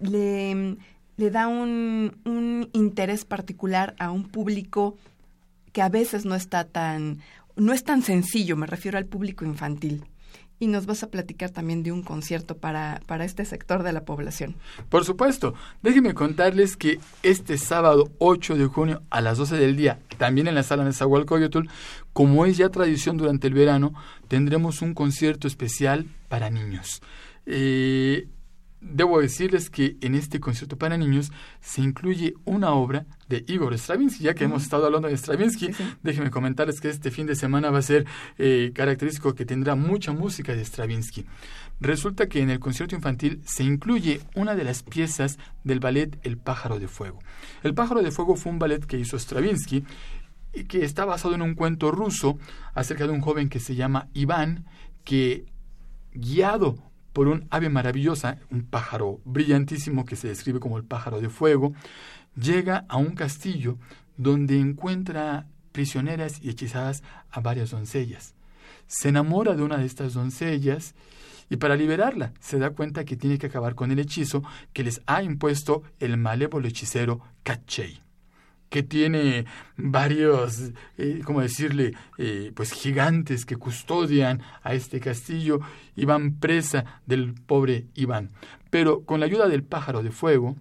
le, 0.00 0.76
le 1.16 1.30
da 1.30 1.48
un, 1.48 2.16
un 2.24 2.70
interés 2.72 3.24
particular 3.24 3.94
a 3.98 4.10
un 4.10 4.24
público 4.24 4.96
que 5.72 5.82
a 5.82 5.88
veces 5.88 6.24
no 6.24 6.34
está 6.34 6.64
tan, 6.64 7.20
no 7.56 7.72
es 7.72 7.84
tan 7.84 8.02
sencillo, 8.02 8.56
me 8.56 8.66
refiero 8.66 8.98
al 8.98 9.06
público 9.06 9.44
infantil 9.44 10.04
y 10.60 10.66
nos 10.66 10.86
vas 10.86 11.02
a 11.02 11.10
platicar 11.10 11.50
también 11.50 11.82
de 11.82 11.90
un 11.90 12.02
concierto 12.02 12.58
para, 12.58 13.00
para 13.06 13.24
este 13.24 13.44
sector 13.46 13.82
de 13.82 13.92
la 13.92 14.04
población. 14.04 14.54
Por 14.90 15.04
supuesto. 15.04 15.54
Déjenme 15.82 16.14
contarles 16.14 16.76
que 16.76 17.00
este 17.22 17.56
sábado 17.56 18.10
8 18.18 18.56
de 18.56 18.66
junio 18.66 19.02
a 19.10 19.22
las 19.22 19.38
12 19.38 19.56
del 19.56 19.74
día, 19.76 19.98
también 20.18 20.46
en 20.46 20.54
la 20.54 20.62
sala 20.62 20.84
de 20.84 20.92
Zahualcoyotl, 20.92 21.66
como 22.12 22.44
es 22.44 22.58
ya 22.58 22.68
tradición 22.68 23.16
durante 23.16 23.48
el 23.48 23.54
verano, 23.54 23.94
tendremos 24.28 24.82
un 24.82 24.92
concierto 24.92 25.48
especial 25.48 26.06
para 26.28 26.50
niños. 26.50 27.00
Eh, 27.46 28.28
debo 28.80 29.20
decirles 29.20 29.68
que 29.68 29.96
en 30.00 30.14
este 30.14 30.40
concierto 30.40 30.76
para 30.78 30.96
niños 30.96 31.30
se 31.60 31.82
incluye 31.82 32.34
una 32.44 32.72
obra 32.72 33.06
de 33.28 33.44
Igor 33.46 33.74
Stravinsky, 33.74 34.24
ya 34.24 34.34
que 34.34 34.44
hemos 34.44 34.62
estado 34.62 34.86
hablando 34.86 35.08
de 35.08 35.16
Stravinsky, 35.16 35.70
déjenme 36.02 36.30
comentarles 36.30 36.80
que 36.80 36.88
este 36.88 37.10
fin 37.10 37.26
de 37.26 37.36
semana 37.36 37.70
va 37.70 37.78
a 37.78 37.82
ser 37.82 38.06
eh, 38.38 38.72
característico 38.74 39.34
que 39.34 39.44
tendrá 39.44 39.74
mucha 39.74 40.12
música 40.12 40.54
de 40.54 40.64
Stravinsky. 40.64 41.26
Resulta 41.80 42.28
que 42.28 42.40
en 42.40 42.50
el 42.50 42.58
concierto 42.58 42.94
infantil 42.94 43.40
se 43.44 43.64
incluye 43.64 44.20
una 44.34 44.54
de 44.54 44.64
las 44.64 44.82
piezas 44.82 45.38
del 45.64 45.80
ballet 45.80 46.18
El 46.22 46.38
pájaro 46.38 46.78
de 46.78 46.88
fuego. 46.88 47.20
El 47.62 47.74
pájaro 47.74 48.02
de 48.02 48.10
fuego 48.10 48.36
fue 48.36 48.52
un 48.52 48.58
ballet 48.58 48.84
que 48.84 48.98
hizo 48.98 49.18
Stravinsky 49.18 49.84
y 50.52 50.64
que 50.64 50.84
está 50.84 51.04
basado 51.04 51.34
en 51.34 51.42
un 51.42 51.54
cuento 51.54 51.90
ruso 51.90 52.38
acerca 52.74 53.06
de 53.06 53.12
un 53.12 53.20
joven 53.20 53.48
que 53.48 53.60
se 53.60 53.76
llama 53.76 54.08
Iván, 54.14 54.66
que 55.04 55.44
guiado 56.12 56.89
por 57.12 57.28
un 57.28 57.46
ave 57.50 57.68
maravillosa, 57.68 58.38
un 58.50 58.62
pájaro 58.62 59.20
brillantísimo 59.24 60.04
que 60.04 60.16
se 60.16 60.28
describe 60.28 60.60
como 60.60 60.78
el 60.78 60.84
pájaro 60.84 61.20
de 61.20 61.28
fuego, 61.28 61.72
llega 62.36 62.84
a 62.88 62.96
un 62.96 63.14
castillo 63.14 63.78
donde 64.16 64.58
encuentra 64.58 65.46
prisioneras 65.72 66.40
y 66.42 66.50
hechizadas 66.50 67.02
a 67.30 67.40
varias 67.40 67.70
doncellas. 67.70 68.34
Se 68.86 69.08
enamora 69.08 69.54
de 69.54 69.62
una 69.62 69.78
de 69.78 69.86
estas 69.86 70.14
doncellas 70.14 70.94
y 71.48 71.56
para 71.56 71.76
liberarla 71.76 72.32
se 72.40 72.58
da 72.58 72.70
cuenta 72.70 73.04
que 73.04 73.16
tiene 73.16 73.38
que 73.38 73.46
acabar 73.46 73.74
con 73.74 73.90
el 73.90 73.98
hechizo 73.98 74.42
que 74.72 74.84
les 74.84 75.00
ha 75.06 75.22
impuesto 75.22 75.82
el 75.98 76.16
malévolo 76.16 76.68
hechicero 76.68 77.20
Kachei 77.42 78.09
que 78.70 78.82
tiene 78.82 79.44
varios, 79.76 80.70
eh, 80.96 81.20
¿cómo 81.24 81.42
decirle?, 81.42 81.92
eh, 82.16 82.52
pues 82.54 82.72
gigantes 82.72 83.44
que 83.44 83.56
custodian 83.56 84.40
a 84.62 84.74
este 84.74 85.00
castillo 85.00 85.60
y 85.96 86.06
van 86.06 86.36
presa 86.36 87.02
del 87.04 87.34
pobre 87.34 87.86
Iván. 87.94 88.30
Pero 88.70 89.04
con 89.04 89.20
la 89.20 89.26
ayuda 89.26 89.48
del 89.48 89.64
pájaro 89.64 90.02
de 90.02 90.12
fuego, 90.12 90.56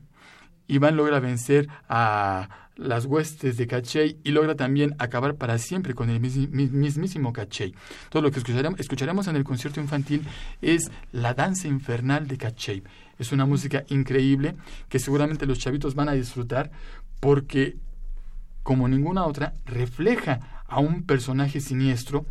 Iván 0.67 0.97
logra 0.97 1.19
vencer 1.19 1.67
a 1.87 2.69
las 2.75 3.05
huestes 3.05 3.57
de 3.57 3.67
Cachey 3.67 4.17
y 4.23 4.31
logra 4.31 4.55
también 4.55 4.95
acabar 4.99 5.35
para 5.35 5.57
siempre 5.57 5.93
con 5.93 6.09
el 6.09 6.19
mismísimo 6.19 7.33
Cachey. 7.33 7.75
Todo 8.09 8.23
lo 8.23 8.31
que 8.31 8.39
escucharemos, 8.39 9.27
en 9.27 9.35
el 9.35 9.43
concierto 9.43 9.81
infantil 9.81 10.23
es 10.61 10.89
la 11.11 11.33
danza 11.33 11.67
infernal 11.67 12.27
de 12.27 12.37
Cachey. 12.37 12.83
Es 13.17 13.31
una 13.31 13.45
música 13.45 13.83
increíble 13.89 14.55
que 14.87 14.99
seguramente 14.99 15.45
los 15.45 15.59
chavitos 15.59 15.93
van 15.93 16.09
a 16.09 16.13
disfrutar 16.13 16.71
porque 17.19 17.75
como 18.69 18.87
ninguna 18.87 19.25
otra, 19.25 19.55
refleja 19.65 20.61
a 20.67 20.79
un 20.79 21.01
personaje 21.01 21.59
siniestro, 21.59 22.27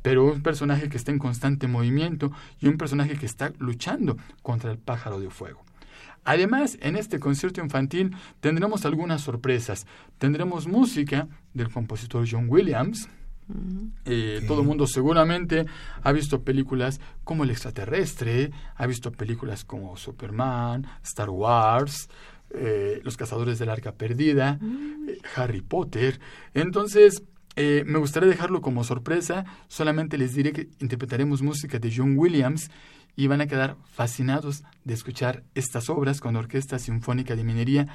pero 0.00 0.24
un 0.24 0.40
personaje 0.40 0.88
que 0.88 0.96
está 0.96 1.10
en 1.10 1.18
constante 1.18 1.66
movimiento 1.66 2.30
y 2.60 2.68
un 2.68 2.78
personaje 2.78 3.16
que 3.16 3.26
está 3.26 3.52
luchando 3.58 4.16
contra 4.42 4.70
el 4.70 4.78
pájaro 4.78 5.18
de 5.18 5.28
fuego. 5.28 5.64
Además, 6.24 6.78
en 6.82 6.94
este 6.94 7.18
concierto 7.18 7.60
infantil 7.60 8.14
tendremos 8.38 8.86
algunas 8.86 9.22
sorpresas. 9.22 9.88
Tendremos 10.18 10.68
música 10.68 11.26
del 11.52 11.68
compositor 11.72 12.24
John 12.30 12.46
Williams. 12.48 13.08
Eh, 14.04 14.44
todo 14.46 14.60
el 14.60 14.68
mundo 14.68 14.86
seguramente 14.86 15.66
ha 16.00 16.12
visto 16.12 16.42
películas 16.42 17.00
como 17.24 17.42
El 17.42 17.50
extraterrestre, 17.50 18.52
ha 18.76 18.86
visto 18.86 19.10
películas 19.10 19.64
como 19.64 19.96
Superman, 19.96 20.86
Star 21.02 21.30
Wars, 21.30 22.08
eh, 22.50 23.00
Los 23.04 23.16
Cazadores 23.16 23.58
del 23.58 23.70
Arca 23.70 23.92
Perdida, 23.92 24.58
eh, 25.08 25.18
Harry 25.34 25.60
Potter. 25.60 26.20
Entonces, 26.54 27.22
eh, 27.56 27.84
me 27.86 27.98
gustaría 27.98 28.28
dejarlo 28.28 28.60
como 28.60 28.84
sorpresa. 28.84 29.44
Solamente 29.68 30.18
les 30.18 30.34
diré 30.34 30.52
que 30.52 30.68
interpretaremos 30.78 31.42
música 31.42 31.78
de 31.78 31.92
John 31.94 32.16
Williams 32.16 32.70
y 33.16 33.26
van 33.26 33.40
a 33.40 33.46
quedar 33.46 33.76
fascinados 33.92 34.62
de 34.84 34.94
escuchar 34.94 35.42
estas 35.54 35.88
obras 35.88 36.20
con 36.20 36.36
Orquesta 36.36 36.78
Sinfónica 36.78 37.34
de 37.34 37.44
Minería. 37.44 37.86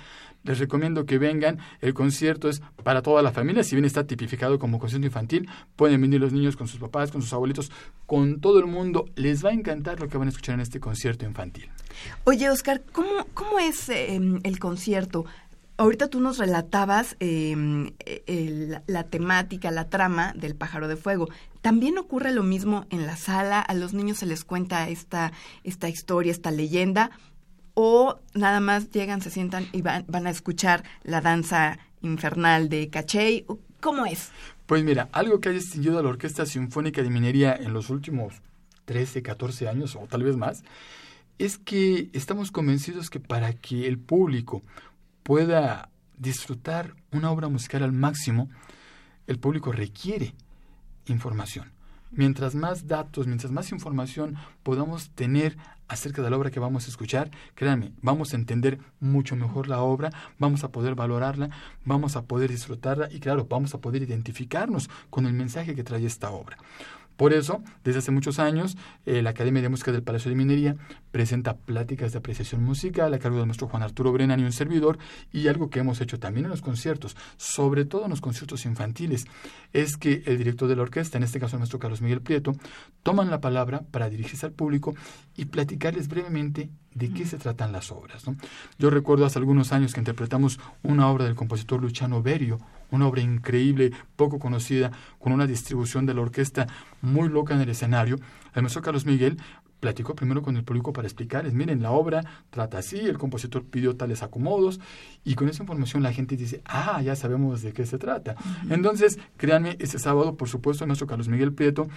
Les 0.44 0.58
recomiendo 0.58 1.06
que 1.06 1.20
vengan. 1.20 1.60
El 1.80 1.94
concierto 1.94 2.50
es 2.50 2.62
para 2.84 3.04
toda 3.04 3.22
la 3.22 3.32
familia. 3.32 3.64
Si 3.64 3.76
bien 3.76 3.86
está 3.86 4.08
tipificado 4.08 4.58
como 4.58 4.80
concierto 4.80 5.06
infantil, 5.06 5.48
pueden 5.76 6.02
venir 6.02 6.20
los 6.20 6.34
niños 6.34 6.56
con 6.56 6.68
sus 6.68 6.80
papás, 6.80 7.12
con 7.12 7.22
sus 7.22 7.32
abuelitos, 7.32 7.72
con 8.08 8.42
todo 8.42 8.60
el 8.60 8.66
mundo. 8.66 9.06
Les 9.16 9.46
va 9.46 9.52
a 9.52 9.54
encantar 9.54 10.00
lo 10.00 10.10
que 10.10 10.18
van 10.18 10.28
a 10.28 10.32
escuchar 10.32 10.56
en 10.56 10.62
este 10.62 10.80
concierto 10.80 11.26
infantil. 11.26 11.70
Oye, 12.24 12.50
Oscar, 12.50 12.82
¿cómo, 12.92 13.28
cómo 13.36 13.60
es 13.60 13.90
em, 13.90 14.40
el 14.44 14.58
concierto? 14.58 15.26
Ahorita 15.78 16.10
tú 16.10 16.20
nos 16.20 16.38
relatabas 16.38 17.16
em, 17.20 17.92
la 18.88 19.04
temática, 19.04 19.72
la 19.72 19.90
trama 19.90 20.34
del 20.36 20.56
pájaro 20.56 20.88
de 20.88 20.96
fuego. 20.96 21.28
También 21.62 21.98
ocurre 21.98 22.32
lo 22.32 22.44
mismo 22.44 22.86
en 22.90 23.06
la 23.06 23.18
sala, 23.18 23.60
a 23.62 23.74
los 23.74 23.94
niños 23.94 24.20
se 24.20 24.26
les 24.26 24.44
cuenta 24.44 24.90
esta, 24.90 25.32
esta 25.64 25.90
historia, 25.90 26.32
esta 26.32 26.52
leyenda, 26.52 27.12
o 27.74 28.20
nada 28.34 28.60
más 28.60 28.92
llegan, 28.92 29.22
se 29.22 29.30
sientan 29.30 29.68
y 29.72 29.82
van, 29.82 30.06
van 30.08 30.28
a 30.28 30.30
escuchar 30.30 30.84
la 31.04 31.22
danza 31.22 31.80
infernal 32.02 32.70
de 32.70 32.90
Caché? 32.90 33.46
¿Cómo 33.80 34.06
es? 34.06 34.30
Pues 34.66 34.84
mira, 34.84 35.10
algo 35.12 35.40
que 35.40 35.50
ha 35.50 35.52
distinguido 35.52 36.00
a 36.00 36.04
la 36.04 36.10
Orquesta 36.10 36.46
Sinfónica 36.46 37.02
de 37.02 37.10
Minería 37.10 37.56
en 37.56 37.74
los 37.74 37.90
últimos 37.90 38.36
13, 38.86 39.22
14 39.22 39.68
años 39.68 39.96
o 39.96 40.08
tal 40.08 40.24
vez 40.24 40.38
más, 40.38 40.64
es 41.40 41.58
que 41.58 42.10
estamos 42.14 42.52
convencidos 42.52 43.10
que 43.10 43.20
para 43.20 43.54
que 43.54 43.88
el 43.88 43.98
público 43.98 44.64
pueda 45.24 45.90
disfrutar 46.18 46.96
una 47.12 47.32
obra 47.32 47.48
musical 47.48 47.84
al 47.84 47.92
máximo, 47.92 48.50
el 49.28 49.40
público 49.40 49.72
requiere 49.72 50.34
información. 51.06 51.72
Mientras 52.14 52.56
más 52.56 52.88
datos, 52.88 53.26
mientras 53.26 53.54
más 53.54 53.72
información 53.72 54.36
podamos 54.64 55.12
tener 55.12 55.58
acerca 55.88 56.22
de 56.22 56.30
la 56.30 56.38
obra 56.38 56.52
que 56.52 56.60
vamos 56.60 56.86
a 56.86 56.90
escuchar, 56.90 57.32
créanme, 57.56 57.94
vamos 58.02 58.34
a 58.34 58.36
entender 58.36 58.80
mucho 59.00 59.36
mejor 59.36 59.68
la 59.68 59.82
obra, 59.82 60.12
vamos 60.38 60.64
a 60.64 60.72
poder 60.72 60.94
valorarla, 60.96 61.50
vamos 61.86 62.18
a 62.18 62.24
poder 62.24 62.52
disfrutarla 62.52 63.10
y 63.12 63.20
claro, 63.20 63.48
vamos 63.50 63.74
a 63.74 63.80
poder 63.80 64.04
identificarnos 64.04 64.90
con 65.10 65.26
el 65.26 65.34
mensaje 65.34 65.74
que 65.74 65.84
trae 65.84 66.06
esta 66.06 66.32
obra. 66.32 66.58
Por 67.22 67.34
eso, 67.34 67.62
desde 67.84 68.00
hace 68.00 68.10
muchos 68.10 68.40
años, 68.40 68.76
eh, 69.06 69.22
la 69.22 69.30
Academia 69.30 69.62
de 69.62 69.70
Música 69.70 69.92
del 69.92 70.02
Palacio 70.02 70.30
de 70.30 70.36
Minería 70.36 70.76
presenta 71.12 71.56
pláticas 71.56 72.14
de 72.14 72.18
apreciación 72.18 72.64
musical 72.64 73.14
a 73.14 73.20
cargo 73.20 73.38
de 73.38 73.46
nuestro 73.46 73.68
Juan 73.68 73.84
Arturo 73.84 74.12
Brennan 74.12 74.40
y 74.40 74.44
un 74.44 74.52
servidor, 74.52 74.98
y 75.32 75.48
algo 75.48 75.70
que 75.70 75.82
hemos 75.82 76.02
hecho 76.02 76.18
también 76.18 76.46
en 76.46 76.50
los 76.50 76.64
conciertos, 76.64 77.16
sobre 77.38 77.86
todo 77.86 78.06
en 78.06 78.10
los 78.10 78.22
conciertos 78.22 78.66
infantiles, 78.66 79.28
es 79.72 79.98
que 79.98 80.24
el 80.26 80.40
director 80.40 80.68
de 80.68 80.76
la 80.76 80.82
orquesta, 80.82 81.20
en 81.20 81.24
este 81.24 81.40
caso 81.40 81.60
nuestro 81.60 81.78
Carlos 81.78 82.02
Miguel 82.02 82.22
Prieto, 82.22 82.56
toman 83.04 83.30
la 83.30 83.40
palabra 83.40 83.84
para 83.92 84.10
dirigirse 84.10 84.48
al 84.48 84.54
público 84.54 84.96
y 85.38 85.46
platicarles 85.46 86.08
brevemente 86.08 86.72
de 86.96 87.14
qué 87.14 87.28
se 87.28 87.38
tratan 87.38 87.72
las 87.72 87.92
obras. 87.92 88.24
Yo 88.80 88.90
recuerdo 88.90 89.28
hace 89.28 89.38
algunos 89.38 89.74
años 89.74 89.94
que 89.94 90.02
interpretamos 90.02 90.60
una 90.82 91.08
obra 91.08 91.26
del 91.26 91.36
compositor 91.36 91.84
Luciano 91.84 92.24
Berio, 92.24 92.58
una 92.92 93.08
obra 93.08 93.22
increíble, 93.22 93.92
poco 94.16 94.38
conocida, 94.38 94.92
con 95.20 95.34
una 95.34 95.48
distribución 95.48 96.06
de 96.06 96.14
la 96.14 96.22
orquesta 96.22 96.68
muy 97.02 97.30
loca 97.30 97.56
en 97.56 97.62
el 97.62 97.70
escenario. 97.70 98.18
El 98.54 98.62
maestro 98.62 98.82
Carlos 98.82 99.06
Miguel 99.06 99.38
platicó 99.82 100.16
primero 100.16 100.42
con 100.44 100.56
el 100.56 100.64
público 100.64 100.94
para 100.94 101.08
explicarles, 101.08 101.54
miren, 101.54 101.82
la 101.82 101.92
obra 101.92 102.24
trata 102.52 102.78
así, 102.78 103.00
el 103.00 103.18
compositor 103.18 103.66
pidió 103.66 103.98
tales 103.98 104.22
acomodos 104.22 104.80
y 105.26 105.34
con 105.34 105.50
esa 105.50 105.64
información 105.64 106.04
la 106.04 106.14
gente 106.14 106.38
dice, 106.38 106.62
ah, 106.66 107.02
ya 107.02 107.16
sabemos 107.16 107.64
de 107.64 107.74
qué 107.74 107.86
se 107.86 107.98
trata. 107.98 108.36
Entonces, 108.70 109.20
créanme, 109.38 109.76
este 109.80 109.98
sábado, 109.98 110.38
por 110.38 110.48
supuesto, 110.48 110.86
nuestro 110.86 111.08
Carlos 111.08 111.28
Miguel 111.28 111.52
Prieto 111.52 111.90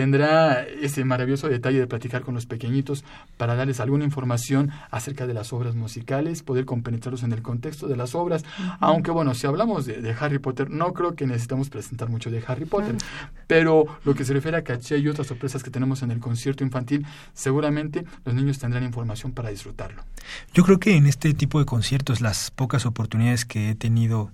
tendrá 0.00 0.62
ese 0.62 1.04
maravilloso 1.04 1.46
detalle 1.46 1.78
de 1.78 1.86
platicar 1.86 2.22
con 2.22 2.32
los 2.32 2.46
pequeñitos 2.46 3.04
para 3.36 3.54
darles 3.54 3.80
alguna 3.80 4.02
información 4.02 4.70
acerca 4.90 5.26
de 5.26 5.34
las 5.34 5.52
obras 5.52 5.74
musicales, 5.74 6.42
poder 6.42 6.64
compenetrarlos 6.64 7.22
en 7.22 7.34
el 7.34 7.42
contexto 7.42 7.86
de 7.86 7.98
las 7.98 8.14
obras, 8.14 8.46
aunque 8.78 9.10
bueno, 9.10 9.34
si 9.34 9.46
hablamos 9.46 9.84
de, 9.84 10.16
Harry 10.18 10.38
Potter, 10.38 10.70
no 10.70 10.94
creo 10.94 11.14
que 11.14 11.26
necesitamos 11.26 11.68
presentar 11.68 12.08
mucho 12.08 12.30
de 12.30 12.42
Harry 12.46 12.64
Potter, 12.64 12.96
pero 13.46 13.84
lo 14.04 14.14
que 14.14 14.24
se 14.24 14.32
refiere 14.32 14.56
a 14.56 14.64
Caché 14.64 14.96
y 14.96 15.06
otras 15.06 15.26
sorpresas 15.26 15.62
que 15.62 15.70
tenemos 15.70 16.02
en 16.02 16.12
el 16.12 16.18
concierto 16.18 16.64
infantil, 16.64 17.04
seguramente 17.34 18.06
los 18.24 18.34
niños 18.34 18.58
tendrán 18.58 18.84
información 18.84 19.32
para 19.32 19.50
disfrutarlo. 19.50 20.02
Yo 20.54 20.64
creo 20.64 20.80
que 20.80 20.96
en 20.96 21.04
este 21.04 21.34
tipo 21.34 21.58
de 21.58 21.66
conciertos, 21.66 22.22
las 22.22 22.50
pocas 22.50 22.86
oportunidades 22.86 23.44
que 23.44 23.68
he 23.68 23.74
tenido 23.74 24.30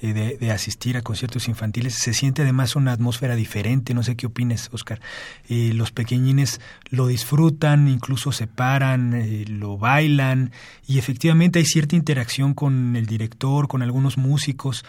eh, 0.00 0.36
de, 0.38 0.50
asistir 0.52 0.96
a 0.96 1.02
conciertos 1.02 1.48
infantiles, 1.48 1.94
se 1.94 2.14
siente 2.14 2.42
además 2.42 2.76
una 2.76 2.92
atmósfera 2.92 3.34
diferente. 3.34 3.94
No 3.94 4.02
sé 4.04 4.16
qué 4.16 4.26
opines, 4.26 4.68
Oscar. 4.72 5.00
Eh, 5.48 5.72
los 5.74 5.90
pequeñines 5.90 6.60
lo 6.90 7.08
disfrutan, 7.08 7.88
incluso 7.88 8.30
se 8.30 8.46
paran, 8.46 9.14
eh, 9.14 9.44
lo 9.48 9.76
bailan 9.76 10.52
y 10.86 10.98
efectivamente 10.98 11.58
hay 11.58 11.64
cierta 11.64 11.96
interacción 11.96 12.54
con 12.54 12.94
el 12.94 13.06
director, 13.06 13.66
con 13.66 13.82
algunos 13.82 14.18
músicos. 14.18 14.84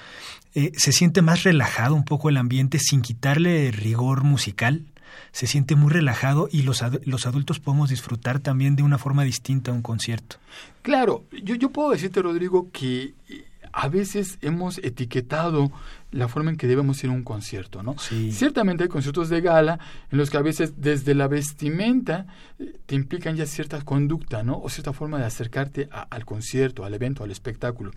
se 0.54 0.92
siente 0.92 1.22
más 1.22 1.44
relajado 1.44 1.96
un 1.96 2.04
poco 2.04 2.30
el 2.30 2.38
ambiente 2.38 2.80
sin 2.80 3.02
quitarle 3.02 3.72
rigor 3.72 4.24
musical 4.24 4.84
se 5.32 5.48
siente 5.48 5.76
muy 5.76 5.92
relajado 5.92 6.50
y 6.52 6.64
los, 6.64 6.84
los 7.06 7.26
adultos 7.26 7.60
podemos 7.60 7.90
disfrutar 7.90 8.40
también 8.40 8.76
de 8.76 8.84
una 8.84 8.98
forma 8.98 9.24
distinta 9.24 9.72
un 9.72 9.82
concierto. 9.82 10.38
Claro, 10.82 11.24
yo, 11.44 11.56
yo 11.56 11.70
puedo 11.70 11.92
decirte, 11.92 12.22
Rodrigo, 12.22 12.70
que 12.72 13.14
a 13.72 13.88
veces 13.90 14.38
hemos 14.42 14.78
etiquetado 14.80 15.72
la 16.12 16.28
forma 16.28 16.50
en 16.50 16.58
que 16.58 16.68
debemos 16.68 17.04
ir 17.04 17.10
a 17.10 17.14
un 17.14 17.24
concierto, 17.24 17.84
¿no? 17.84 17.98
Sí. 17.98 18.32
Ciertamente 18.32 18.84
hay 18.84 18.90
conciertos 18.90 19.30
de 19.30 19.42
gala 19.42 19.80
en 20.12 20.18
los 20.18 20.30
que 20.30 20.38
a 20.38 20.42
veces 20.42 20.82
desde 20.82 21.14
la 21.14 21.28
vestimenta 21.28 22.26
eh, 22.58 22.80
te 22.86 22.96
implican 22.96 23.36
ya 23.36 23.46
cierta 23.46 23.82
conducta, 23.82 24.44
¿no? 24.44 24.60
O 24.60 24.70
cierta 24.70 24.94
forma 24.94 25.20
de 25.20 25.26
acercarte 25.26 25.90
al 25.92 26.26
concierto, 26.26 26.84
al 26.84 26.94
evento, 26.94 27.24
al 27.24 27.32
espectáculo. 27.32 27.92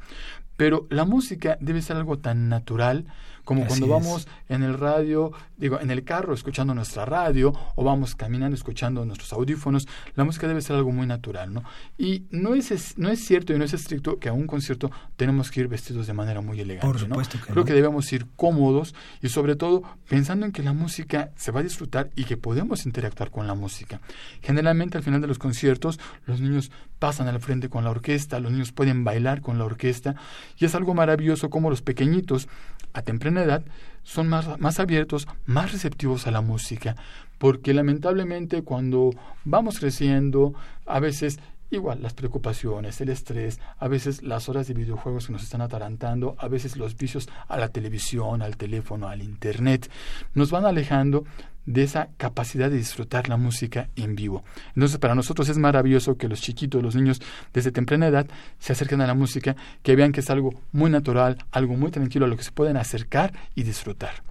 Pero 0.56 0.86
la 0.90 1.04
música 1.04 1.56
debe 1.60 1.82
ser 1.82 1.96
algo 1.96 2.18
tan 2.18 2.48
natural 2.48 3.06
como 3.44 3.66
cuando 3.66 3.88
vamos 3.88 4.28
en 4.48 4.62
el 4.62 4.78
radio, 4.78 5.32
digo, 5.56 5.80
en 5.80 5.90
el 5.90 6.04
carro 6.04 6.32
escuchando 6.32 6.74
nuestra 6.74 7.04
radio 7.04 7.52
o 7.74 7.82
vamos 7.82 8.14
caminando 8.14 8.54
escuchando 8.54 9.04
nuestros 9.04 9.32
audífonos, 9.32 9.88
la 10.14 10.24
música 10.24 10.46
debe 10.46 10.60
ser 10.60 10.76
algo 10.76 10.92
muy 10.92 11.06
natural, 11.06 11.52
¿no? 11.52 11.64
Y 11.98 12.24
no 12.30 12.54
es, 12.54 12.96
no 12.98 13.08
es 13.08 13.24
cierto 13.24 13.52
y 13.52 13.58
no 13.58 13.64
es 13.64 13.72
estricto 13.72 14.18
que 14.18 14.28
a 14.28 14.32
un 14.32 14.46
concierto 14.46 14.90
tenemos 15.16 15.50
que 15.50 15.60
ir 15.60 15.68
vestidos 15.68 16.06
de 16.06 16.12
manera 16.12 16.40
muy 16.40 16.60
elegante, 16.60 16.86
Por 16.86 16.98
supuesto 16.98 17.38
Que 17.38 17.52
Creo 17.52 17.64
que 17.64 17.72
debemos 17.72 18.12
ir 18.12 18.26
cómodos 18.36 18.94
y 19.20 19.28
sobre 19.28 19.56
todo 19.56 19.82
pensando 20.08 20.46
en 20.46 20.52
que 20.52 20.62
la 20.62 20.72
música 20.72 21.30
se 21.36 21.50
va 21.50 21.60
a 21.60 21.62
disfrutar 21.64 22.10
y 22.14 22.24
que 22.24 22.36
podemos 22.36 22.86
interactuar 22.86 23.30
con 23.30 23.46
la 23.46 23.54
música. 23.54 24.00
Generalmente 24.40 24.98
al 24.98 25.04
final 25.04 25.20
de 25.20 25.26
los 25.26 25.38
conciertos 25.38 25.98
los 26.26 26.40
niños 26.40 26.70
pasan 27.00 27.26
al 27.26 27.40
frente 27.40 27.68
con 27.68 27.82
la 27.82 27.90
orquesta, 27.90 28.38
los 28.38 28.52
niños 28.52 28.70
pueden 28.70 29.02
bailar 29.02 29.40
con 29.40 29.58
la 29.58 29.64
orquesta 29.64 30.14
y 30.58 30.64
es 30.64 30.74
algo 30.74 30.94
maravilloso 30.94 31.50
como 31.50 31.70
los 31.70 31.82
pequeñitos 31.82 32.48
a 32.92 33.02
temprana 33.02 33.42
edad 33.42 33.64
son 34.02 34.28
más, 34.28 34.58
más 34.58 34.80
abiertos, 34.80 35.28
más 35.46 35.72
receptivos 35.72 36.26
a 36.26 36.30
la 36.30 36.40
música, 36.40 36.96
porque 37.38 37.74
lamentablemente 37.74 38.62
cuando 38.62 39.10
vamos 39.44 39.78
creciendo, 39.78 40.54
a 40.86 41.00
veces 41.00 41.38
Igual, 41.72 42.02
las 42.02 42.12
preocupaciones, 42.12 43.00
el 43.00 43.08
estrés, 43.08 43.58
a 43.78 43.88
veces 43.88 44.22
las 44.22 44.50
horas 44.50 44.68
de 44.68 44.74
videojuegos 44.74 45.26
que 45.26 45.32
nos 45.32 45.42
están 45.42 45.62
atarantando, 45.62 46.36
a 46.38 46.46
veces 46.46 46.76
los 46.76 46.98
vicios 46.98 47.30
a 47.48 47.56
la 47.56 47.70
televisión, 47.70 48.42
al 48.42 48.58
teléfono, 48.58 49.08
al 49.08 49.22
internet, 49.22 49.90
nos 50.34 50.50
van 50.50 50.66
alejando 50.66 51.24
de 51.64 51.84
esa 51.84 52.10
capacidad 52.18 52.68
de 52.68 52.76
disfrutar 52.76 53.30
la 53.30 53.38
música 53.38 53.88
en 53.96 54.14
vivo. 54.14 54.44
Entonces, 54.74 54.98
para 54.98 55.14
nosotros 55.14 55.48
es 55.48 55.56
maravilloso 55.56 56.18
que 56.18 56.28
los 56.28 56.42
chiquitos, 56.42 56.82
los 56.82 56.94
niños, 56.94 57.22
desde 57.54 57.72
temprana 57.72 58.08
edad, 58.08 58.26
se 58.58 58.74
acerquen 58.74 59.00
a 59.00 59.06
la 59.06 59.14
música, 59.14 59.56
que 59.82 59.96
vean 59.96 60.12
que 60.12 60.20
es 60.20 60.28
algo 60.28 60.52
muy 60.72 60.90
natural, 60.90 61.38
algo 61.52 61.74
muy 61.74 61.90
tranquilo 61.90 62.26
a 62.26 62.28
lo 62.28 62.36
que 62.36 62.44
se 62.44 62.52
pueden 62.52 62.76
acercar 62.76 63.32
y 63.54 63.62
disfrutar. 63.62 64.22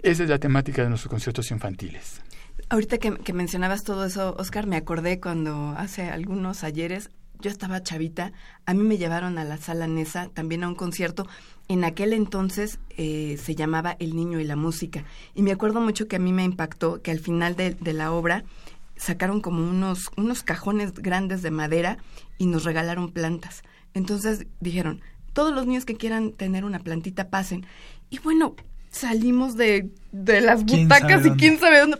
Esa 0.00 0.22
es 0.22 0.30
la 0.30 0.38
temática 0.38 0.84
de 0.84 0.90
nuestros 0.90 1.10
conciertos 1.10 1.50
infantiles. 1.50 2.22
Ahorita 2.70 2.98
que, 2.98 3.16
que 3.16 3.32
mencionabas 3.32 3.82
todo 3.82 4.04
eso, 4.04 4.34
Oscar, 4.38 4.66
me 4.66 4.76
acordé 4.76 5.20
cuando 5.20 5.74
hace 5.76 6.10
algunos 6.10 6.64
ayeres 6.64 7.10
yo 7.40 7.50
estaba 7.50 7.82
chavita, 7.82 8.32
a 8.66 8.74
mí 8.74 8.82
me 8.82 8.98
llevaron 8.98 9.38
a 9.38 9.44
la 9.44 9.58
sala 9.58 9.86
Nesa 9.86 10.28
también 10.28 10.64
a 10.64 10.68
un 10.68 10.74
concierto 10.74 11.26
en 11.68 11.84
aquel 11.84 12.12
entonces 12.12 12.78
eh, 12.96 13.38
se 13.42 13.54
llamaba 13.54 13.96
El 14.00 14.16
Niño 14.16 14.40
y 14.40 14.44
la 14.44 14.56
Música. 14.56 15.04
Y 15.34 15.42
me 15.42 15.52
acuerdo 15.52 15.80
mucho 15.80 16.08
que 16.08 16.16
a 16.16 16.18
mí 16.18 16.32
me 16.32 16.44
impactó 16.44 17.02
que 17.02 17.10
al 17.10 17.20
final 17.20 17.56
de, 17.56 17.76
la 17.92 18.12
obra 18.12 18.44
sacaron 18.96 19.40
como 19.40 19.62
unos, 19.62 20.10
unos 20.16 20.42
cajones 20.42 20.94
grandes 20.94 21.42
de 21.42 21.50
madera 21.50 21.98
y 22.38 22.46
nos 22.46 22.64
regalaron 22.64 23.12
plantas. 23.12 23.62
Entonces 23.94 24.46
dijeron, 24.60 25.02
todos 25.32 25.54
los 25.54 25.66
niños 25.66 25.84
que 25.84 25.96
quieran 25.96 26.32
tener 26.32 26.64
una 26.64 26.80
plantita 26.80 27.28
pasen. 27.28 27.66
Y 28.10 28.18
bueno, 28.18 28.56
salimos 28.90 29.56
de, 29.56 29.90
de 30.10 30.40
las 30.40 30.64
butacas 30.64 31.24
y 31.26 31.30
quién 31.32 31.60
sabe 31.60 31.80
dónde. 31.80 31.98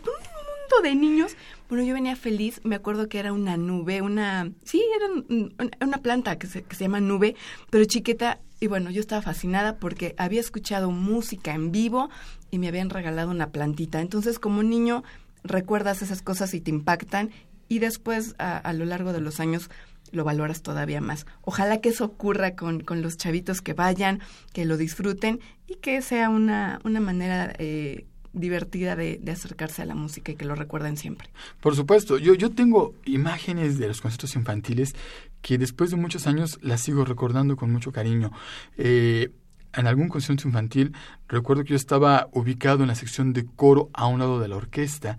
De 0.83 0.95
niños. 0.95 1.37
Bueno, 1.69 1.83
yo 1.83 1.93
venía 1.93 2.15
feliz, 2.15 2.61
me 2.63 2.77
acuerdo 2.77 3.09
que 3.09 3.19
era 3.19 3.33
una 3.33 3.57
nube, 3.57 4.01
una... 4.01 4.53
Sí, 4.65 4.81
era 4.97 5.57
una 5.85 5.99
planta 5.99 6.39
que 6.39 6.47
se, 6.47 6.63
que 6.63 6.77
se 6.77 6.85
llama 6.85 7.01
nube, 7.01 7.35
pero 7.69 7.85
chiquita 7.85 8.39
y 8.61 8.67
bueno, 8.67 8.91
yo 8.91 9.01
estaba 9.01 9.23
fascinada 9.23 9.77
porque 9.79 10.15
había 10.19 10.41
escuchado 10.41 10.91
música 10.91 11.55
en 11.55 11.73
vivo 11.73 12.11
y 12.51 12.59
me 12.59 12.69
habían 12.69 12.91
regalado 12.91 13.31
una 13.31 13.51
plantita. 13.51 14.01
Entonces, 14.01 14.39
como 14.39 14.63
niño, 14.63 15.05
recuerdas 15.45 16.03
esas 16.03 16.23
cosas 16.23 16.55
y 16.55 16.61
te 16.61 16.71
impactan 16.71 17.31
y 17.69 17.79
después, 17.81 18.35
a, 18.39 18.73
lo 18.73 18.85
largo 18.85 19.13
de 19.13 19.21
los 19.21 19.41
años, 19.41 19.71
lo 20.11 20.25
valoras 20.25 20.63
todavía 20.63 21.01
más. 21.01 21.27
Ojalá 21.43 21.81
que 21.81 21.91
eso 21.91 22.05
ocurra 22.05 22.57
con, 22.57 22.81
con 22.81 23.03
los 23.03 23.17
chavitos 23.17 23.61
que 23.61 23.75
vayan, 23.75 24.21
que 24.53 24.65
lo 24.65 24.77
disfruten 24.77 25.41
y 25.67 25.77
que 25.77 26.01
sea 26.03 26.31
una, 26.31 26.81
una 26.85 27.01
manera 27.01 27.53
eh, 27.59 28.07
divertida 28.33 28.97
de, 28.97 29.19
de, 29.23 29.33
acercarse 29.33 29.83
a 29.83 29.87
la 29.87 29.95
música 29.95 30.33
y 30.33 30.37
que 30.37 30.45
lo 30.45 30.55
recuerden 30.55 30.97
siempre. 30.97 31.29
Por 31.61 31.75
supuesto, 31.75 32.19
yo, 32.19 32.35
yo 32.35 32.51
tengo 32.51 32.95
imágenes 33.05 33.79
de 33.79 33.89
los 33.89 34.01
conciertos 34.01 34.37
infantiles 34.37 34.95
que 35.43 35.59
después 35.59 35.91
de 35.91 35.97
muchos 35.97 36.27
años 36.27 36.59
las 36.63 36.81
sigo 36.81 37.05
recordando 37.05 37.57
con 37.57 37.73
mucho 37.73 37.93
cariño. 37.93 38.33
Eh, 38.77 39.31
en 39.75 39.87
algún 39.87 40.09
concierto 40.09 40.49
infantil 40.49 40.93
recuerdo 41.29 41.63
que 41.63 41.71
yo 41.71 41.77
estaba 41.77 42.29
ubicado 42.33 42.83
en 42.83 42.89
la 42.89 42.95
sección 42.95 43.33
de 43.33 43.47
coro 43.47 43.91
a 43.93 44.07
un 44.07 44.19
lado 44.19 44.41
de 44.41 44.49
la 44.49 44.57
orquesta 44.57 45.19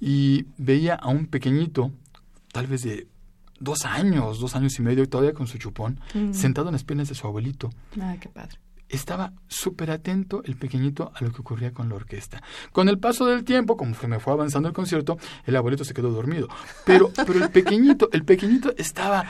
y 0.00 0.46
veía 0.56 0.94
a 0.94 1.08
un 1.08 1.26
pequeñito, 1.26 1.92
tal 2.52 2.66
vez 2.66 2.82
de 2.82 3.06
dos 3.60 3.84
años, 3.84 4.40
dos 4.40 4.54
años 4.54 4.78
y 4.78 4.82
medio, 4.82 5.08
todavía 5.08 5.32
con 5.32 5.46
su 5.46 5.58
chupón, 5.58 6.00
sentado 6.32 6.68
en 6.68 6.72
las 6.72 6.84
piernas 6.84 7.08
de 7.08 7.14
su 7.14 7.26
abuelito. 7.26 7.70
Ah, 8.00 8.16
qué 8.20 8.28
padre 8.28 8.58
estaba 8.88 9.32
súper 9.48 9.90
atento 9.90 10.42
el 10.44 10.56
pequeñito 10.56 11.12
a 11.14 11.24
lo 11.24 11.32
que 11.32 11.40
ocurría 11.40 11.72
con 11.72 11.88
la 11.88 11.96
orquesta. 11.96 12.42
Con 12.72 12.88
el 12.88 12.98
paso 12.98 13.26
del 13.26 13.44
tiempo, 13.44 13.76
como 13.76 13.94
me 14.06 14.20
fue 14.20 14.32
avanzando 14.32 14.68
el 14.68 14.74
concierto, 14.74 15.18
el 15.44 15.56
abuelito 15.56 15.84
se 15.84 15.94
quedó 15.94 16.10
dormido. 16.10 16.48
Pero, 16.84 17.10
pero 17.14 17.44
el 17.44 17.50
pequeñito, 17.50 18.08
el 18.12 18.24
pequeñito 18.24 18.72
estaba 18.76 19.24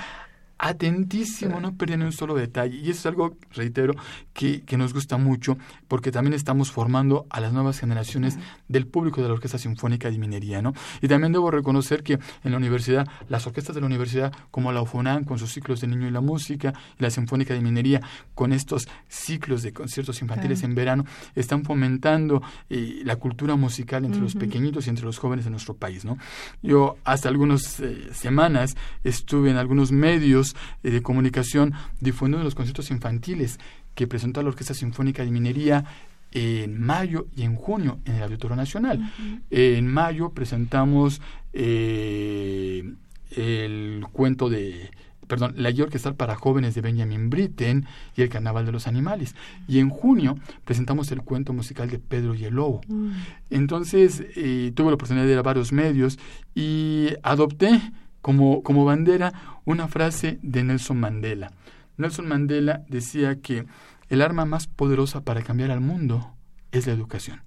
atentísimo, 0.59 1.61
no 1.61 1.74
perdía 1.74 1.96
ni 1.96 2.04
un 2.04 2.12
solo 2.12 2.34
detalle. 2.34 2.78
Y 2.78 2.90
eso 2.90 3.00
es 3.00 3.07
algo, 3.07 3.36
reitero, 3.52 3.94
que, 4.32 4.62
que, 4.62 4.76
nos 4.76 4.94
gusta 4.94 5.16
mucho, 5.16 5.59
porque 5.88 6.11
también 6.11 6.34
estamos 6.34 6.70
formando 6.70 7.26
a 7.30 7.40
las 7.40 7.52
nuevas 7.52 7.78
generaciones 7.78 8.38
del 8.68 8.86
público 8.86 9.22
de 9.22 9.28
la 9.28 9.34
Orquesta 9.34 9.59
Sinfónica 9.59 10.11
de 10.11 10.18
Minería, 10.18 10.62
¿no? 10.62 10.72
Y 11.00 11.09
también 11.09 11.32
debo 11.32 11.50
reconocer 11.50 12.02
que 12.02 12.14
en 12.14 12.50
la 12.50 12.57
universidad, 12.57 13.07
las 13.28 13.46
orquestas 13.46 13.74
de 13.74 13.80
la 13.80 13.86
universidad, 13.86 14.32
como 14.50 14.72
la 14.72 14.82
UFONAM, 14.82 15.24
con 15.24 15.38
sus 15.38 15.52
ciclos 15.52 15.80
de 15.80 15.88
niño 15.88 16.09
y 16.09 16.11
la 16.11 16.20
música, 16.20 16.72
y 16.98 17.02
la 17.02 17.11
Sinfónica 17.11 17.54
de 17.54 17.61
Minería, 17.61 18.00
con 18.34 18.52
estos 18.52 18.88
ciclos 19.09 19.62
de 19.62 19.72
conciertos 19.72 20.20
infantiles 20.22 20.62
en 20.62 20.74
verano, 20.74 21.04
están 21.34 21.64
fomentando 21.64 22.42
eh, 22.70 23.02
la 23.04 23.16
cultura 23.16 23.57
musical 23.57 24.04
entre 24.04 24.20
los 24.20 24.34
pequeñitos 24.34 24.86
y 24.86 24.90
entre 24.90 25.04
los 25.04 25.18
jóvenes 25.18 25.44
de 25.44 25.50
nuestro 25.50 25.74
país, 25.74 26.04
¿no? 26.04 26.18
Yo 26.62 26.96
hasta 27.04 27.28
algunas 27.28 27.80
eh, 27.80 28.09
semanas 28.12 28.76
estuve 29.04 29.50
en 29.50 29.57
algunos 29.57 29.92
medios 29.92 30.45
eh, 30.82 30.90
de 30.90 31.03
comunicación 31.03 31.72
difundiendo 32.01 32.44
los 32.44 32.55
conciertos 32.55 32.90
infantiles 32.90 33.59
que 33.94 34.07
presentó 34.07 34.42
la 34.42 34.51
Orquesta 34.51 34.74
Sinfónica 34.74 35.24
de 35.24 35.30
Minería 35.30 35.84
en 36.32 36.80
mayo 36.80 37.26
y 37.34 37.42
en 37.42 37.57
junio 37.57 37.99
en 38.05 38.16
el 38.16 38.22
Auditorio 38.24 38.57
Nacional. 38.57 39.11
En 39.51 39.86
mayo 39.86 40.30
presentamos 40.30 41.22
eh, 41.55 42.92
el 43.30 44.05
cuento 44.12 44.51
de 44.51 44.90
perdón, 45.26 45.55
la 45.57 45.70
guía 45.70 45.84
orquestal 45.84 46.14
para 46.14 46.36
jóvenes 46.36 46.74
de 46.74 46.80
Benjamin 46.80 47.30
Britten 47.30 47.86
y 48.16 48.22
el 48.22 48.28
Carnaval 48.28 48.66
de 48.66 48.72
los 48.72 48.86
Animales. 48.86 49.34
Y 49.66 49.78
en 49.78 49.90
junio 49.90 50.38
presentamos 50.64 51.11
el 51.11 51.22
cuento 51.22 51.53
musical 51.53 51.90
de 51.90 51.99
Pedro 51.99 52.34
y 52.34 52.44
el 52.44 52.55
Lobo. 52.55 52.80
Mm. 52.86 53.11
Entonces 53.51 54.24
eh, 54.36 54.72
tuve 54.74 54.88
la 54.88 54.94
oportunidad 54.94 55.26
de 55.26 55.32
ir 55.32 55.38
a 55.38 55.42
varios 55.42 55.72
medios 55.72 56.18
y 56.55 57.09
adopté 57.22 57.80
como, 58.27 58.64
como 58.64 58.85
bandera 58.85 59.61
una 59.64 59.87
frase 59.87 60.41
de 60.43 60.64
Nelson 60.64 60.99
Mandela. 60.99 61.53
Nelson 61.97 62.27
Mandela 62.27 62.83
decía 62.89 63.41
que 63.41 63.66
el 64.09 64.20
arma 64.20 64.45
más 64.45 64.66
poderosa 64.66 65.20
para 65.20 65.43
cambiar 65.43 65.70
al 65.70 65.81
mundo 65.81 66.35
es 66.72 66.89
la 66.89 66.93
educación. 66.93 67.43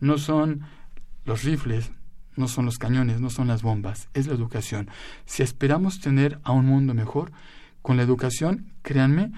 No 0.00 0.16
son 0.16 0.62
los 1.26 1.42
rifles, 1.42 1.92
no 2.36 2.48
son 2.48 2.64
los 2.64 2.78
cañones, 2.78 3.20
no 3.20 3.28
son 3.28 3.48
las 3.48 3.60
bombas, 3.60 4.08
es 4.14 4.26
la 4.26 4.32
educación. 4.32 4.88
Si 5.26 5.42
esperamos 5.42 6.00
tener 6.00 6.40
a 6.42 6.52
un 6.52 6.64
mundo 6.64 6.94
mejor, 6.94 7.30
con 7.82 7.98
la 7.98 8.02
educación, 8.02 8.72
créanme, 8.80 9.32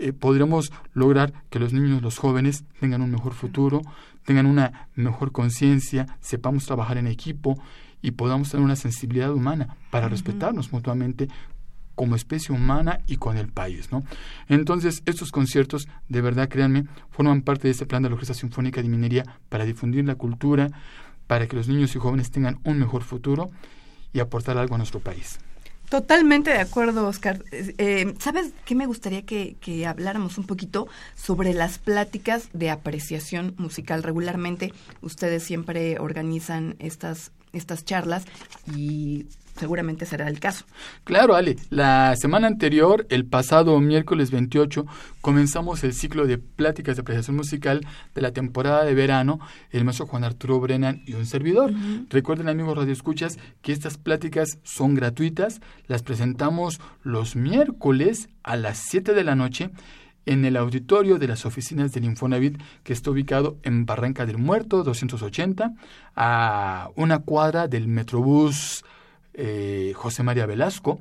eh, 0.00 0.12
podremos 0.12 0.72
lograr 0.92 1.34
que 1.50 1.60
los 1.60 1.72
niños, 1.72 2.02
los 2.02 2.18
jóvenes 2.18 2.64
tengan 2.80 3.00
un 3.00 3.12
mejor 3.12 3.32
futuro, 3.32 3.82
tengan 4.24 4.46
una 4.46 4.88
mejor 4.96 5.30
conciencia, 5.30 6.18
sepamos 6.18 6.66
trabajar 6.66 6.98
en 6.98 7.06
equipo 7.06 7.62
y 8.06 8.12
podamos 8.12 8.50
tener 8.50 8.64
una 8.64 8.76
sensibilidad 8.76 9.32
humana 9.32 9.76
para 9.90 10.08
respetarnos 10.08 10.72
mutuamente 10.72 11.26
como 11.96 12.14
especie 12.14 12.54
humana 12.54 13.00
y 13.08 13.16
con 13.16 13.36
el 13.36 13.48
país, 13.48 13.90
¿no? 13.90 14.04
Entonces, 14.48 15.02
estos 15.06 15.32
conciertos, 15.32 15.88
de 16.08 16.20
verdad, 16.20 16.48
créanme, 16.48 16.84
forman 17.10 17.42
parte 17.42 17.66
de 17.66 17.72
este 17.72 17.84
plan 17.84 18.04
de 18.04 18.08
la 18.08 18.14
Orquesta 18.14 18.34
Sinfónica 18.34 18.80
de 18.80 18.88
Minería 18.88 19.24
para 19.48 19.64
difundir 19.64 20.04
la 20.04 20.14
cultura, 20.14 20.70
para 21.26 21.48
que 21.48 21.56
los 21.56 21.66
niños 21.66 21.96
y 21.96 21.98
jóvenes 21.98 22.30
tengan 22.30 22.60
un 22.62 22.78
mejor 22.78 23.02
futuro 23.02 23.50
y 24.12 24.20
aportar 24.20 24.56
algo 24.56 24.76
a 24.76 24.78
nuestro 24.78 25.00
país. 25.00 25.40
Totalmente 25.88 26.50
de 26.50 26.60
acuerdo, 26.60 27.08
Oscar. 27.08 27.42
Eh, 27.50 28.14
¿Sabes 28.20 28.52
qué 28.64 28.76
me 28.76 28.86
gustaría 28.86 29.22
que, 29.22 29.56
que, 29.60 29.84
habláramos 29.84 30.38
un 30.38 30.46
poquito 30.46 30.86
sobre 31.16 31.54
las 31.54 31.78
pláticas 31.78 32.50
de 32.52 32.70
apreciación 32.70 33.54
musical? 33.58 34.04
Regularmente 34.04 34.72
ustedes 35.00 35.42
siempre 35.42 35.98
organizan 35.98 36.76
estas 36.78 37.32
estas 37.56 37.84
charlas 37.84 38.24
y 38.74 39.26
seguramente 39.56 40.06
será 40.06 40.28
el 40.28 40.38
caso. 40.38 40.64
Claro, 41.04 41.34
Ale. 41.34 41.56
La 41.70 42.14
semana 42.16 42.46
anterior, 42.46 43.06
el 43.10 43.24
pasado 43.24 43.80
miércoles 43.80 44.30
28, 44.30 44.86
comenzamos 45.20 45.82
el 45.84 45.92
ciclo 45.92 46.26
de 46.26 46.38
pláticas 46.38 46.96
de 46.96 47.02
apreciación 47.02 47.36
musical 47.36 47.86
de 48.14 48.20
la 48.20 48.32
temporada 48.32 48.84
de 48.84 48.94
verano, 48.94 49.40
el 49.70 49.84
maestro 49.84 50.06
Juan 50.06 50.24
Arturo 50.24 50.60
Brennan 50.60 51.02
y 51.06 51.14
un 51.14 51.26
servidor. 51.26 51.72
Recuerden, 52.10 52.48
amigos 52.48 52.76
radioescuchas, 52.76 53.38
que 53.62 53.72
estas 53.72 53.98
pláticas 53.98 54.58
son 54.62 54.94
gratuitas. 54.94 55.60
Las 55.86 56.02
presentamos 56.02 56.80
los 57.02 57.36
miércoles 57.36 58.28
a 58.42 58.56
las 58.56 58.78
7 58.78 59.14
de 59.14 59.24
la 59.24 59.34
noche 59.34 59.70
en 60.26 60.44
el 60.44 60.56
auditorio 60.56 61.18
de 61.18 61.28
las 61.28 61.46
oficinas 61.46 61.92
del 61.92 62.04
Infonavit, 62.04 62.60
que 62.82 62.92
está 62.92 63.10
ubicado 63.10 63.56
en 63.62 63.86
Barranca 63.86 64.26
del 64.26 64.38
Muerto, 64.38 64.82
280, 64.82 65.74
a 66.16 66.90
una 66.96 67.20
cuadra 67.20 67.68
del 67.68 67.88
Metrobús 67.88 68.84
eh, 69.34 69.92
José 69.94 70.22
María 70.22 70.46
Velasco. 70.46 71.00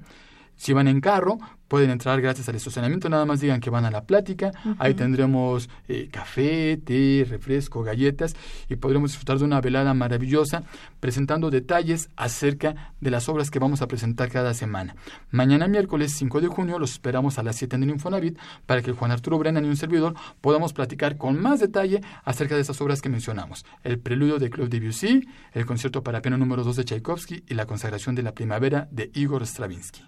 Si 0.56 0.72
van 0.74 0.88
en 0.88 1.02
carro, 1.02 1.40
pueden 1.68 1.90
entrar 1.90 2.22
gracias 2.22 2.48
al 2.50 2.56
estacionamiento, 2.56 3.10
nada 3.10 3.26
más 3.26 3.42
digan 3.42 3.60
que 3.60 3.70
van 3.70 3.86
a 3.86 3.92
la 3.92 4.04
plática, 4.04 4.52
ahí 4.78 4.94
tendremos 4.94 5.70
eh, 5.88 6.10
café, 6.12 6.78
té, 6.78 7.26
refresco, 7.30 7.84
galletas 7.84 8.36
y 8.70 8.76
podremos 8.76 9.12
disfrutar 9.12 9.40
de 9.40 9.46
una 9.46 9.62
velada 9.62 9.94
maravillosa 9.94 10.64
presentando 11.00 11.50
detalles 11.50 12.10
acerca 12.16 12.94
de 13.02 13.12
las 13.12 13.30
obras 13.30 13.52
que 13.52 13.60
vamos 13.60 13.82
a 13.82 13.88
presentar 13.88 14.30
cada 14.30 14.54
semana. 14.54 14.96
Mañana 15.32 15.68
miércoles 15.68 16.14
5 16.16 16.42
de 16.42 16.48
junio 16.48 16.80
los 16.80 16.92
esperamos 16.92 17.38
a 17.38 17.44
las 17.44 17.56
7 17.58 17.76
en 17.76 17.84
el 17.84 17.90
Infonavit 17.92 18.38
para 18.66 18.82
que 18.82 18.92
Juan 18.92 19.12
Arturo 19.12 19.38
Brennan 19.38 19.66
y 19.66 19.70
un 19.70 19.78
servidor 19.78 20.16
podamos 20.42 20.74
platicar 20.74 21.18
con 21.18 21.42
más 21.42 21.60
detalle 21.60 22.02
acerca 22.24 22.56
de 22.56 22.62
esas 22.62 22.80
obras 22.82 23.02
que 23.02 23.10
mencionamos. 23.10 23.66
El 23.84 24.00
preludio 24.00 24.40
de 24.40 24.50
Claude 24.50 24.80
Debussy, 24.80 25.28
el 25.54 25.66
concierto 25.66 26.04
para 26.04 26.22
piano 26.22 26.38
número 26.38 26.64
2 26.64 26.76
de 26.78 26.86
Tchaikovsky 26.86 27.44
y 27.48 27.54
la 27.54 27.66
consagración 27.66 28.16
de 28.16 28.24
la 28.24 28.34
primavera 28.34 28.88
de 28.92 29.12
Igor 29.14 29.46
Stravinsky. 29.46 30.04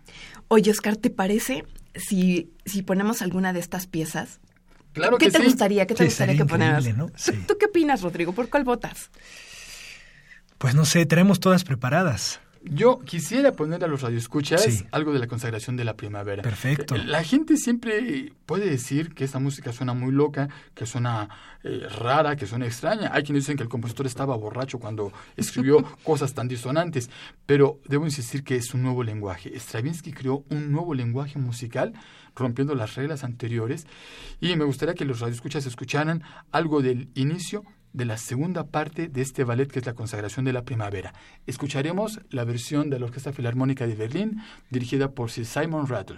Oye, 0.48 0.72
Oscar, 0.72 0.96
¿te 0.96 1.10
parece 1.10 1.47
si, 1.96 2.54
si 2.66 2.84
ponemos 2.84 3.22
alguna 3.22 3.54
de 3.54 3.60
estas 3.60 3.88
piezas? 3.88 4.40
Claro 4.94 5.18
¿Qué 5.18 5.30
te 5.30 5.44
gustaría? 5.44 5.86
¿Qué 5.86 5.94
te 5.94 6.06
gustaría 6.06 6.36
que 6.36 6.46
ponemos? 6.46 6.84
Sí. 7.16 7.34
¿Tú, 7.48 7.58
qué 7.60 7.68
opinas, 7.68 8.02
Rodrigo? 8.02 8.34
¿Por 8.34 8.50
cuál 8.50 8.64
votas? 8.64 9.12
Pues 10.58 10.74
no 10.74 10.86
sé, 10.86 11.06
tenemos 11.06 11.40
todas 11.40 11.64
preparadas. 11.64 12.40
Yo 12.64 13.00
quisiera 13.00 13.52
poner 13.52 13.84
a 13.84 13.88
los 13.88 14.02
radioescuchas 14.02 14.86
algo 14.92 15.14
de 15.14 15.20
la 15.20 15.28
consagración 15.28 15.78
de 15.78 15.86
la 15.86 15.96
primavera. 15.96 16.44
Perfecto. 16.44 16.96
Eh, 16.96 17.04
la 17.06 17.24
gente 17.24 17.58
siempre 17.58 18.34
puede 18.46 18.70
decir 18.70 19.14
que 19.14 19.24
esta 19.24 19.40
música 19.40 19.72
suena 19.72 19.94
muy 19.94 20.12
loca, 20.12 20.50
que 20.74 20.86
suena 20.86 21.30
eh, 21.64 21.88
rara, 22.00 22.36
que 22.36 22.46
suena 22.46 22.66
extraña. 22.66 23.12
Hay 23.14 23.24
quienes 23.24 23.44
dicen 23.44 23.58
que 23.58 23.64
el 23.64 23.70
compositor 23.70 24.06
estaba 24.06 24.36
borracho 24.36 24.80
cuando 24.80 25.12
escribió 25.36 25.84
cosas 26.04 26.34
tan 26.34 26.48
disonantes, 26.48 27.10
pero 27.46 27.80
debo 27.86 28.06
insistir 28.06 28.44
que 28.44 28.56
es 28.56 28.74
un 28.74 28.84
nuevo 28.84 29.04
lenguaje. 29.04 29.58
Stravinsky 29.58 30.14
creó 30.14 30.44
un 30.50 30.72
nuevo 30.72 30.94
lenguaje 30.94 31.40
musical 31.40 31.94
rompiendo 32.36 32.76
las 32.76 32.96
reglas 32.96 33.24
anteriores 33.24 33.88
y 34.40 34.56
me 34.56 34.66
gustaría 34.66 34.94
que 34.94 35.06
los 35.06 35.20
radioescuchas 35.20 35.66
escucharan 35.66 36.24
algo 36.52 36.82
del 36.82 37.10
inicio 37.16 37.64
de 37.98 38.06
la 38.06 38.18
segunda 38.18 38.68
parte 38.68 39.08
de 39.08 39.22
este 39.22 39.44
ballet 39.44 39.68
que 39.68 39.80
es 39.80 39.86
la 39.88 39.96
consagración 39.96 40.46
de 40.46 40.54
la 40.54 40.64
primavera. 40.64 41.14
Escucharemos 41.48 42.22
la 42.30 42.44
versión 42.44 42.92
de 42.92 43.00
la 43.00 43.06
Orquesta 43.08 43.34
Filarmónica 43.34 43.88
de 43.88 43.96
Berlín 43.96 44.38
dirigida 44.70 45.12
por 45.12 45.32
Sir 45.32 45.48
Simon 45.48 45.88
Rattle. 45.88 46.18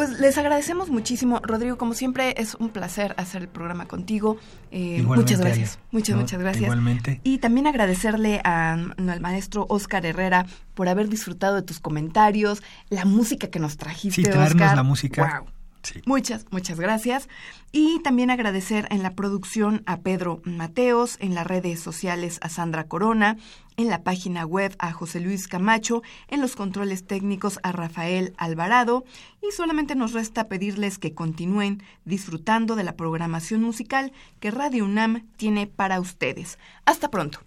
Pues 0.00 0.18
les 0.18 0.38
agradecemos 0.38 0.88
muchísimo. 0.88 1.40
Rodrigo, 1.42 1.76
como 1.76 1.92
siempre, 1.92 2.32
es 2.38 2.54
un 2.54 2.70
placer 2.70 3.14
hacer 3.18 3.42
el 3.42 3.48
programa 3.48 3.84
contigo. 3.84 4.38
Eh, 4.70 5.02
muchas 5.02 5.38
gracias. 5.40 5.78
Muchas, 5.90 6.16
muchas 6.16 6.40
gracias. 6.40 6.62
Igualmente. 6.62 7.20
Y 7.22 7.36
también 7.36 7.66
agradecerle 7.66 8.40
al 8.42 9.20
maestro 9.20 9.66
Oscar 9.68 10.06
Herrera 10.06 10.46
por 10.72 10.88
haber 10.88 11.10
disfrutado 11.10 11.56
de 11.56 11.60
tus 11.60 11.80
comentarios, 11.80 12.62
la 12.88 13.04
música 13.04 13.48
que 13.48 13.58
nos 13.58 13.76
trajiste, 13.76 14.22
sí, 14.22 14.30
traernos 14.30 14.74
la 14.74 14.82
música. 14.82 15.42
Wow. 15.42 15.59
Muchas, 16.06 16.46
muchas 16.50 16.78
gracias. 16.78 17.28
Y 17.72 18.00
también 18.02 18.30
agradecer 18.30 18.86
en 18.90 19.02
la 19.02 19.14
producción 19.14 19.82
a 19.86 20.00
Pedro 20.00 20.40
Mateos, 20.44 21.16
en 21.20 21.34
las 21.34 21.46
redes 21.46 21.80
sociales 21.80 22.38
a 22.42 22.48
Sandra 22.48 22.88
Corona, 22.88 23.36
en 23.76 23.88
la 23.88 24.02
página 24.02 24.44
web 24.44 24.74
a 24.78 24.92
José 24.92 25.20
Luis 25.20 25.46
Camacho, 25.46 26.02
en 26.28 26.40
los 26.40 26.56
controles 26.56 27.06
técnicos 27.06 27.60
a 27.62 27.72
Rafael 27.72 28.34
Alvarado. 28.36 29.04
Y 29.40 29.52
solamente 29.52 29.94
nos 29.94 30.12
resta 30.12 30.48
pedirles 30.48 30.98
que 30.98 31.14
continúen 31.14 31.82
disfrutando 32.04 32.76
de 32.76 32.84
la 32.84 32.96
programación 32.96 33.62
musical 33.62 34.12
que 34.40 34.50
Radio 34.50 34.84
UNAM 34.84 35.26
tiene 35.36 35.66
para 35.66 36.00
ustedes. 36.00 36.58
Hasta 36.84 37.08
pronto. 37.08 37.40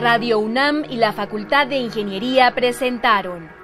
Radio 0.00 0.38
UNAM 0.38 0.84
y 0.90 0.96
la 0.96 1.14
Facultad 1.14 1.66
de 1.66 1.78
Ingeniería 1.78 2.54
presentaron 2.54 3.63